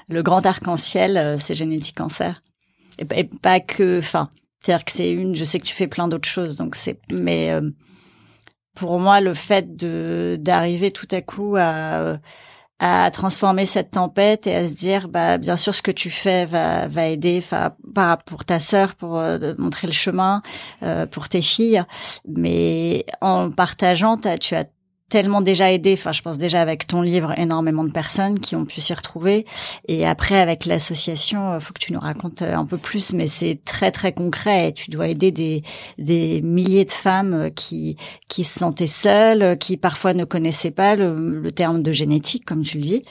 Le 0.07 0.21
grand 0.21 0.45
arc-en-ciel, 0.45 1.37
c'est 1.39 1.55
Génétique 1.55 1.97
Cancer. 1.97 2.43
Et, 2.99 3.23
pas 3.23 3.59
que, 3.59 3.97
enfin, 3.97 4.29
c'est-à-dire 4.61 4.85
que 4.85 4.91
c'est 4.91 5.11
une. 5.11 5.35
Je 5.35 5.43
sais 5.43 5.57
que 5.57 5.65
tu 5.65 5.73
fais 5.73 5.87
plein 5.87 6.07
d'autres 6.07 6.29
choses, 6.29 6.55
donc 6.55 6.75
c'est, 6.75 6.99
mais 7.09 7.51
pour 8.75 8.99
moi, 8.99 9.21
le 9.21 9.33
fait 9.33 9.75
de 9.75 10.37
d'arriver 10.39 10.91
tout 10.91 11.07
à 11.11 11.21
coup 11.21 11.55
à 11.57 12.17
à 12.79 13.09
transformer 13.09 13.65
cette 13.65 13.91
tempête 13.91 14.47
et 14.47 14.55
à 14.55 14.65
se 14.65 14.73
dire 14.73 15.07
bah 15.07 15.37
bien 15.37 15.55
sûr 15.55 15.73
ce 15.73 15.81
que 15.81 15.91
tu 15.91 16.09
fais 16.09 16.45
va 16.45 16.87
va 16.87 17.07
aider 17.07 17.41
pas 17.93 18.17
pour 18.17 18.43
ta 18.43 18.59
sœur 18.59 18.95
pour 18.95 19.17
euh, 19.17 19.53
montrer 19.57 19.87
le 19.87 19.93
chemin 19.93 20.41
euh, 20.83 21.05
pour 21.05 21.29
tes 21.29 21.41
filles. 21.41 21.83
Mais 22.27 23.05
en 23.21 23.49
partageant 23.49 24.17
tu 24.17 24.55
as 24.55 24.65
tellement 25.09 25.41
déjà 25.41 25.71
aidé, 25.71 25.93
enfin 25.93 26.11
je 26.11 26.21
pense 26.21 26.37
déjà 26.37 26.61
avec 26.61 26.87
ton 26.87 27.01
livre 27.01 27.37
énormément 27.37 27.83
de 27.83 27.91
personnes 27.91 28.39
qui 28.39 28.55
ont 28.55 28.65
pu 28.65 28.81
s'y 28.81 28.93
retrouver. 28.93 29.45
Et 29.87 30.05
après 30.05 30.39
avec 30.39 30.65
l'association, 30.65 31.51
euh, 31.51 31.59
faut 31.59 31.73
que 31.73 31.79
tu 31.79 31.93
nous 31.93 31.99
racontes 31.99 32.41
euh, 32.41 32.55
un 32.55 32.65
peu 32.65 32.77
plus 32.77 33.13
mais 33.13 33.27
c'est 33.27 33.59
très 33.63 33.91
très 33.91 34.13
concret, 34.13 34.71
tu 34.71 34.89
dois 34.89 35.07
aider 35.07 35.31
des 35.31 35.63
des 35.99 36.41
milliers 36.41 36.85
de 36.85 36.91
femmes 36.91 37.33
euh, 37.33 37.49
qui 37.49 37.97
qui 38.27 38.43
se 38.43 38.59
sentaient 38.59 38.87
seules, 38.87 39.57
qui 39.59 39.77
parfois 39.77 40.13
ne 40.13 40.25
connaissaient 40.25 40.71
pas 40.71 40.95
le, 40.95 41.39
le 41.39 41.51
terme 41.51 41.83
de 41.83 41.91
génétique 41.91 42.45
comme 42.45 42.63
tu 42.63 42.77
le 42.77 42.83
dis. 42.83 43.03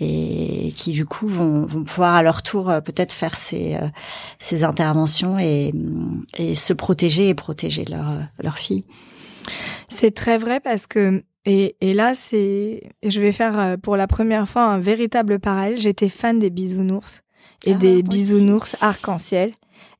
Et 0.00 0.72
qui 0.76 0.92
du 0.92 1.04
coup 1.04 1.26
vont, 1.26 1.66
vont 1.66 1.82
pouvoir 1.82 2.14
à 2.14 2.22
leur 2.22 2.44
tour 2.44 2.66
peut-être 2.84 3.12
faire 3.12 3.36
ces, 3.36 3.76
ces 4.38 4.62
interventions 4.62 5.40
et, 5.40 5.74
et 6.36 6.54
se 6.54 6.72
protéger 6.72 7.30
et 7.30 7.34
protéger 7.34 7.84
leurs 7.84 8.14
leur 8.38 8.58
filles. 8.58 8.84
C'est 9.88 10.14
très 10.14 10.38
vrai 10.38 10.60
parce 10.60 10.86
que 10.86 11.22
et, 11.44 11.76
et 11.80 11.94
là 11.94 12.14
c'est 12.14 12.82
je 13.02 13.20
vais 13.20 13.32
faire 13.32 13.58
euh, 13.58 13.76
pour 13.76 13.96
la 13.96 14.06
première 14.06 14.48
fois 14.48 14.62
un 14.62 14.78
véritable 14.78 15.38
parallèle. 15.38 15.80
J'étais 15.80 16.08
fan 16.08 16.38
des 16.38 16.50
bisounours 16.50 17.22
et 17.64 17.72
ah, 17.72 17.78
des 17.78 18.02
bisounours 18.02 18.76
arc-en-ciel. 18.80 19.52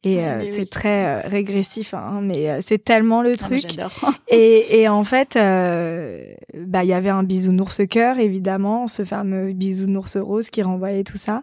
Et 0.05 0.25
euh, 0.25 0.45
c'est 0.45 0.71
très 0.71 1.07
euh, 1.07 1.29
régressif, 1.29 1.93
hein, 1.93 2.21
mais 2.23 2.61
c'est 2.61 2.83
tellement 2.85 3.21
le 3.21 3.33
ah, 3.33 3.37
truc. 3.37 3.65
et, 4.29 4.81
et 4.81 4.89
en 4.89 5.03
fait, 5.03 5.35
bah 5.35 6.85
il 6.85 6.89
y 6.89 6.93
avait 6.93 7.09
un 7.09 7.25
bisounours 7.25 7.81
cœur, 7.91 8.19
évidemment, 8.19 8.87
ce 8.87 9.05
fameux 9.05 9.53
bisounours 9.53 10.17
rose 10.17 10.51
qui 10.51 10.63
renvoyait 10.63 11.03
tout 11.03 11.17
ça. 11.17 11.43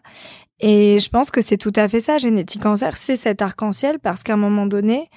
Et 0.59 0.99
je 0.99 1.09
pense 1.09 1.31
que 1.31 1.41
c'est 1.41 1.57
tout 1.57 1.73
à 1.75 1.89
fait 1.89 1.99
ça, 1.99 2.17
génétique 2.17 2.61
cancer, 2.61 2.95
c'est 2.95 3.17
cet 3.17 3.41
arc-en-ciel 3.41 3.99
parce 3.99 4.23
qu'à 4.23 4.33
un 4.33 4.37
moment 4.37 4.65
donné, 4.65 5.09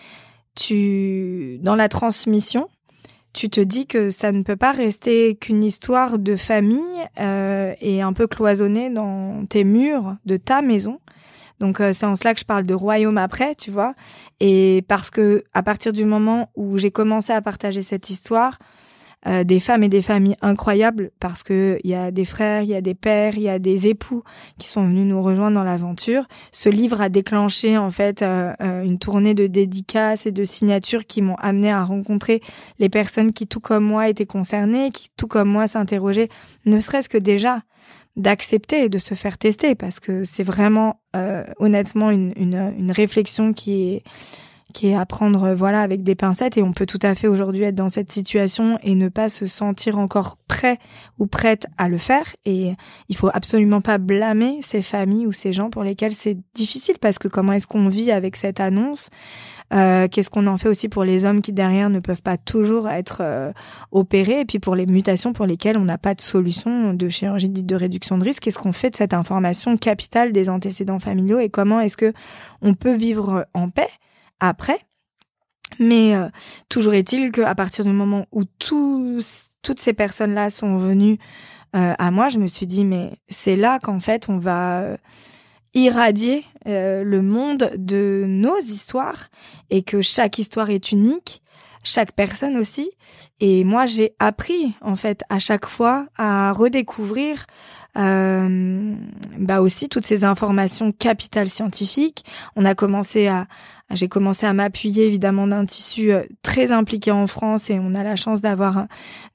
tu 0.56 1.58
dans 1.62 1.76
la 1.76 1.88
transmission, 1.88 2.68
tu 3.38 3.48
te 3.50 3.60
dis 3.60 3.86
que 3.86 4.10
ça 4.10 4.32
ne 4.32 4.42
peut 4.42 4.56
pas 4.56 4.72
rester 4.72 5.36
qu'une 5.36 5.62
histoire 5.62 6.18
de 6.18 6.34
famille 6.34 6.80
euh, 7.20 7.72
et 7.80 8.02
un 8.02 8.12
peu 8.12 8.26
cloisonnée 8.26 8.90
dans 8.90 9.46
tes 9.46 9.62
murs 9.62 10.16
de 10.26 10.36
ta 10.36 10.60
maison. 10.60 10.98
Donc 11.60 11.78
c'est 11.78 12.04
en 12.04 12.16
cela 12.16 12.34
que 12.34 12.40
je 12.40 12.44
parle 12.44 12.64
de 12.64 12.74
royaume 12.74 13.16
après, 13.16 13.54
tu 13.54 13.70
vois. 13.70 13.94
Et 14.40 14.84
parce 14.88 15.10
que 15.10 15.44
à 15.54 15.62
partir 15.62 15.92
du 15.92 16.04
moment 16.04 16.50
où 16.56 16.78
j'ai 16.78 16.90
commencé 16.90 17.32
à 17.32 17.40
partager 17.40 17.82
cette 17.82 18.10
histoire, 18.10 18.58
euh, 19.28 19.44
des 19.44 19.60
femmes 19.60 19.82
et 19.82 19.88
des 19.90 20.00
familles 20.00 20.36
incroyables 20.40 21.10
parce 21.20 21.42
que 21.42 21.78
il 21.84 21.90
y 21.90 21.94
a 21.94 22.10
des 22.10 22.24
frères, 22.24 22.62
il 22.62 22.70
y 22.70 22.74
a 22.74 22.80
des 22.80 22.94
pères, 22.94 23.34
il 23.36 23.42
y 23.42 23.48
a 23.48 23.58
des 23.58 23.86
époux 23.86 24.22
qui 24.58 24.68
sont 24.68 24.86
venus 24.86 25.04
nous 25.04 25.22
rejoindre 25.22 25.56
dans 25.56 25.64
l'aventure. 25.64 26.24
Ce 26.50 26.70
livre 26.70 27.02
a 27.02 27.10
déclenché 27.10 27.76
en 27.76 27.90
fait 27.90 28.22
euh, 28.22 28.52
euh, 28.62 28.82
une 28.82 28.98
tournée 28.98 29.34
de 29.34 29.46
dédicaces 29.46 30.24
et 30.24 30.32
de 30.32 30.44
signatures 30.44 31.04
qui 31.04 31.20
m'ont 31.20 31.36
amené 31.36 31.70
à 31.70 31.84
rencontrer 31.84 32.40
les 32.78 32.88
personnes 32.88 33.34
qui 33.34 33.46
tout 33.46 33.60
comme 33.60 33.84
moi 33.84 34.08
étaient 34.08 34.24
concernées, 34.24 34.90
qui 34.90 35.08
tout 35.16 35.26
comme 35.26 35.50
moi 35.50 35.68
s'interrogeaient, 35.68 36.30
ne 36.64 36.80
serait-ce 36.80 37.10
que 37.10 37.18
déjà 37.18 37.60
d'accepter 38.16 38.84
et 38.84 38.88
de 38.88 38.98
se 38.98 39.14
faire 39.14 39.36
tester 39.36 39.74
parce 39.74 40.00
que 40.00 40.24
c'est 40.24 40.42
vraiment 40.42 41.00
honnêtement 41.58 42.10
une, 42.10 42.32
une, 42.36 42.72
une 42.78 42.90
réflexion 42.90 43.52
qui 43.52 43.94
est 43.94 44.02
qui 44.74 44.88
est 44.88 44.94
à 44.94 45.06
prendre 45.06 45.44
euh, 45.44 45.54
voilà 45.54 45.80
avec 45.80 46.02
des 46.02 46.14
pincettes. 46.14 46.56
Et 46.56 46.62
on 46.62 46.72
peut 46.72 46.86
tout 46.86 46.98
à 47.02 47.14
fait 47.14 47.26
aujourd'hui 47.26 47.62
être 47.62 47.74
dans 47.74 47.88
cette 47.88 48.12
situation 48.12 48.78
et 48.82 48.94
ne 48.94 49.08
pas 49.08 49.28
se 49.28 49.46
sentir 49.46 49.98
encore 49.98 50.36
prêt 50.46 50.78
ou 51.18 51.26
prête 51.26 51.66
à 51.78 51.88
le 51.88 51.98
faire. 51.98 52.24
Et 52.44 52.72
il 53.08 53.16
faut 53.16 53.30
absolument 53.32 53.80
pas 53.80 53.98
blâmer 53.98 54.58
ces 54.60 54.82
familles 54.82 55.26
ou 55.26 55.32
ces 55.32 55.52
gens 55.52 55.70
pour 55.70 55.84
lesquels 55.84 56.12
c'est 56.12 56.38
difficile. 56.54 56.96
Parce 57.00 57.18
que 57.18 57.28
comment 57.28 57.52
est-ce 57.52 57.66
qu'on 57.66 57.88
vit 57.88 58.10
avec 58.10 58.36
cette 58.36 58.60
annonce 58.60 59.10
euh, 59.72 60.06
Qu'est-ce 60.08 60.30
qu'on 60.30 60.46
en 60.46 60.58
fait 60.58 60.68
aussi 60.68 60.88
pour 60.88 61.04
les 61.04 61.24
hommes 61.24 61.40
qui 61.40 61.52
derrière 61.52 61.88
ne 61.88 62.00
peuvent 62.00 62.22
pas 62.22 62.36
toujours 62.36 62.88
être 62.88 63.18
euh, 63.22 63.52
opérés? 63.90 64.40
Et 64.40 64.44
puis 64.44 64.58
pour 64.58 64.74
les 64.74 64.86
mutations 64.86 65.32
pour 65.32 65.46
lesquelles 65.46 65.78
on 65.78 65.84
n'a 65.84 65.98
pas 65.98 66.14
de 66.14 66.20
solution 66.20 66.92
de 66.92 67.08
chirurgie 67.08 67.48
dite 67.48 67.66
de 67.66 67.74
réduction 67.74 68.18
de 68.18 68.24
risque 68.24 68.42
Qu'est-ce 68.42 68.58
qu'on 68.58 68.72
fait 68.72 68.90
de 68.90 68.96
cette 68.96 69.14
information 69.14 69.76
capitale 69.78 70.32
des 70.32 70.50
antécédents 70.50 70.98
familiaux? 70.98 71.38
Et 71.38 71.48
comment 71.48 71.80
est-ce 71.80 71.96
que 71.96 72.12
on 72.60 72.74
peut 72.74 72.94
vivre 72.94 73.46
en 73.54 73.70
paix? 73.70 73.88
Après. 74.40 74.88
Mais 75.78 76.14
euh, 76.14 76.28
toujours 76.68 76.94
est-il 76.94 77.30
qu'à 77.30 77.54
partir 77.54 77.84
du 77.84 77.92
moment 77.92 78.26
où 78.32 78.44
tous, 78.44 79.48
toutes 79.62 79.80
ces 79.80 79.92
personnes-là 79.92 80.50
sont 80.50 80.78
venues 80.78 81.18
euh, 81.76 81.92
à 81.98 82.10
moi, 82.10 82.30
je 82.30 82.38
me 82.38 82.46
suis 82.46 82.66
dit, 82.66 82.86
mais 82.86 83.18
c'est 83.28 83.56
là 83.56 83.78
qu'en 83.78 84.00
fait, 84.00 84.30
on 84.30 84.38
va 84.38 84.80
euh, 84.80 84.96
irradier 85.74 86.44
le 86.64 87.20
monde 87.20 87.70
de 87.76 88.24
nos 88.26 88.58
histoires 88.58 89.28
et 89.68 89.82
que 89.82 90.00
chaque 90.02 90.38
histoire 90.38 90.70
est 90.70 90.92
unique, 90.92 91.42
chaque 91.84 92.12
personne 92.12 92.56
aussi. 92.56 92.90
Et 93.40 93.64
moi, 93.64 93.84
j'ai 93.84 94.14
appris, 94.18 94.74
en 94.80 94.96
fait, 94.96 95.22
à 95.28 95.38
chaque 95.38 95.66
fois 95.66 96.06
à 96.16 96.52
redécouvrir 96.52 97.46
bah 97.94 99.60
aussi 99.60 99.88
toutes 99.88 100.06
ces 100.06 100.24
informations 100.24 100.92
capitales 100.92 101.48
scientifiques. 101.48 102.24
On 102.54 102.64
a 102.64 102.74
commencé 102.74 103.26
à, 103.26 103.46
j'ai 103.94 104.08
commencé 104.08 104.44
à 104.44 104.52
m'appuyer 104.52 105.06
évidemment 105.06 105.46
d'un 105.46 105.64
tissu 105.64 106.12
euh, 106.12 106.22
très 106.42 106.72
impliqué 106.72 107.10
en 107.10 107.26
France 107.26 107.70
et 107.70 107.78
on 107.78 107.94
a 107.94 108.02
la 108.02 108.16
chance 108.16 108.42
d'avoir 108.42 108.86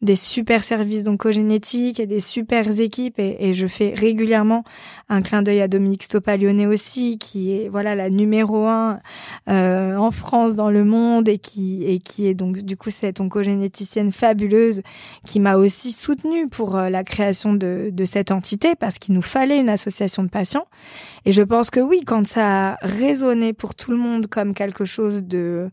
des 0.03 0.15
super 0.15 0.63
services 0.63 1.03
d'oncogénétique 1.03 1.99
et 1.99 2.05
des 2.05 2.19
super 2.19 2.79
équipes 2.79 3.17
et, 3.17 3.53
je 3.53 3.67
fais 3.67 3.93
régulièrement 3.95 4.63
un 5.09 5.21
clin 5.21 5.41
d'œil 5.41 5.61
à 5.61 5.67
Dominique 5.67 6.03
Stopalione 6.03 6.65
aussi 6.65 7.17
qui 7.17 7.51
est 7.53 7.69
voilà 7.69 7.93
la 7.93 8.09
numéro 8.09 8.65
un 8.67 8.99
euh, 9.49 9.95
en 9.95 10.11
France 10.11 10.55
dans 10.55 10.69
le 10.69 10.83
monde 10.83 11.27
et 11.27 11.37
qui 11.37 11.83
et 11.85 11.99
qui 11.99 12.27
est 12.27 12.33
donc 12.33 12.59
du 12.59 12.77
coup 12.77 12.89
cette 12.89 13.19
oncogénéticienne 13.19 14.11
fabuleuse 14.11 14.81
qui 15.27 15.39
m'a 15.39 15.55
aussi 15.55 15.91
soutenue 15.91 16.47
pour 16.47 16.75
euh, 16.75 16.89
la 16.89 17.03
création 17.03 17.53
de, 17.53 17.89
de 17.91 18.05
cette 18.05 18.31
entité 18.31 18.75
parce 18.75 18.97
qu'il 18.97 19.13
nous 19.13 19.21
fallait 19.21 19.59
une 19.59 19.69
association 19.69 20.23
de 20.23 20.29
patients. 20.29 20.67
Et 21.25 21.31
je 21.31 21.41
pense 21.41 21.69
que 21.69 21.79
oui 21.79 22.01
quand 22.05 22.25
ça 22.27 22.71
a 22.71 22.77
résonné 22.81 23.53
pour 23.53 23.75
tout 23.75 23.91
le 23.91 23.97
monde 23.97 24.27
comme 24.27 24.42
quelque 24.51 24.85
chose 24.85 25.23
de 25.23 25.69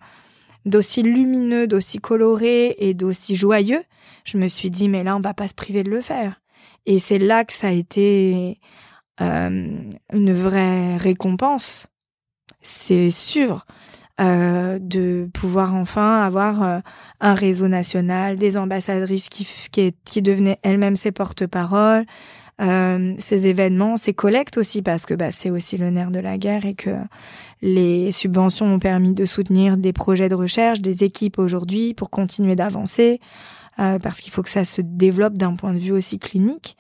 d'aussi 0.67 1.03
lumineux, 1.03 1.67
d'aussi 1.67 1.99
coloré 1.99 2.77
et 2.79 2.93
d'aussi 2.93 3.35
joyeux, 3.35 3.83
je 4.25 4.37
me 4.37 4.47
suis 4.47 4.71
dit 4.71 4.89
mais 4.89 5.03
là 5.03 5.17
on 5.17 5.21
va 5.21 5.35
pas 5.35 5.49
se 5.49 5.55
priver 5.55 5.83
de 5.83 5.91
le 5.91 6.03
faire. 6.03 6.41
Et 6.87 6.99
c'est 6.99 7.19
là 7.19 7.45
que 7.45 7.53
ça 7.53 7.69
a 7.69 7.73
été 7.73 8.61
euh, 9.21 9.91
une 10.13 10.33
vraie 10.33 10.97
récompense, 10.97 11.89
c'est 12.63 13.11
sûr, 13.11 13.65
euh, 14.21 14.79
de 14.81 15.31
pouvoir 15.33 15.75
enfin 15.75 16.21
avoir 16.21 16.63
euh, 16.63 16.79
un 17.21 17.35
réseau 17.35 17.69
national, 17.69 18.37
des 18.37 18.59
ambassadrices 18.59 19.31
qui, 19.31 19.49
qui, 19.73 19.95
qui 20.05 20.21
devenaient 20.21 20.59
elles-mêmes 20.63 20.97
ses 20.97 21.13
porte-parole, 21.13 22.05
euh, 22.61 23.15
ces 23.19 23.47
événements, 23.47 23.97
ces 23.97 24.13
collectes 24.13 24.59
aussi, 24.59 24.83
parce 24.83 25.07
que 25.07 25.15
bah, 25.15 25.31
c'est 25.31 25.51
aussi 25.51 25.79
le 25.79 25.91
nerf 25.91 26.11
de 26.11 26.19
la 26.19 26.37
guerre 26.37 26.67
et 26.67 26.75
que 26.75 26.91
les 27.63 28.13
subventions 28.13 28.67
ont 28.67 28.79
permis 28.79 29.15
de 29.15 29.25
soutenir 29.25 29.79
des 29.79 29.93
projets 29.93 30.29
de 30.29 30.35
recherche, 30.35 30.81
des 30.81 31.05
équipes 31.05 31.39
aujourd'hui 31.39 31.95
pour 31.95 32.11
continuer 32.11 32.57
d'avancer, 32.57 33.21
euh, 33.79 33.99
parce 33.99 34.21
qu'il 34.21 34.33
faut 34.33 34.43
que 34.43 34.51
ça 34.51 34.65
se 34.65 34.83
développe 34.83 35.35
d'un 35.35 35.55
point 35.55 35.73
de 35.73 35.79
vue 35.79 35.93
aussi 35.93 36.19
clinique. 36.19 36.77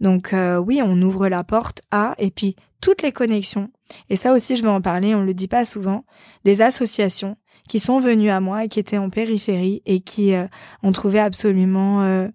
Donc 0.00 0.32
euh, 0.32 0.58
oui, 0.58 0.80
on 0.84 1.00
ouvre 1.02 1.28
la 1.28 1.42
porte 1.42 1.82
à, 1.90 2.14
et 2.18 2.30
puis 2.30 2.54
toutes 2.80 3.02
les 3.02 3.12
connexions, 3.12 3.70
et 4.10 4.16
ça 4.16 4.34
aussi 4.34 4.56
je 4.56 4.62
vais 4.62 4.68
en 4.68 4.80
parler, 4.80 5.14
on 5.16 5.22
le 5.22 5.34
dit 5.34 5.48
pas 5.48 5.64
souvent, 5.64 6.04
des 6.44 6.62
associations 6.62 7.36
qui 7.68 7.80
sont 7.80 7.98
venues 7.98 8.30
à 8.30 8.40
moi 8.40 8.64
et 8.64 8.68
qui 8.68 8.78
étaient 8.78 8.98
en 8.98 9.10
périphérie 9.10 9.82
et 9.86 10.00
qui 10.00 10.34
ont 10.82 10.92
trouvé 10.92 11.18
absolument 11.18 12.28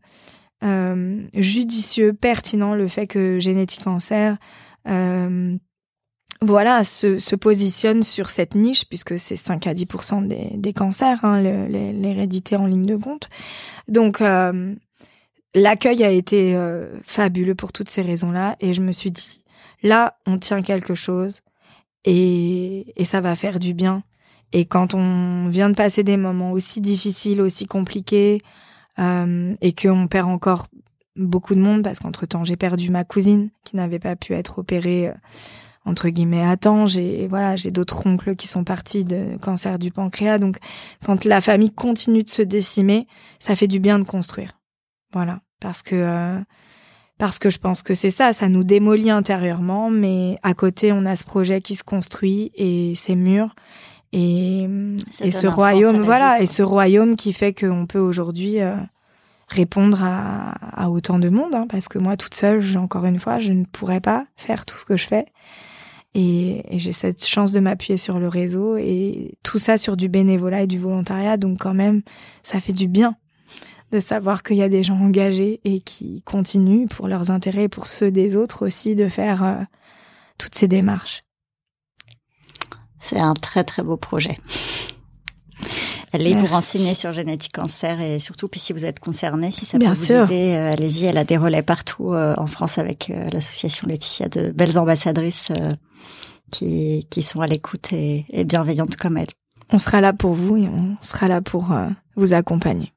euh, 0.64 1.22
judicieux, 1.34 2.14
pertinent 2.14 2.76
le 2.76 2.88
fait 2.88 3.07
que 3.07 3.39
Génétique 3.39 3.84
Cancer 3.84 4.38
euh, 4.88 5.57
voilà, 6.41 6.84
se, 6.84 7.20
se, 7.20 7.36
positionne 7.36 8.01
sur 8.01 8.30
cette 8.30 8.55
niche, 8.55 8.86
puisque 8.86 9.20
c'est 9.20 9.36
5 9.36 9.68
à 9.68 9.74
10 9.74 9.86
des, 10.24 10.51
des 10.55 10.74
cancers, 10.74 11.24
hein, 11.24 11.41
l'hérédité 11.41 12.55
en 12.55 12.66
ligne 12.66 12.86
de 12.86 12.95
compte. 12.95 13.30
Donc, 13.89 14.22
euh, 14.22 14.74
l'accueil 15.53 16.03
a 16.03 16.12
été 16.12 16.55
euh, 16.55 16.97
fabuleux 17.03 17.55
pour 17.55 17.74
toutes 17.74 17.89
ces 17.89 18.01
raisons-là, 18.01 18.55
et 18.62 18.74
je 18.74 18.82
me 18.82 18.93
suis 18.93 19.12
dit, 19.12 19.43
là, 19.84 20.18
on 20.26 20.38
tient 20.38 20.62
quelque 20.62 20.95
chose, 20.95 21.41
et, 22.05 22.93
et 22.95 23.03
ça 23.03 23.20
va 23.20 23.36
faire 23.36 23.60
du 23.60 23.74
bien. 23.74 24.03
Et 24.53 24.66
quand 24.66 24.93
on 24.93 25.49
vient 25.49 25.70
de 25.70 25.76
passer 25.76 26.03
des 26.03 26.18
moments 26.18 26.53
aussi 26.53 26.80
difficiles, 26.80 27.41
aussi 27.41 27.66
compliqués, 27.66 28.41
euh, 29.00 29.56
et 29.62 29.74
qu'on 29.74 30.08
perd 30.08 30.30
encore 30.30 30.68
beaucoup 31.16 31.56
de 31.56 31.60
monde 31.60 31.84
parce 31.84 32.00
qu'entre 32.00 32.26
temps 32.26 32.43
j'ai 32.43 32.56
perdu 32.56 32.89
ma 32.89 33.04
cousine 33.04 33.50
qui 33.64 33.76
n'avait 33.76 34.00
pas 34.00 34.16
pu 34.16 34.34
être 34.34 34.60
opérée 34.60 35.10
euh, 35.10 35.14
entre 35.86 36.10
guillemets 36.10 36.45
à 36.45 36.58
temps. 36.58 36.86
J'ai 36.86 37.28
voilà, 37.28 37.56
j'ai 37.56 37.72
d'autres 37.72 38.06
oncles 38.06 38.36
qui 38.36 38.47
sont 38.47 38.64
partis 38.64 39.06
de 39.06 39.38
cancer 39.41 39.80
du 39.80 39.91
pancréas. 39.91 40.39
Donc 40.39 40.58
quand 41.06 41.26
la 41.26 41.41
famille 41.41 41.72
continue 41.72 42.24
de 42.24 42.30
se 42.30 42.41
décimer, 42.41 43.08
ça 43.39 43.56
fait 43.56 43.68
du 43.68 43.80
bien 43.80 44.00
de 44.00 44.04
construire. 44.04 44.60
Voilà, 45.14 45.41
parce 45.60 45.82
que 45.82 45.95
euh, 45.95 46.39
parce 47.18 47.39
que 47.39 47.50
je 47.50 47.58
pense 47.58 47.84
que 47.84 47.95
c'est 47.95 48.12
ça, 48.12 48.32
ça 48.32 48.47
nous 48.47 48.64
démolit 48.64 49.10
intérieurement, 49.10 49.89
mais 49.89 50.38
à 50.43 50.54
côté 50.54 50.91
on 50.93 51.06
a 51.06 51.16
ce 51.16 51.26
projet 51.26 51.62
qui 51.62 51.76
se 51.76 51.84
construit 51.84 52.52
et 52.56 52.93
c'est 52.95 53.16
mûr 53.16 53.56
et, 54.12 54.68
et 55.22 55.32
ce 55.32 55.47
royaume, 55.47 56.01
voilà, 56.01 56.41
et 56.41 56.45
ce 56.45 56.64
royaume 56.64 57.16
qui 57.16 57.34
fait 57.34 57.53
qu'on 57.53 57.86
peut 57.86 57.99
aujourd'hui 57.99 58.62
euh, 58.62 58.76
répondre 59.47 60.03
à, 60.03 60.84
à, 60.84 60.89
autant 60.89 61.20
de 61.20 61.30
monde, 61.30 61.53
hein, 61.53 61.68
parce 61.70 61.88
que 61.88 61.99
moi 61.99 62.18
toute 62.18 62.36
seule, 62.36 62.78
encore 62.78 63.05
une 63.05 63.20
fois, 63.20 63.39
je 63.39 63.51
ne 63.51 63.66
pourrais 63.66 64.01
pas 64.01 64.26
faire 64.36 64.66
tout 64.66 64.78
ce 64.78 64.86
que 64.86 64.97
je 64.97 65.07
fais. 65.07 65.26
Et, 66.16 66.76
et 66.76 66.80
j'ai 66.80 66.91
cette 66.91 67.24
chance 67.24 67.51
de 67.51 67.60
m'appuyer 67.60 67.97
sur 67.97 68.18
le 68.20 68.28
réseau 68.28 68.78
et 68.78 69.38
tout 69.43 69.60
ça 69.60 69.78
sur 69.78 69.95
du 69.95 70.10
bénévolat 70.10 70.64
et 70.64 70.68
du 70.68 70.80
volontariat, 70.80 71.38
donc 71.38 71.60
quand 71.60 71.76
même, 71.76 72.01
ça 72.41 72.60
fait 72.60 72.74
du 72.74 72.88
bien 72.88 73.16
de 73.91 73.99
savoir 73.99 74.43
qu'il 74.43 74.57
y 74.57 74.64
a 74.64 74.70
des 74.70 74.84
gens 74.84 74.99
engagés 74.99 75.62
et 75.64 75.82
qui 75.82 76.22
continuent 76.24 76.88
pour 76.88 77.07
leurs 77.07 77.32
intérêts 77.32 77.64
et 77.64 77.70
pour 77.70 77.88
ceux 77.88 78.12
des 78.12 78.36
autres 78.36 78.66
aussi 78.66 78.95
de 78.95 79.07
faire 79.07 79.43
euh, 79.43 79.55
toutes 80.38 80.55
ces 80.55 80.68
démarches. 80.68 81.24
C'est 83.00 83.20
un 83.20 83.34
très 83.34 83.64
très 83.64 83.84
beau 83.84 83.97
projet. 83.97 84.38
Allez 86.12 86.34
vous 86.34 86.47
renseigner 86.47 86.95
sur 86.95 87.12
Génétique 87.12 87.54
Cancer 87.54 88.02
et 88.02 88.18
surtout, 88.18 88.47
puis 88.47 88.60
si 88.60 88.74
vous 88.74 88.84
êtes 88.84 89.00
concerné, 89.00 89.52
si 89.52 89.66
ça 89.66 89.78
peut 89.78 89.86
vous 89.86 90.12
aider, 90.12 90.56
euh, 90.56 90.72
allez-y. 90.72 91.06
Elle 91.06 91.20
a 91.20 91.24
des 91.24 91.38
relais 91.38 91.62
partout 91.62 92.14
euh, 92.14 92.34
en 92.38 92.47
France 92.47 92.80
avec 92.80 93.12
euh, 93.12 93.28
l'association 93.32 93.88
Laetitia 93.88 94.28
de 94.28 94.52
belles 94.52 94.80
ambassadrices 94.80 95.52
qui, 96.50 97.06
qui 97.12 97.22
sont 97.22 97.41
à 97.41 97.47
l'écoute 97.47 97.93
et, 97.93 98.26
et, 98.32 98.43
bienveillantes 98.43 98.95
comme 98.95 99.18
elle. 99.18 99.30
On 99.72 99.78
sera 99.78 100.02
là 100.02 100.14
pour 100.14 100.34
vous 100.34 100.58
et 100.58 100.68
on 100.68 100.97
sera 101.00 101.28
là 101.28 101.41
pour 101.41 101.72
vous 102.16 102.34
accompagner. 102.34 102.91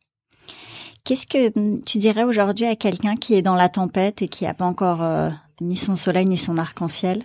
Qu'est-ce 1.04 1.26
que 1.26 1.58
hum, 1.58 1.82
tu 1.84 1.98
dirais 1.98 2.24
aujourd'hui 2.24 2.64
à 2.64 2.76
quelqu'un 2.76 3.16
qui 3.16 3.34
est 3.34 3.42
dans 3.42 3.56
la 3.56 3.68
tempête 3.68 4.22
et 4.22 4.28
qui 4.28 4.44
n'a 4.44 4.54
pas 4.54 4.64
encore 4.64 5.30
ni 5.60 5.76
son 5.76 5.96
soleil 5.96 6.24
ni 6.24 6.38
son 6.38 6.56
arc-en-ciel 6.56 7.24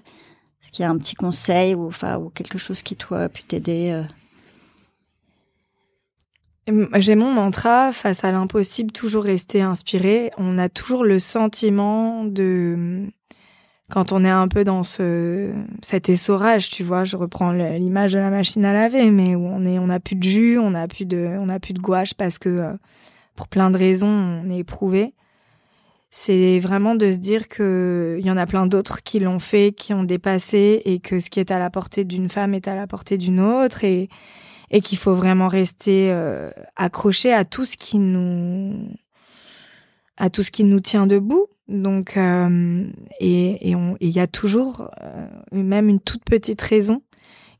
est-ce 0.62 0.72
qu'il 0.72 0.84
y 0.84 0.86
a 0.86 0.92
un 0.92 0.98
petit 0.98 1.16
conseil 1.16 1.76
ou, 1.76 1.90
ou 1.90 2.30
quelque 2.30 2.58
chose 2.58 2.82
qui, 2.82 2.96
toi, 2.96 3.24
a 3.24 3.30
pu 3.30 3.44
t'aider 3.44 3.92
euh? 3.92 4.04
J'ai 6.96 7.16
mon 7.16 7.32
mantra, 7.32 7.94
face 7.94 8.26
à 8.26 8.32
l'impossible, 8.32 8.92
toujours 8.92 9.24
rester 9.24 9.62
inspiré. 9.62 10.32
On 10.38 10.58
a 10.58 10.68
toujours 10.68 11.06
le 11.06 11.18
sentiment 11.18 12.26
de 12.26 13.08
quand 13.90 14.12
on 14.12 14.26
est 14.26 14.30
un 14.30 14.50
peu 14.50 14.66
dans 14.66 14.84
ce 14.84 15.54
cet 15.82 16.10
essorage, 16.10 16.70
tu 16.70 16.84
vois, 16.84 17.06
je 17.06 17.16
reprends 17.16 17.54
l'image 17.54 18.14
de 18.14 18.20
la 18.20 18.30
machine 18.30 18.66
à 18.66 18.74
laver, 18.74 19.12
mais 19.12 19.34
où 19.36 19.46
on 19.46 19.66
est, 19.66 19.80
on 19.80 19.88
plus 20.00 20.16
de 20.18 20.24
jus, 20.24 20.60
on 20.60 20.74
a 20.74 20.90
plus 20.90 21.06
de, 21.06 21.38
on 21.40 21.48
a 21.48 21.60
plus 21.60 21.74
de 21.74 21.80
gouache 21.80 22.14
parce 22.14 22.38
que 22.38 22.50
euh, 22.50 22.74
pour 23.36 23.48
plein 23.48 23.70
de 23.70 23.78
raisons, 23.78 24.08
on 24.08 24.50
est 24.50 24.60
éprouvé. 24.60 25.14
C'est 26.10 26.60
vraiment 26.60 26.96
de 26.96 27.12
se 27.12 27.18
dire 27.18 27.50
que 27.50 28.18
il 28.20 28.26
y 28.26 28.32
en 28.32 28.38
a 28.38 28.46
plein 28.46 28.66
d'autres 28.66 29.04
qui 29.04 29.20
l'ont 29.20 29.40
fait, 29.40 29.74
qui 29.74 29.94
ont 29.94 30.04
dépassé, 30.04 30.82
et 30.86 31.00
que 31.00 31.20
ce 31.20 31.30
qui 31.30 31.40
est 31.40 31.52
à 31.52 31.60
la 31.60 31.70
portée 31.70 32.06
d'une 32.06 32.30
femme 32.30 32.54
est 32.54 32.68
à 32.68 32.76
la 32.76 32.88
portée 32.88 33.18
d'une 33.18 33.40
autre, 33.40 33.84
et 33.84 34.10
et 34.70 34.82
qu'il 34.82 34.98
faut 34.98 35.16
vraiment 35.16 35.48
rester 35.48 36.12
euh, 36.12 36.50
accroché 36.76 37.32
à 37.32 37.46
tout 37.46 37.66
ce 37.66 37.78
qui 37.78 38.00
nous 38.00 38.90
à 40.18 40.30
tout 40.30 40.44
ce 40.44 40.52
qui 40.52 40.64
nous 40.64 40.80
tient 40.80 41.08
debout. 41.08 41.46
Donc, 41.68 42.18
euh, 42.18 42.86
et 43.20 43.72
il 43.72 44.10
y 44.10 44.20
a 44.20 44.28
toujours 44.28 44.90
euh, 45.04 45.28
même 45.52 45.90
une 45.90 46.00
toute 46.00 46.24
petite 46.24 46.62
raison 46.62 47.02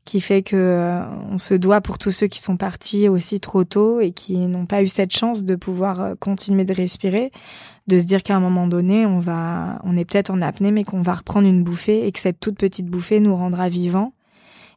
qui 0.08 0.22
fait 0.22 0.40
que 0.40 0.56
euh, 0.56 1.04
on 1.30 1.36
se 1.36 1.52
doit 1.52 1.82
pour 1.82 1.98
tous 1.98 2.12
ceux 2.12 2.28
qui 2.28 2.40
sont 2.40 2.56
partis 2.56 3.08
aussi 3.08 3.40
trop 3.40 3.64
tôt 3.64 4.00
et 4.00 4.10
qui 4.10 4.38
n'ont 4.38 4.64
pas 4.64 4.82
eu 4.82 4.86
cette 4.86 5.14
chance 5.14 5.44
de 5.44 5.54
pouvoir 5.54 6.14
continuer 6.18 6.64
de 6.64 6.72
respirer, 6.72 7.30
de 7.88 8.00
se 8.00 8.06
dire 8.06 8.22
qu'à 8.22 8.34
un 8.34 8.40
moment 8.40 8.66
donné, 8.66 9.04
on 9.04 9.18
va, 9.18 9.78
on 9.84 9.98
est 9.98 10.06
peut-être 10.06 10.30
en 10.30 10.40
apnée, 10.40 10.72
mais 10.72 10.84
qu'on 10.84 11.02
va 11.02 11.14
reprendre 11.14 11.46
une 11.46 11.62
bouffée 11.62 12.06
et 12.06 12.12
que 12.12 12.20
cette 12.20 12.40
toute 12.40 12.56
petite 12.56 12.86
bouffée 12.86 13.20
nous 13.20 13.36
rendra 13.36 13.68
vivants 13.68 14.14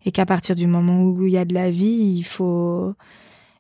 et 0.06 0.12
qu'à 0.12 0.26
partir 0.26 0.54
du 0.54 0.68
moment 0.68 1.02
où 1.04 1.26
il 1.26 1.32
y 1.32 1.38
a 1.38 1.46
de 1.46 1.54
la 1.54 1.72
vie, 1.72 2.18
il 2.18 2.24
faut 2.24 2.94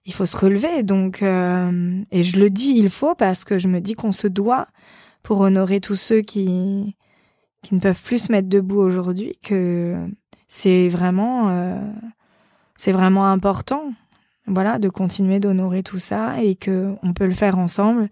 il 0.06 0.14
faut 0.14 0.26
se 0.26 0.36
relever. 0.36 0.84
Donc, 0.84 1.22
et 1.22 2.24
je 2.24 2.38
le 2.38 2.50
dis, 2.50 2.74
il 2.76 2.90
faut 2.90 3.16
parce 3.16 3.46
que 3.46 3.60
je 3.60 3.70
me 3.70 3.80
dis 3.80 3.94
qu'on 3.94 4.12
se 4.12 4.28
doit 4.28 4.68
pour 5.24 5.40
honorer 5.40 5.80
tous 5.80 5.96
ceux 5.96 6.20
qui 6.20 6.98
qui 7.62 7.76
ne 7.76 7.80
peuvent 7.80 8.02
plus 8.02 8.24
se 8.24 8.32
mettre 8.32 8.50
debout 8.50 8.80
aujourd'hui 8.80 9.38
que 9.42 9.96
c'est 10.54 10.90
vraiment 10.90 11.48
euh, 11.50 11.80
c'est 12.76 12.92
vraiment 12.92 13.26
important 13.28 13.94
voilà 14.48 14.80
de 14.80 14.90
continuer 14.90 15.40
d'honorer 15.40 15.82
tout 15.82 15.98
ça 15.98 16.44
et 16.44 16.56
que 16.56 16.94
on 17.04 17.14
peut 17.14 17.26
le 17.26 17.32
faire 17.34 17.58
ensemble. 17.58 18.10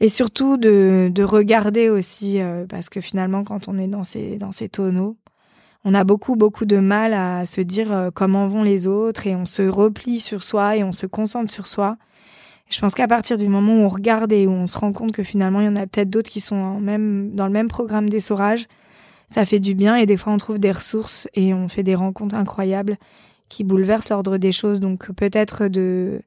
Et 0.00 0.08
surtout 0.08 0.56
de 0.56 1.10
de 1.12 1.22
regarder 1.22 1.90
aussi 1.90 2.40
euh, 2.40 2.64
parce 2.66 2.88
que 2.88 3.02
finalement 3.02 3.44
quand 3.44 3.68
on 3.68 3.76
est 3.76 3.86
dans 3.86 4.02
ces 4.02 4.38
dans 4.38 4.50
ces 4.50 4.70
tonneaux 4.70 5.18
on 5.84 5.92
a 5.92 6.04
beaucoup 6.04 6.36
beaucoup 6.36 6.64
de 6.64 6.78
mal 6.78 7.12
à 7.12 7.44
se 7.44 7.60
dire 7.60 7.92
euh, 7.92 8.10
comment 8.10 8.48
vont 8.48 8.62
les 8.62 8.88
autres 8.88 9.26
et 9.26 9.36
on 9.36 9.44
se 9.44 9.62
replie 9.62 10.20
sur 10.20 10.42
soi 10.42 10.78
et 10.78 10.84
on 10.84 10.92
se 10.92 11.06
concentre 11.06 11.52
sur 11.52 11.66
soi. 11.66 11.98
Je 12.70 12.80
pense 12.80 12.94
qu'à 12.94 13.08
partir 13.08 13.36
du 13.36 13.48
moment 13.48 13.74
où 13.74 13.80
on 13.80 13.88
regarde 13.88 14.32
et 14.32 14.46
où 14.46 14.52
on 14.52 14.66
se 14.66 14.78
rend 14.78 14.94
compte 14.94 15.12
que 15.12 15.22
finalement 15.22 15.60
il 15.60 15.66
y 15.66 15.68
en 15.68 15.76
a 15.76 15.86
peut-être 15.86 16.08
d'autres 16.08 16.30
qui 16.30 16.40
sont 16.40 16.80
même 16.80 17.34
dans 17.34 17.46
le 17.46 17.52
même 17.52 17.68
programme 17.68 18.08
d'essorage, 18.08 18.68
ça 19.28 19.44
fait 19.44 19.60
du 19.60 19.74
bien 19.74 19.96
et 19.96 20.06
des 20.06 20.16
fois 20.16 20.32
on 20.32 20.38
trouve 20.38 20.58
des 20.58 20.70
ressources 20.72 21.28
et 21.34 21.54
on 21.54 21.68
fait 21.68 21.82
des 21.82 21.94
rencontres 21.94 22.34
incroyables 22.34 22.96
qui 23.48 23.64
bouleversent 23.64 24.10
l'ordre 24.10 24.38
des 24.38 24.52
choses. 24.52 24.80
Donc 24.80 25.12
peut-être 25.12 25.68
de 25.68 26.22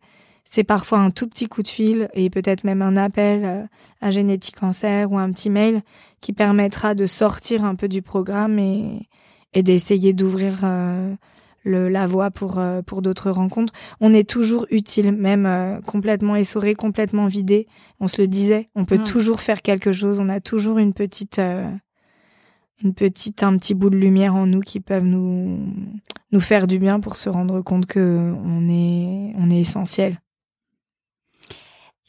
c'est 0.46 0.64
parfois 0.64 1.00
un 1.00 1.12
tout 1.12 1.28
petit 1.28 1.48
coup 1.48 1.62
de 1.62 1.68
fil 1.68 2.10
et 2.14 2.30
peut-être 2.30 2.64
même 2.64 2.82
un 2.82 2.96
appel 2.96 3.44
euh, 3.44 3.64
à 4.00 4.12
Génétique 4.12 4.56
Cancer 4.56 5.12
ou 5.12 5.18
un 5.18 5.32
petit 5.32 5.50
mail 5.50 5.82
qui 6.22 6.32
permettra 6.32 6.96
de 6.96 7.06
sortir 7.06 7.66
un 7.66 7.76
peu 7.76 7.90
du 7.90 8.02
programme 8.02 8.58
et, 8.58 9.08
et 9.54 9.62
d'essayer 9.62 10.14
d'ouvrir 10.14 10.60
euh, 10.64 11.14
la 11.68 12.08
voie 12.08 12.32
pour 12.32 12.60
euh, 12.60 12.82
pour 12.82 13.02
d'autres 13.02 13.32
rencontres. 13.32 13.74
On 14.00 14.14
est 14.14 14.28
toujours 14.28 14.66
utile, 14.70 15.12
même 15.12 15.46
euh, 15.46 15.80
complètement 15.82 16.36
essoré, 16.36 16.76
complètement 16.76 17.28
vidé. 17.28 17.68
On 18.00 18.08
se 18.08 18.22
le 18.22 18.28
disait, 18.28 18.70
on 18.76 18.86
peut 18.86 18.98
mm. 18.98 19.04
toujours 19.04 19.42
faire 19.42 19.62
quelque 19.62 19.92
chose. 19.92 20.20
On 20.20 20.30
a 20.30 20.40
toujours 20.40 20.78
une 20.78 20.94
petite 20.94 21.40
euh, 21.40 21.70
une 22.84 22.94
petite 22.94 23.44
un 23.44 23.58
petit 23.58 23.74
bout 23.74 23.90
de 23.90 23.98
lumière 23.98 24.36
en 24.36 24.46
nous 24.46 24.62
qui 24.62 24.80
peuvent 24.80 25.04
nous 25.04 25.60
nous 26.32 26.42
faire 26.42 26.68
du 26.68 26.80
bien 26.80 27.00
pour 27.00 27.16
se 27.16 27.30
rendre 27.30 27.62
compte 27.62 27.86
que 27.86 28.34
on 28.44 28.70
est 28.70 29.34
on 29.38 29.50
est 29.50 29.62
essentiel. 29.62 30.20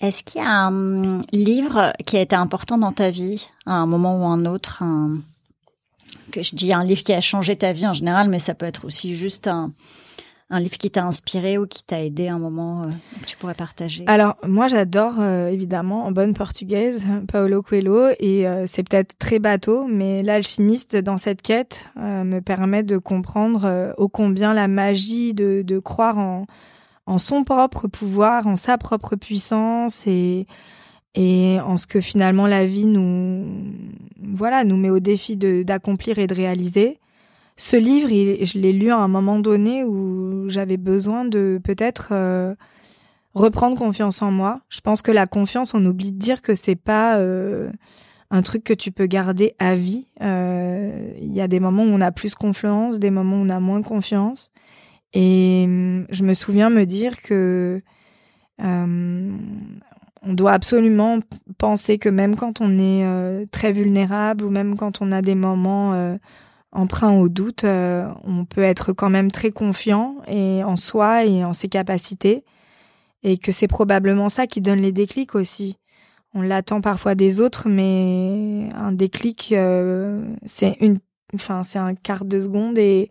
Est-ce 0.00 0.22
qu'il 0.22 0.40
y 0.40 0.44
a 0.44 0.66
un 0.66 1.20
livre 1.32 1.92
qui 2.06 2.16
a 2.16 2.20
été 2.20 2.36
important 2.36 2.78
dans 2.78 2.92
ta 2.92 3.10
vie 3.10 3.48
à 3.66 3.74
un 3.74 3.86
moment 3.86 4.22
ou 4.22 4.28
un 4.28 4.44
autre, 4.44 4.84
que 6.30 6.42
je 6.42 6.54
dis 6.54 6.72
un 6.72 6.84
livre 6.84 7.02
qui 7.02 7.12
a 7.12 7.20
changé 7.20 7.56
ta 7.56 7.72
vie 7.72 7.86
en 7.86 7.94
général, 7.94 8.28
mais 8.28 8.38
ça 8.38 8.54
peut 8.54 8.66
être 8.66 8.84
aussi 8.84 9.16
juste 9.16 9.48
un, 9.48 9.72
un 10.50 10.60
livre 10.60 10.78
qui 10.78 10.90
t'a 10.90 11.04
inspiré 11.04 11.58
ou 11.58 11.66
qui 11.66 11.82
t'a 11.82 12.02
aidé 12.02 12.28
à 12.28 12.34
un 12.34 12.38
moment 12.38 12.84
euh, 12.84 12.90
que 13.20 13.26
tu 13.26 13.36
pourrais 13.36 13.54
partager? 13.54 14.04
Alors 14.06 14.36
moi 14.46 14.68
j'adore 14.68 15.16
euh, 15.20 15.48
évidemment 15.48 16.06
en 16.06 16.12
bonne 16.12 16.34
portugaise 16.34 17.02
Paolo 17.28 17.62
Coelho 17.62 18.08
et 18.18 18.46
euh, 18.46 18.64
c'est 18.66 18.82
peut-être 18.88 19.18
très 19.18 19.38
bateau 19.38 19.86
mais 19.86 20.22
l'alchimiste 20.22 20.96
dans 20.96 21.18
cette 21.18 21.42
quête 21.42 21.84
me 21.96 22.40
permet 22.40 22.82
de 22.82 22.96
comprendre 22.96 23.94
ô 23.98 24.08
combien 24.08 24.54
la 24.54 24.68
magie 24.68 25.34
de, 25.34 25.62
de 25.62 25.78
croire 25.78 26.18
en, 26.18 26.46
en 27.06 27.18
son 27.18 27.44
propre 27.44 27.86
pouvoir, 27.88 28.46
en 28.46 28.56
sa 28.56 28.78
propre 28.78 29.16
puissance 29.16 30.06
et 30.06 30.46
et 31.14 31.58
en 31.60 31.76
ce 31.76 31.86
que 31.86 32.00
finalement 32.00 32.46
la 32.46 32.66
vie 32.66 32.86
nous 32.86 33.46
voilà 34.32 34.64
nous 34.64 34.76
met 34.76 34.90
au 34.90 35.00
défi 35.00 35.36
d'accomplir 35.36 36.18
et 36.18 36.26
de 36.26 36.34
réaliser. 36.34 36.98
Ce 37.60 37.76
livre, 37.76 38.08
je 38.08 38.56
l'ai 38.56 38.72
lu 38.72 38.92
à 38.92 38.98
un 38.98 39.08
moment 39.08 39.40
donné 39.40 39.82
où 39.82 40.48
j'avais 40.48 40.76
besoin 40.76 41.24
de 41.24 41.60
peut-être 41.62 42.10
euh, 42.12 42.54
reprendre 43.34 43.76
confiance 43.76 44.22
en 44.22 44.30
moi. 44.30 44.60
Je 44.68 44.80
pense 44.80 45.02
que 45.02 45.10
la 45.10 45.26
confiance, 45.26 45.74
on 45.74 45.84
oublie 45.84 46.12
de 46.12 46.18
dire 46.18 46.40
que 46.40 46.54
c'est 46.54 46.76
pas 46.76 47.18
euh, 47.18 47.68
un 48.30 48.42
truc 48.42 48.62
que 48.62 48.72
tu 48.72 48.92
peux 48.92 49.06
garder 49.06 49.56
à 49.58 49.74
vie. 49.74 50.06
Euh, 50.22 51.10
il 51.20 51.32
y 51.32 51.40
a 51.40 51.48
des 51.48 51.58
moments 51.58 51.82
où 51.82 51.88
on 51.88 52.00
a 52.00 52.12
plus 52.12 52.36
confiance, 52.36 53.00
des 53.00 53.10
moments 53.10 53.38
où 53.38 53.44
on 53.44 53.48
a 53.48 53.58
moins 53.58 53.82
confiance. 53.82 54.52
Et 55.12 55.64
hum, 55.66 56.06
je 56.10 56.22
me 56.22 56.34
souviens 56.34 56.70
me 56.70 56.86
dire 56.86 57.20
que 57.20 57.82
on 58.60 60.32
doit 60.34 60.52
absolument 60.52 61.18
penser 61.58 61.98
que 61.98 62.08
même 62.08 62.36
quand 62.36 62.60
on 62.60 62.78
est 62.78 63.46
très 63.50 63.72
vulnérable 63.72 64.44
ou 64.44 64.50
même 64.50 64.76
quand 64.76 65.00
on 65.00 65.10
a 65.10 65.22
des 65.22 65.36
moments 65.36 66.18
euh, 66.74 66.78
emprunts 66.78 67.18
au 67.18 67.28
doute, 67.28 67.64
euh, 67.64 68.08
on 68.24 68.44
peut 68.44 68.62
être 68.62 68.92
quand 68.92 69.10
même 69.10 69.30
très 69.30 69.50
confiant 69.50 70.16
et 70.26 70.62
en 70.64 70.76
soi 70.76 71.24
et 71.24 71.44
en 71.44 71.52
ses 71.52 71.68
capacités 71.68 72.44
et 73.22 73.38
que 73.38 73.52
c'est 73.52 73.68
probablement 73.68 74.28
ça 74.28 74.46
qui 74.46 74.60
donne 74.60 74.80
les 74.80 74.92
déclics 74.92 75.34
aussi. 75.34 75.76
On 76.34 76.42
l'attend 76.42 76.80
parfois 76.80 77.14
des 77.14 77.40
autres, 77.40 77.68
mais 77.68 78.68
un 78.74 78.92
déclic, 78.92 79.54
c'est 80.44 80.76
une, 80.80 80.98
enfin 81.34 81.62
c'est 81.62 81.78
un 81.78 81.94
quart 81.94 82.24
de 82.24 82.38
seconde 82.38 82.78
et 82.78 83.08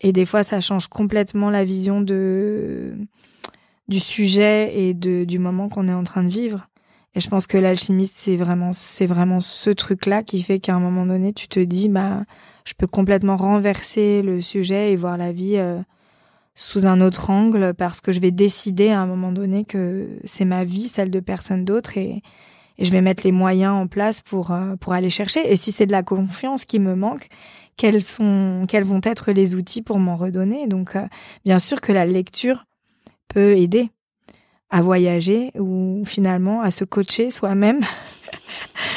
et 0.00 0.12
des 0.12 0.26
fois 0.26 0.42
ça 0.42 0.60
change 0.60 0.88
complètement 0.88 1.50
la 1.50 1.64
vision 1.64 2.00
de 2.00 2.96
du 3.88 4.00
sujet 4.00 4.72
et 4.78 4.94
de, 4.94 5.24
du 5.24 5.38
moment 5.38 5.68
qu'on 5.68 5.88
est 5.88 5.92
en 5.92 6.04
train 6.04 6.24
de 6.24 6.28
vivre. 6.28 6.68
Et 7.14 7.20
je 7.20 7.28
pense 7.28 7.46
que 7.46 7.56
l'alchimiste, 7.56 8.14
c'est 8.16 8.36
vraiment, 8.36 8.72
c'est 8.72 9.06
vraiment 9.06 9.40
ce 9.40 9.70
truc-là 9.70 10.22
qui 10.22 10.42
fait 10.42 10.58
qu'à 10.58 10.74
un 10.74 10.80
moment 10.80 11.06
donné, 11.06 11.32
tu 11.32 11.48
te 11.48 11.60
dis, 11.60 11.88
bah, 11.88 12.24
je 12.66 12.74
peux 12.74 12.86
complètement 12.86 13.36
renverser 13.36 14.20
le 14.22 14.40
sujet 14.42 14.92
et 14.92 14.96
voir 14.96 15.16
la 15.16 15.32
vie 15.32 15.56
euh, 15.56 15.80
sous 16.54 16.86
un 16.86 17.00
autre 17.00 17.30
angle 17.30 17.72
parce 17.72 18.00
que 18.00 18.12
je 18.12 18.20
vais 18.20 18.32
décider 18.32 18.90
à 18.90 19.00
un 19.00 19.06
moment 19.06 19.32
donné 19.32 19.64
que 19.64 20.18
c'est 20.24 20.44
ma 20.44 20.64
vie, 20.64 20.88
celle 20.88 21.10
de 21.10 21.20
personne 21.20 21.64
d'autre 21.64 21.96
et, 21.96 22.22
je 22.78 22.90
vais 22.90 23.00
mettre 23.00 23.24
les 23.24 23.32
moyens 23.32 23.72
en 23.72 23.86
place 23.86 24.20
pour, 24.20 24.50
euh, 24.50 24.76
pour 24.76 24.92
aller 24.92 25.08
chercher. 25.08 25.50
Et 25.50 25.56
si 25.56 25.72
c'est 25.72 25.86
de 25.86 25.92
la 25.92 26.02
confiance 26.02 26.66
qui 26.66 26.78
me 26.78 26.94
manque, 26.94 27.28
quels 27.78 28.02
sont, 28.02 28.66
quels 28.68 28.84
vont 28.84 29.00
être 29.02 29.32
les 29.32 29.54
outils 29.54 29.80
pour 29.80 29.98
m'en 29.98 30.14
redonner? 30.14 30.66
Donc, 30.66 30.94
euh, 30.94 31.06
bien 31.46 31.58
sûr 31.58 31.80
que 31.80 31.90
la 31.90 32.04
lecture, 32.04 32.66
peut 33.28 33.56
aider 33.56 33.90
à 34.70 34.82
voyager 34.82 35.52
ou 35.58 36.04
finalement 36.04 36.60
à 36.60 36.70
se 36.70 36.84
coacher 36.84 37.30
soi-même. 37.30 37.80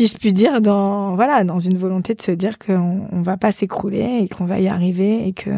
si 0.00 0.06
je 0.06 0.16
puis 0.16 0.32
dire, 0.32 0.62
dans 0.62 1.14
voilà, 1.14 1.44
dans 1.44 1.58
une 1.58 1.76
volonté 1.76 2.14
de 2.14 2.22
se 2.22 2.30
dire 2.30 2.58
qu'on 2.58 3.06
on 3.12 3.20
va 3.20 3.36
pas 3.36 3.52
s'écrouler 3.52 4.20
et 4.22 4.28
qu'on 4.30 4.46
va 4.46 4.58
y 4.58 4.66
arriver 4.66 5.28
et 5.28 5.34
que 5.34 5.50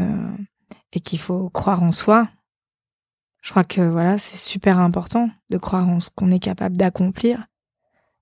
et 0.92 0.98
qu'il 0.98 1.20
faut 1.20 1.48
croire 1.50 1.84
en 1.84 1.92
soi. 1.92 2.28
Je 3.40 3.50
crois 3.50 3.62
que 3.62 3.80
voilà, 3.80 4.18
c'est 4.18 4.36
super 4.36 4.80
important 4.80 5.30
de 5.50 5.58
croire 5.58 5.88
en 5.88 6.00
ce 6.00 6.10
qu'on 6.10 6.32
est 6.32 6.40
capable 6.40 6.76
d'accomplir. 6.76 7.46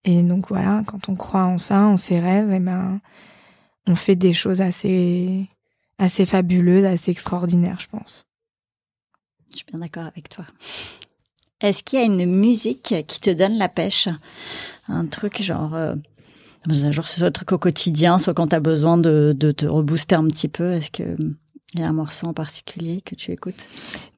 Et 0.05 0.23
donc 0.23 0.49
voilà, 0.49 0.83
quand 0.87 1.09
on 1.09 1.17
croit 1.17 1.45
en 1.45 1.57
ça, 1.57 1.87
en 1.87 1.97
ses 1.97 2.21
rêves, 2.21 2.53
eh 2.53 2.61
ben 2.61 3.01
on 3.87 3.95
fait 3.95 4.17
des 4.17 4.35
choses 4.35 4.61
assez 4.61 5.49
assez 5.99 6.27
fabuleuses, 6.27 6.85
assez 6.85 7.13
extraordinaires, 7.13 7.81
je 7.81 7.89
pense. 7.89 8.27
Je 9.53 9.57
suis 9.57 9.67
bien 9.71 9.79
d'accord 9.79 10.05
avec 10.05 10.29
toi. 10.29 10.45
Est-ce 11.63 11.83
qu'il 11.83 11.99
y 11.99 12.03
a 12.03 12.05
une 12.05 12.27
musique 12.27 12.95
qui 13.07 13.21
te 13.21 13.31
donne 13.31 13.57
la 13.57 13.71
pêche? 13.71 14.09
Un 14.91 15.07
truc 15.07 15.41
genre... 15.43 15.75
Euh, 15.75 15.95
genre 16.69 17.07
ce 17.07 17.19
soit 17.19 17.29
un 17.29 17.31
truc 17.31 17.53
au 17.53 17.59
quotidien, 17.59 18.19
soit 18.19 18.35
quand 18.35 18.49
tu 18.49 18.57
as 18.57 18.61
besoin 18.61 18.99
de, 18.99 19.35
de 19.35 19.51
te 19.53 19.65
rebooster 19.65 20.17
un 20.17 20.27
petit 20.27 20.49
peu. 20.49 20.73
Est-ce 20.73 20.91
que 20.91 21.17
il 21.75 21.81
y 21.81 21.85
a 21.85 21.89
un 21.89 21.93
morceau 21.93 22.27
en 22.27 22.35
particulier 22.35 23.01
que 23.01 23.15
tu 23.15 23.31
écoutes? 23.31 23.67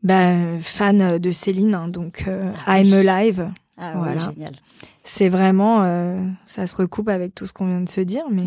Ben 0.02 0.58
fan 0.60 1.18
de 1.18 1.30
Céline, 1.30 1.74
hein, 1.74 1.88
donc 1.88 2.24
euh, 2.26 2.50
ah 2.66 2.80
I'm 2.80 2.92
Alive. 2.94 3.50
Ah 3.76 3.92
voilà. 3.96 4.30
génial. 4.30 4.52
C'est 5.04 5.28
vraiment, 5.28 5.82
euh, 5.82 6.24
ça 6.46 6.66
se 6.66 6.74
recoupe 6.76 7.08
avec 7.08 7.34
tout 7.34 7.46
ce 7.46 7.52
qu'on 7.52 7.66
vient 7.66 7.80
de 7.80 7.88
se 7.88 8.00
dire, 8.00 8.24
mais 8.30 8.44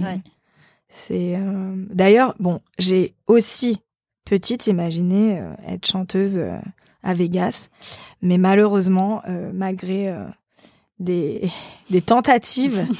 C'est 0.87 1.35
euh, 1.35 1.75
d'ailleurs 1.93 2.35
bon, 2.39 2.61
j'ai 2.79 3.13
aussi 3.27 3.77
petite 4.23 4.67
imaginé 4.67 5.39
euh, 5.39 5.53
être 5.67 5.85
chanteuse 5.85 6.37
euh, 6.37 6.57
à 7.03 7.13
Vegas, 7.13 7.67
mais 8.21 8.37
malheureusement, 8.37 9.21
malgré 9.53 10.11
des, 10.99 11.49
des 11.89 12.01
tentatives. 12.01 12.87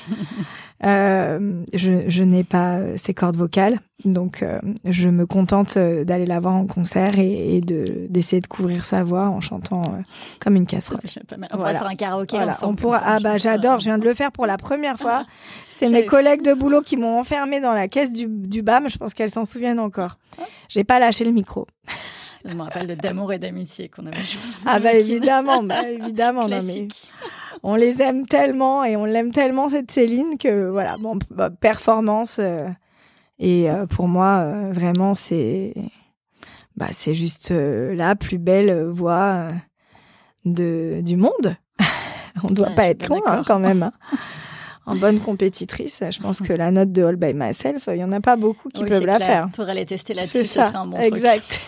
Euh, 0.83 1.63
je, 1.73 2.09
je 2.09 2.21
n'ai 2.21 2.43
pas 2.43 2.97
ces 2.97 3.13
cordes 3.13 3.37
vocales, 3.37 3.79
donc 4.03 4.43
euh, 4.43 4.59
je 4.83 5.07
me 5.07 5.25
contente 5.25 5.77
d'aller 5.77 6.25
la 6.25 6.41
voir 6.41 6.53
en 6.53 6.67
concert 6.67 7.17
et, 7.17 7.55
et 7.55 7.61
de 7.61 8.07
d'essayer 8.09 8.41
de 8.41 8.47
couvrir 8.47 8.83
sa 8.83 9.05
voix 9.05 9.29
en 9.29 9.39
chantant 9.39 9.81
euh, 9.83 10.01
comme 10.41 10.57
une 10.57 10.65
casserole. 10.65 10.99
On 11.53 11.57
pourra 11.57 11.73
faire 11.73 11.87
un 11.87 11.95
karaoké 11.95 12.35
voilà. 12.35 12.57
On 12.63 12.75
pourra. 12.75 13.01
Ah 13.05 13.19
bah 13.21 13.37
j'adore. 13.37 13.79
Je 13.79 13.85
viens 13.85 13.97
de 13.97 14.03
le 14.03 14.13
faire 14.13 14.33
pour 14.33 14.45
la 14.45 14.57
première 14.57 14.97
fois. 14.97 15.25
C'est 15.69 15.89
mes 15.89 16.05
collègues 16.05 16.41
de 16.41 16.53
boulot 16.53 16.81
qui 16.81 16.97
m'ont 16.97 17.19
enfermé 17.19 17.61
dans 17.61 17.73
la 17.73 17.87
caisse 17.87 18.11
du, 18.11 18.27
du 18.27 18.61
BAM. 18.61 18.89
Je 18.89 18.97
pense 18.97 19.13
qu'elles 19.13 19.31
s'en 19.31 19.45
souviennent 19.45 19.79
encore. 19.79 20.17
J'ai 20.67 20.83
pas 20.83 20.99
lâché 20.99 21.23
le 21.23 21.31
micro. 21.31 21.67
Je 22.47 22.53
me 22.53 22.61
rappelle 22.61 22.95
d'amour 22.97 23.33
et 23.33 23.39
d'amitié 23.39 23.89
qu'on 23.89 24.05
avait 24.05 24.23
joué. 24.23 24.41
Ah 24.65 24.79
bah 24.79 24.93
évidemment, 24.93 25.63
bah 25.63 25.89
évidemment. 25.89 26.47
Non, 26.47 26.59
mais 26.63 26.87
on 27.63 27.75
les 27.75 28.01
aime 28.01 28.27
tellement 28.27 28.83
et 28.83 28.95
on 28.95 29.05
l'aime 29.05 29.31
tellement 29.31 29.69
cette 29.69 29.91
Céline 29.91 30.37
que 30.37 30.69
voilà, 30.69 30.97
bon, 30.97 31.17
bah, 31.31 31.49
performance 31.49 32.37
euh, 32.39 32.67
et 33.39 33.69
euh, 33.69 33.85
pour 33.87 34.07
moi 34.07 34.43
euh, 34.43 34.71
vraiment 34.71 35.13
c'est 35.13 35.73
bah 36.77 36.89
c'est 36.91 37.13
juste 37.13 37.51
la 37.51 38.15
plus 38.15 38.37
belle 38.37 38.85
voix 38.85 39.47
de 40.45 41.01
du 41.01 41.15
monde. 41.15 41.55
on 42.43 42.53
doit 42.53 42.71
pas 42.71 42.87
être 42.87 43.09
loin 43.09 43.21
hein, 43.25 43.43
quand 43.45 43.59
même. 43.59 43.83
Hein. 43.83 43.93
en 44.85 44.95
bonne 44.95 45.19
compétitrice, 45.19 46.03
je 46.11 46.19
pense 46.19 46.41
que 46.41 46.53
la 46.53 46.69
note 46.69 46.91
de 46.91 47.03
All 47.03 47.15
by 47.15 47.33
Myself, 47.33 47.89
il 47.91 47.97
y 47.97 48.03
en 48.03 48.11
a 48.11 48.21
pas 48.21 48.35
beaucoup 48.35 48.69
qui 48.69 48.83
peuvent 48.83 49.05
la 49.05 49.17
faire. 49.17 49.49
Faudrait 49.55 49.71
aller 49.71 49.85
tester 49.85 50.13
là-dessus, 50.13 50.45
ce 50.45 50.61
serait 50.61 50.75
un 50.75 50.85
bon 50.85 50.97
exact. 50.97 51.61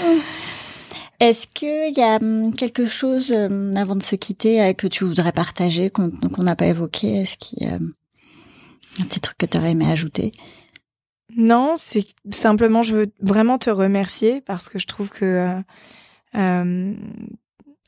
Est-ce 1.20 1.46
qu'il 1.46 1.92
y 1.94 2.02
a 2.02 2.16
hum, 2.16 2.54
quelque 2.54 2.86
chose 2.86 3.32
hum, 3.32 3.76
avant 3.76 3.94
de 3.94 4.02
se 4.02 4.16
quitter 4.16 4.62
euh, 4.62 4.72
que 4.72 4.86
tu 4.86 5.04
voudrais 5.04 5.32
partager 5.32 5.90
qu'on 5.90 6.10
n'a 6.38 6.56
pas 6.56 6.66
évoqué? 6.66 7.20
Est-ce 7.20 7.36
qu'il 7.36 7.62
y 7.62 7.70
a 7.70 7.76
hum, 7.76 7.92
un 9.00 9.04
petit 9.04 9.20
truc 9.20 9.36
que 9.38 9.46
tu 9.46 9.58
aurais 9.58 9.72
aimé 9.72 9.90
ajouter? 9.90 10.32
Non, 11.36 11.74
c'est 11.76 12.06
simplement 12.30 12.82
je 12.82 12.96
veux 12.96 13.12
vraiment 13.20 13.58
te 13.58 13.70
remercier 13.70 14.40
parce 14.40 14.68
que 14.68 14.78
je 14.78 14.86
trouve 14.86 15.10
que 15.10 15.54
euh, 16.34 16.94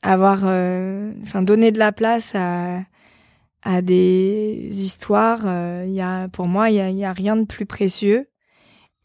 avoir, 0.03 0.43
euh, 0.45 1.13
enfin 1.23 1.43
donner 1.43 1.73
de 1.73 1.79
la 1.79 1.93
place 1.93 2.33
à 2.35 2.83
à 3.65 3.81
des 3.81 4.71
histoires, 4.73 5.47
il 5.87 5.93
y 5.93 6.01
a 6.01 6.29
pour 6.29 6.49
moi 6.49 6.71
il 6.71 6.77
y 6.77 6.81
a, 6.81 6.91
y 6.91 7.05
a 7.05 7.13
rien 7.13 7.37
de 7.37 7.45
plus 7.45 7.65
précieux 7.65 8.27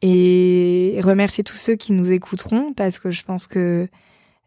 et 0.02 1.00
remercier 1.04 1.44
tous 1.44 1.58
ceux 1.58 1.76
qui 1.76 1.92
nous 1.92 2.12
écouteront 2.12 2.74
parce 2.74 3.00
que 3.00 3.12
je 3.12 3.24
pense 3.24 3.48
que 3.48 3.88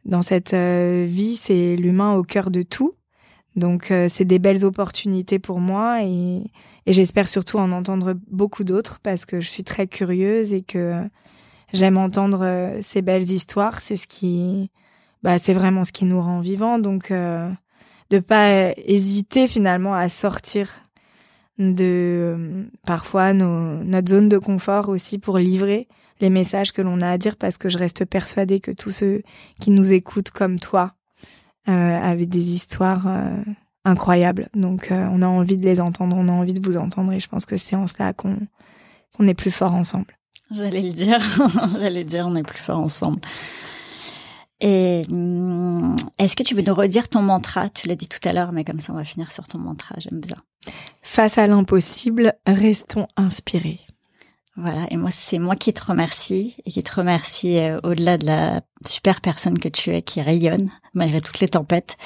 dans 0.05 0.23
cette 0.23 0.55
euh, 0.55 1.07
vie, 1.09 1.37
c'est 1.37 1.77
l'humain 1.77 2.15
au 2.15 2.23
cœur 2.23 2.51
de 2.51 2.63
tout. 2.63 2.93
Donc 3.57 3.91
euh, 3.91 4.07
c'est 4.09 4.25
des 4.25 4.39
belles 4.39 4.65
opportunités 4.65 5.39
pour 5.39 5.61
moi 5.61 6.05
et, 6.05 6.45
et 6.87 6.93
j'espère 6.93 7.29
surtout 7.29 7.59
en 7.59 7.73
entendre 7.73 8.15
beaucoup 8.31 8.65
d'autres 8.65 9.01
parce 9.03 9.27
que 9.27 9.41
je 9.41 9.49
suis 9.49 9.65
très 9.65 9.89
curieuse 9.89 10.53
et 10.53 10.63
que 10.63 11.03
j'aime 11.73 11.99
entendre 11.99 12.45
euh, 12.45 12.79
ces 12.81 13.03
belles 13.03 13.29
histoires. 13.31 13.81
C'est 13.81 13.97
ce 13.97 14.07
qui, 14.07 14.71
bah, 15.25 15.39
c'est 15.39 15.53
vraiment 15.53 15.83
ce 15.83 15.93
qui 15.93 16.05
nous 16.05 16.23
rend 16.23 16.41
vivants. 16.41 16.79
Donc 16.79 17.11
de 17.11 18.19
pas 18.19 18.73
hésiter 18.77 19.49
finalement 19.49 19.95
à 19.95 20.09
sortir 20.09 20.83
de 21.61 22.67
parfois 22.87 23.33
nos, 23.33 23.85
notre 23.85 24.09
zone 24.09 24.29
de 24.29 24.39
confort 24.39 24.89
aussi 24.89 25.19
pour 25.19 25.39
livrer 25.39 25.87
les 26.21 26.31
messages 26.31 26.73
que 26.73 26.83
l'on 26.83 27.01
a 27.01 27.11
à 27.11 27.19
dire 27.19 27.37
parce 27.37 27.59
que 27.59 27.69
je 27.69 27.79
reste 27.79 28.05
persuadée 28.05 28.61
que 28.61 28.71
tous 28.71 28.91
ceux 28.91 29.23
qui 29.61 29.71
nous 29.71 29.93
écoutent 29.93 30.31
comme 30.31 30.59
toi 30.59 30.95
euh, 31.69 31.73
avaient 31.73 32.27
des 32.27 32.55
histoires 32.55 33.07
euh, 33.07 33.37
incroyables. 33.85 34.49
Donc 34.55 34.91
euh, 34.91 35.07
on 35.13 35.23
a 35.23 35.27
envie 35.27 35.57
de 35.57 35.65
les 35.65 35.81
entendre, 35.81 36.17
on 36.19 36.29
a 36.29 36.33
envie 36.33 36.55
de 36.55 36.67
vous 36.67 36.79
entendre 36.79 37.13
et 37.13 37.21
je 37.21 37.29
pense 37.29 37.47
que 37.47 37.57
c'est 37.57 37.77
en 37.77 37.87
cela 37.87 38.13
qu'on 38.13 38.39
qu'on 39.17 39.27
est 39.27 39.35
plus 39.35 39.51
fort 39.51 39.73
ensemble. 39.73 40.17
J'allais 40.51 40.81
le 40.81 40.93
dire, 40.93 41.19
j'allais 41.79 42.05
dire, 42.05 42.27
on 42.27 42.37
est 42.37 42.43
plus 42.43 42.61
fort 42.61 42.79
ensemble. 42.79 43.21
Et 44.61 45.03
hum, 45.11 45.97
est-ce 46.19 46.37
que 46.37 46.43
tu 46.43 46.55
veux 46.55 46.63
nous 46.63 46.75
redire 46.75 47.09
ton 47.09 47.23
mantra? 47.23 47.69
Tu 47.71 47.89
l'as 47.89 47.97
dit 47.97 48.09
tout 48.09 48.27
à 48.29 48.33
l'heure, 48.33 48.53
mais 48.53 48.65
comme 48.65 48.81
ça 48.81 48.93
on 48.93 48.97
va 48.97 49.05
finir 49.05 49.33
sur 49.33 49.49
ton 49.49 49.59
mantra, 49.59 49.97
j'aime 49.99 50.21
bien. 50.21 50.37
Face 51.03 51.39
à 51.39 51.47
l'impossible, 51.47 52.35
restons 52.47 53.07
inspirés. 53.17 53.81
Voilà, 54.57 54.87
et 54.91 54.97
moi 54.97 55.11
c'est 55.11 55.39
moi 55.39 55.57
qui 55.57 55.73
te 55.73 55.83
remercie 55.83 56.57
et 56.67 56.71
qui 56.71 56.83
te 56.83 56.95
remercie 56.95 57.59
euh, 57.59 57.81
au-delà 57.83 58.19
de 58.19 58.27
la 58.27 58.61
super 58.87 59.21
personne 59.21 59.59
que 59.59 59.69
tu 59.69 59.91
es 59.91 60.03
qui 60.03 60.21
rayonne 60.21 60.71
malgré 60.93 61.21
toutes 61.21 61.41
les 61.41 61.49
tempêtes, 61.49 61.97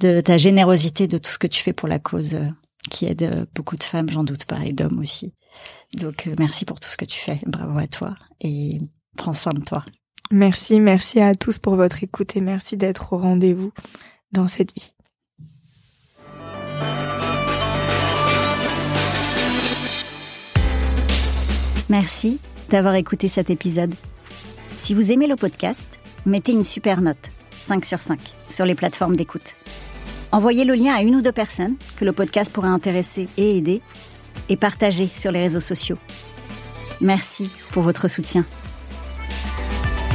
de 0.00 0.20
ta 0.20 0.36
générosité, 0.36 1.06
de 1.06 1.16
tout 1.16 1.30
ce 1.30 1.38
que 1.38 1.46
tu 1.46 1.62
fais 1.62 1.72
pour 1.72 1.88
la 1.88 1.98
cause 1.98 2.34
euh, 2.34 2.44
qui 2.90 3.06
aide 3.06 3.22
euh, 3.22 3.46
beaucoup 3.54 3.76
de 3.76 3.82
femmes, 3.82 4.10
j'en 4.10 4.24
doute 4.24 4.44
pas, 4.44 4.64
et 4.64 4.72
d'hommes 4.72 4.98
aussi. 4.98 5.34
Donc 5.94 6.28
merci 6.38 6.64
pour 6.66 6.78
tout 6.80 6.88
ce 6.88 6.96
que 6.96 7.04
tu 7.06 7.18
fais, 7.18 7.38
bravo 7.46 7.78
à 7.78 7.86
toi 7.86 8.14
et 8.40 8.76
prends 9.16 9.32
soin 9.32 9.52
de 9.54 9.64
toi. 9.64 9.82
Merci, 10.36 10.80
merci 10.80 11.20
à 11.20 11.32
tous 11.36 11.60
pour 11.60 11.76
votre 11.76 12.02
écoute 12.02 12.34
et 12.34 12.40
merci 12.40 12.76
d'être 12.76 13.12
au 13.12 13.18
rendez-vous 13.18 13.70
dans 14.32 14.48
cette 14.48 14.74
vie. 14.74 14.92
Merci 21.88 22.40
d'avoir 22.68 22.96
écouté 22.96 23.28
cet 23.28 23.48
épisode. 23.48 23.94
Si 24.76 24.92
vous 24.92 25.12
aimez 25.12 25.28
le 25.28 25.36
podcast, 25.36 26.00
mettez 26.26 26.50
une 26.50 26.64
super 26.64 27.00
note, 27.00 27.30
5 27.60 27.84
sur 27.84 28.00
5, 28.00 28.18
sur 28.50 28.64
les 28.64 28.74
plateformes 28.74 29.14
d'écoute. 29.14 29.54
Envoyez 30.32 30.64
le 30.64 30.74
lien 30.74 30.94
à 30.94 31.02
une 31.02 31.14
ou 31.14 31.22
deux 31.22 31.30
personnes 31.30 31.76
que 31.94 32.04
le 32.04 32.12
podcast 32.12 32.52
pourrait 32.52 32.66
intéresser 32.66 33.28
et 33.36 33.56
aider, 33.56 33.82
et 34.48 34.56
partagez 34.56 35.06
sur 35.06 35.30
les 35.30 35.42
réseaux 35.42 35.60
sociaux. 35.60 35.98
Merci 37.00 37.48
pour 37.70 37.84
votre 37.84 38.08
soutien. 38.08 38.44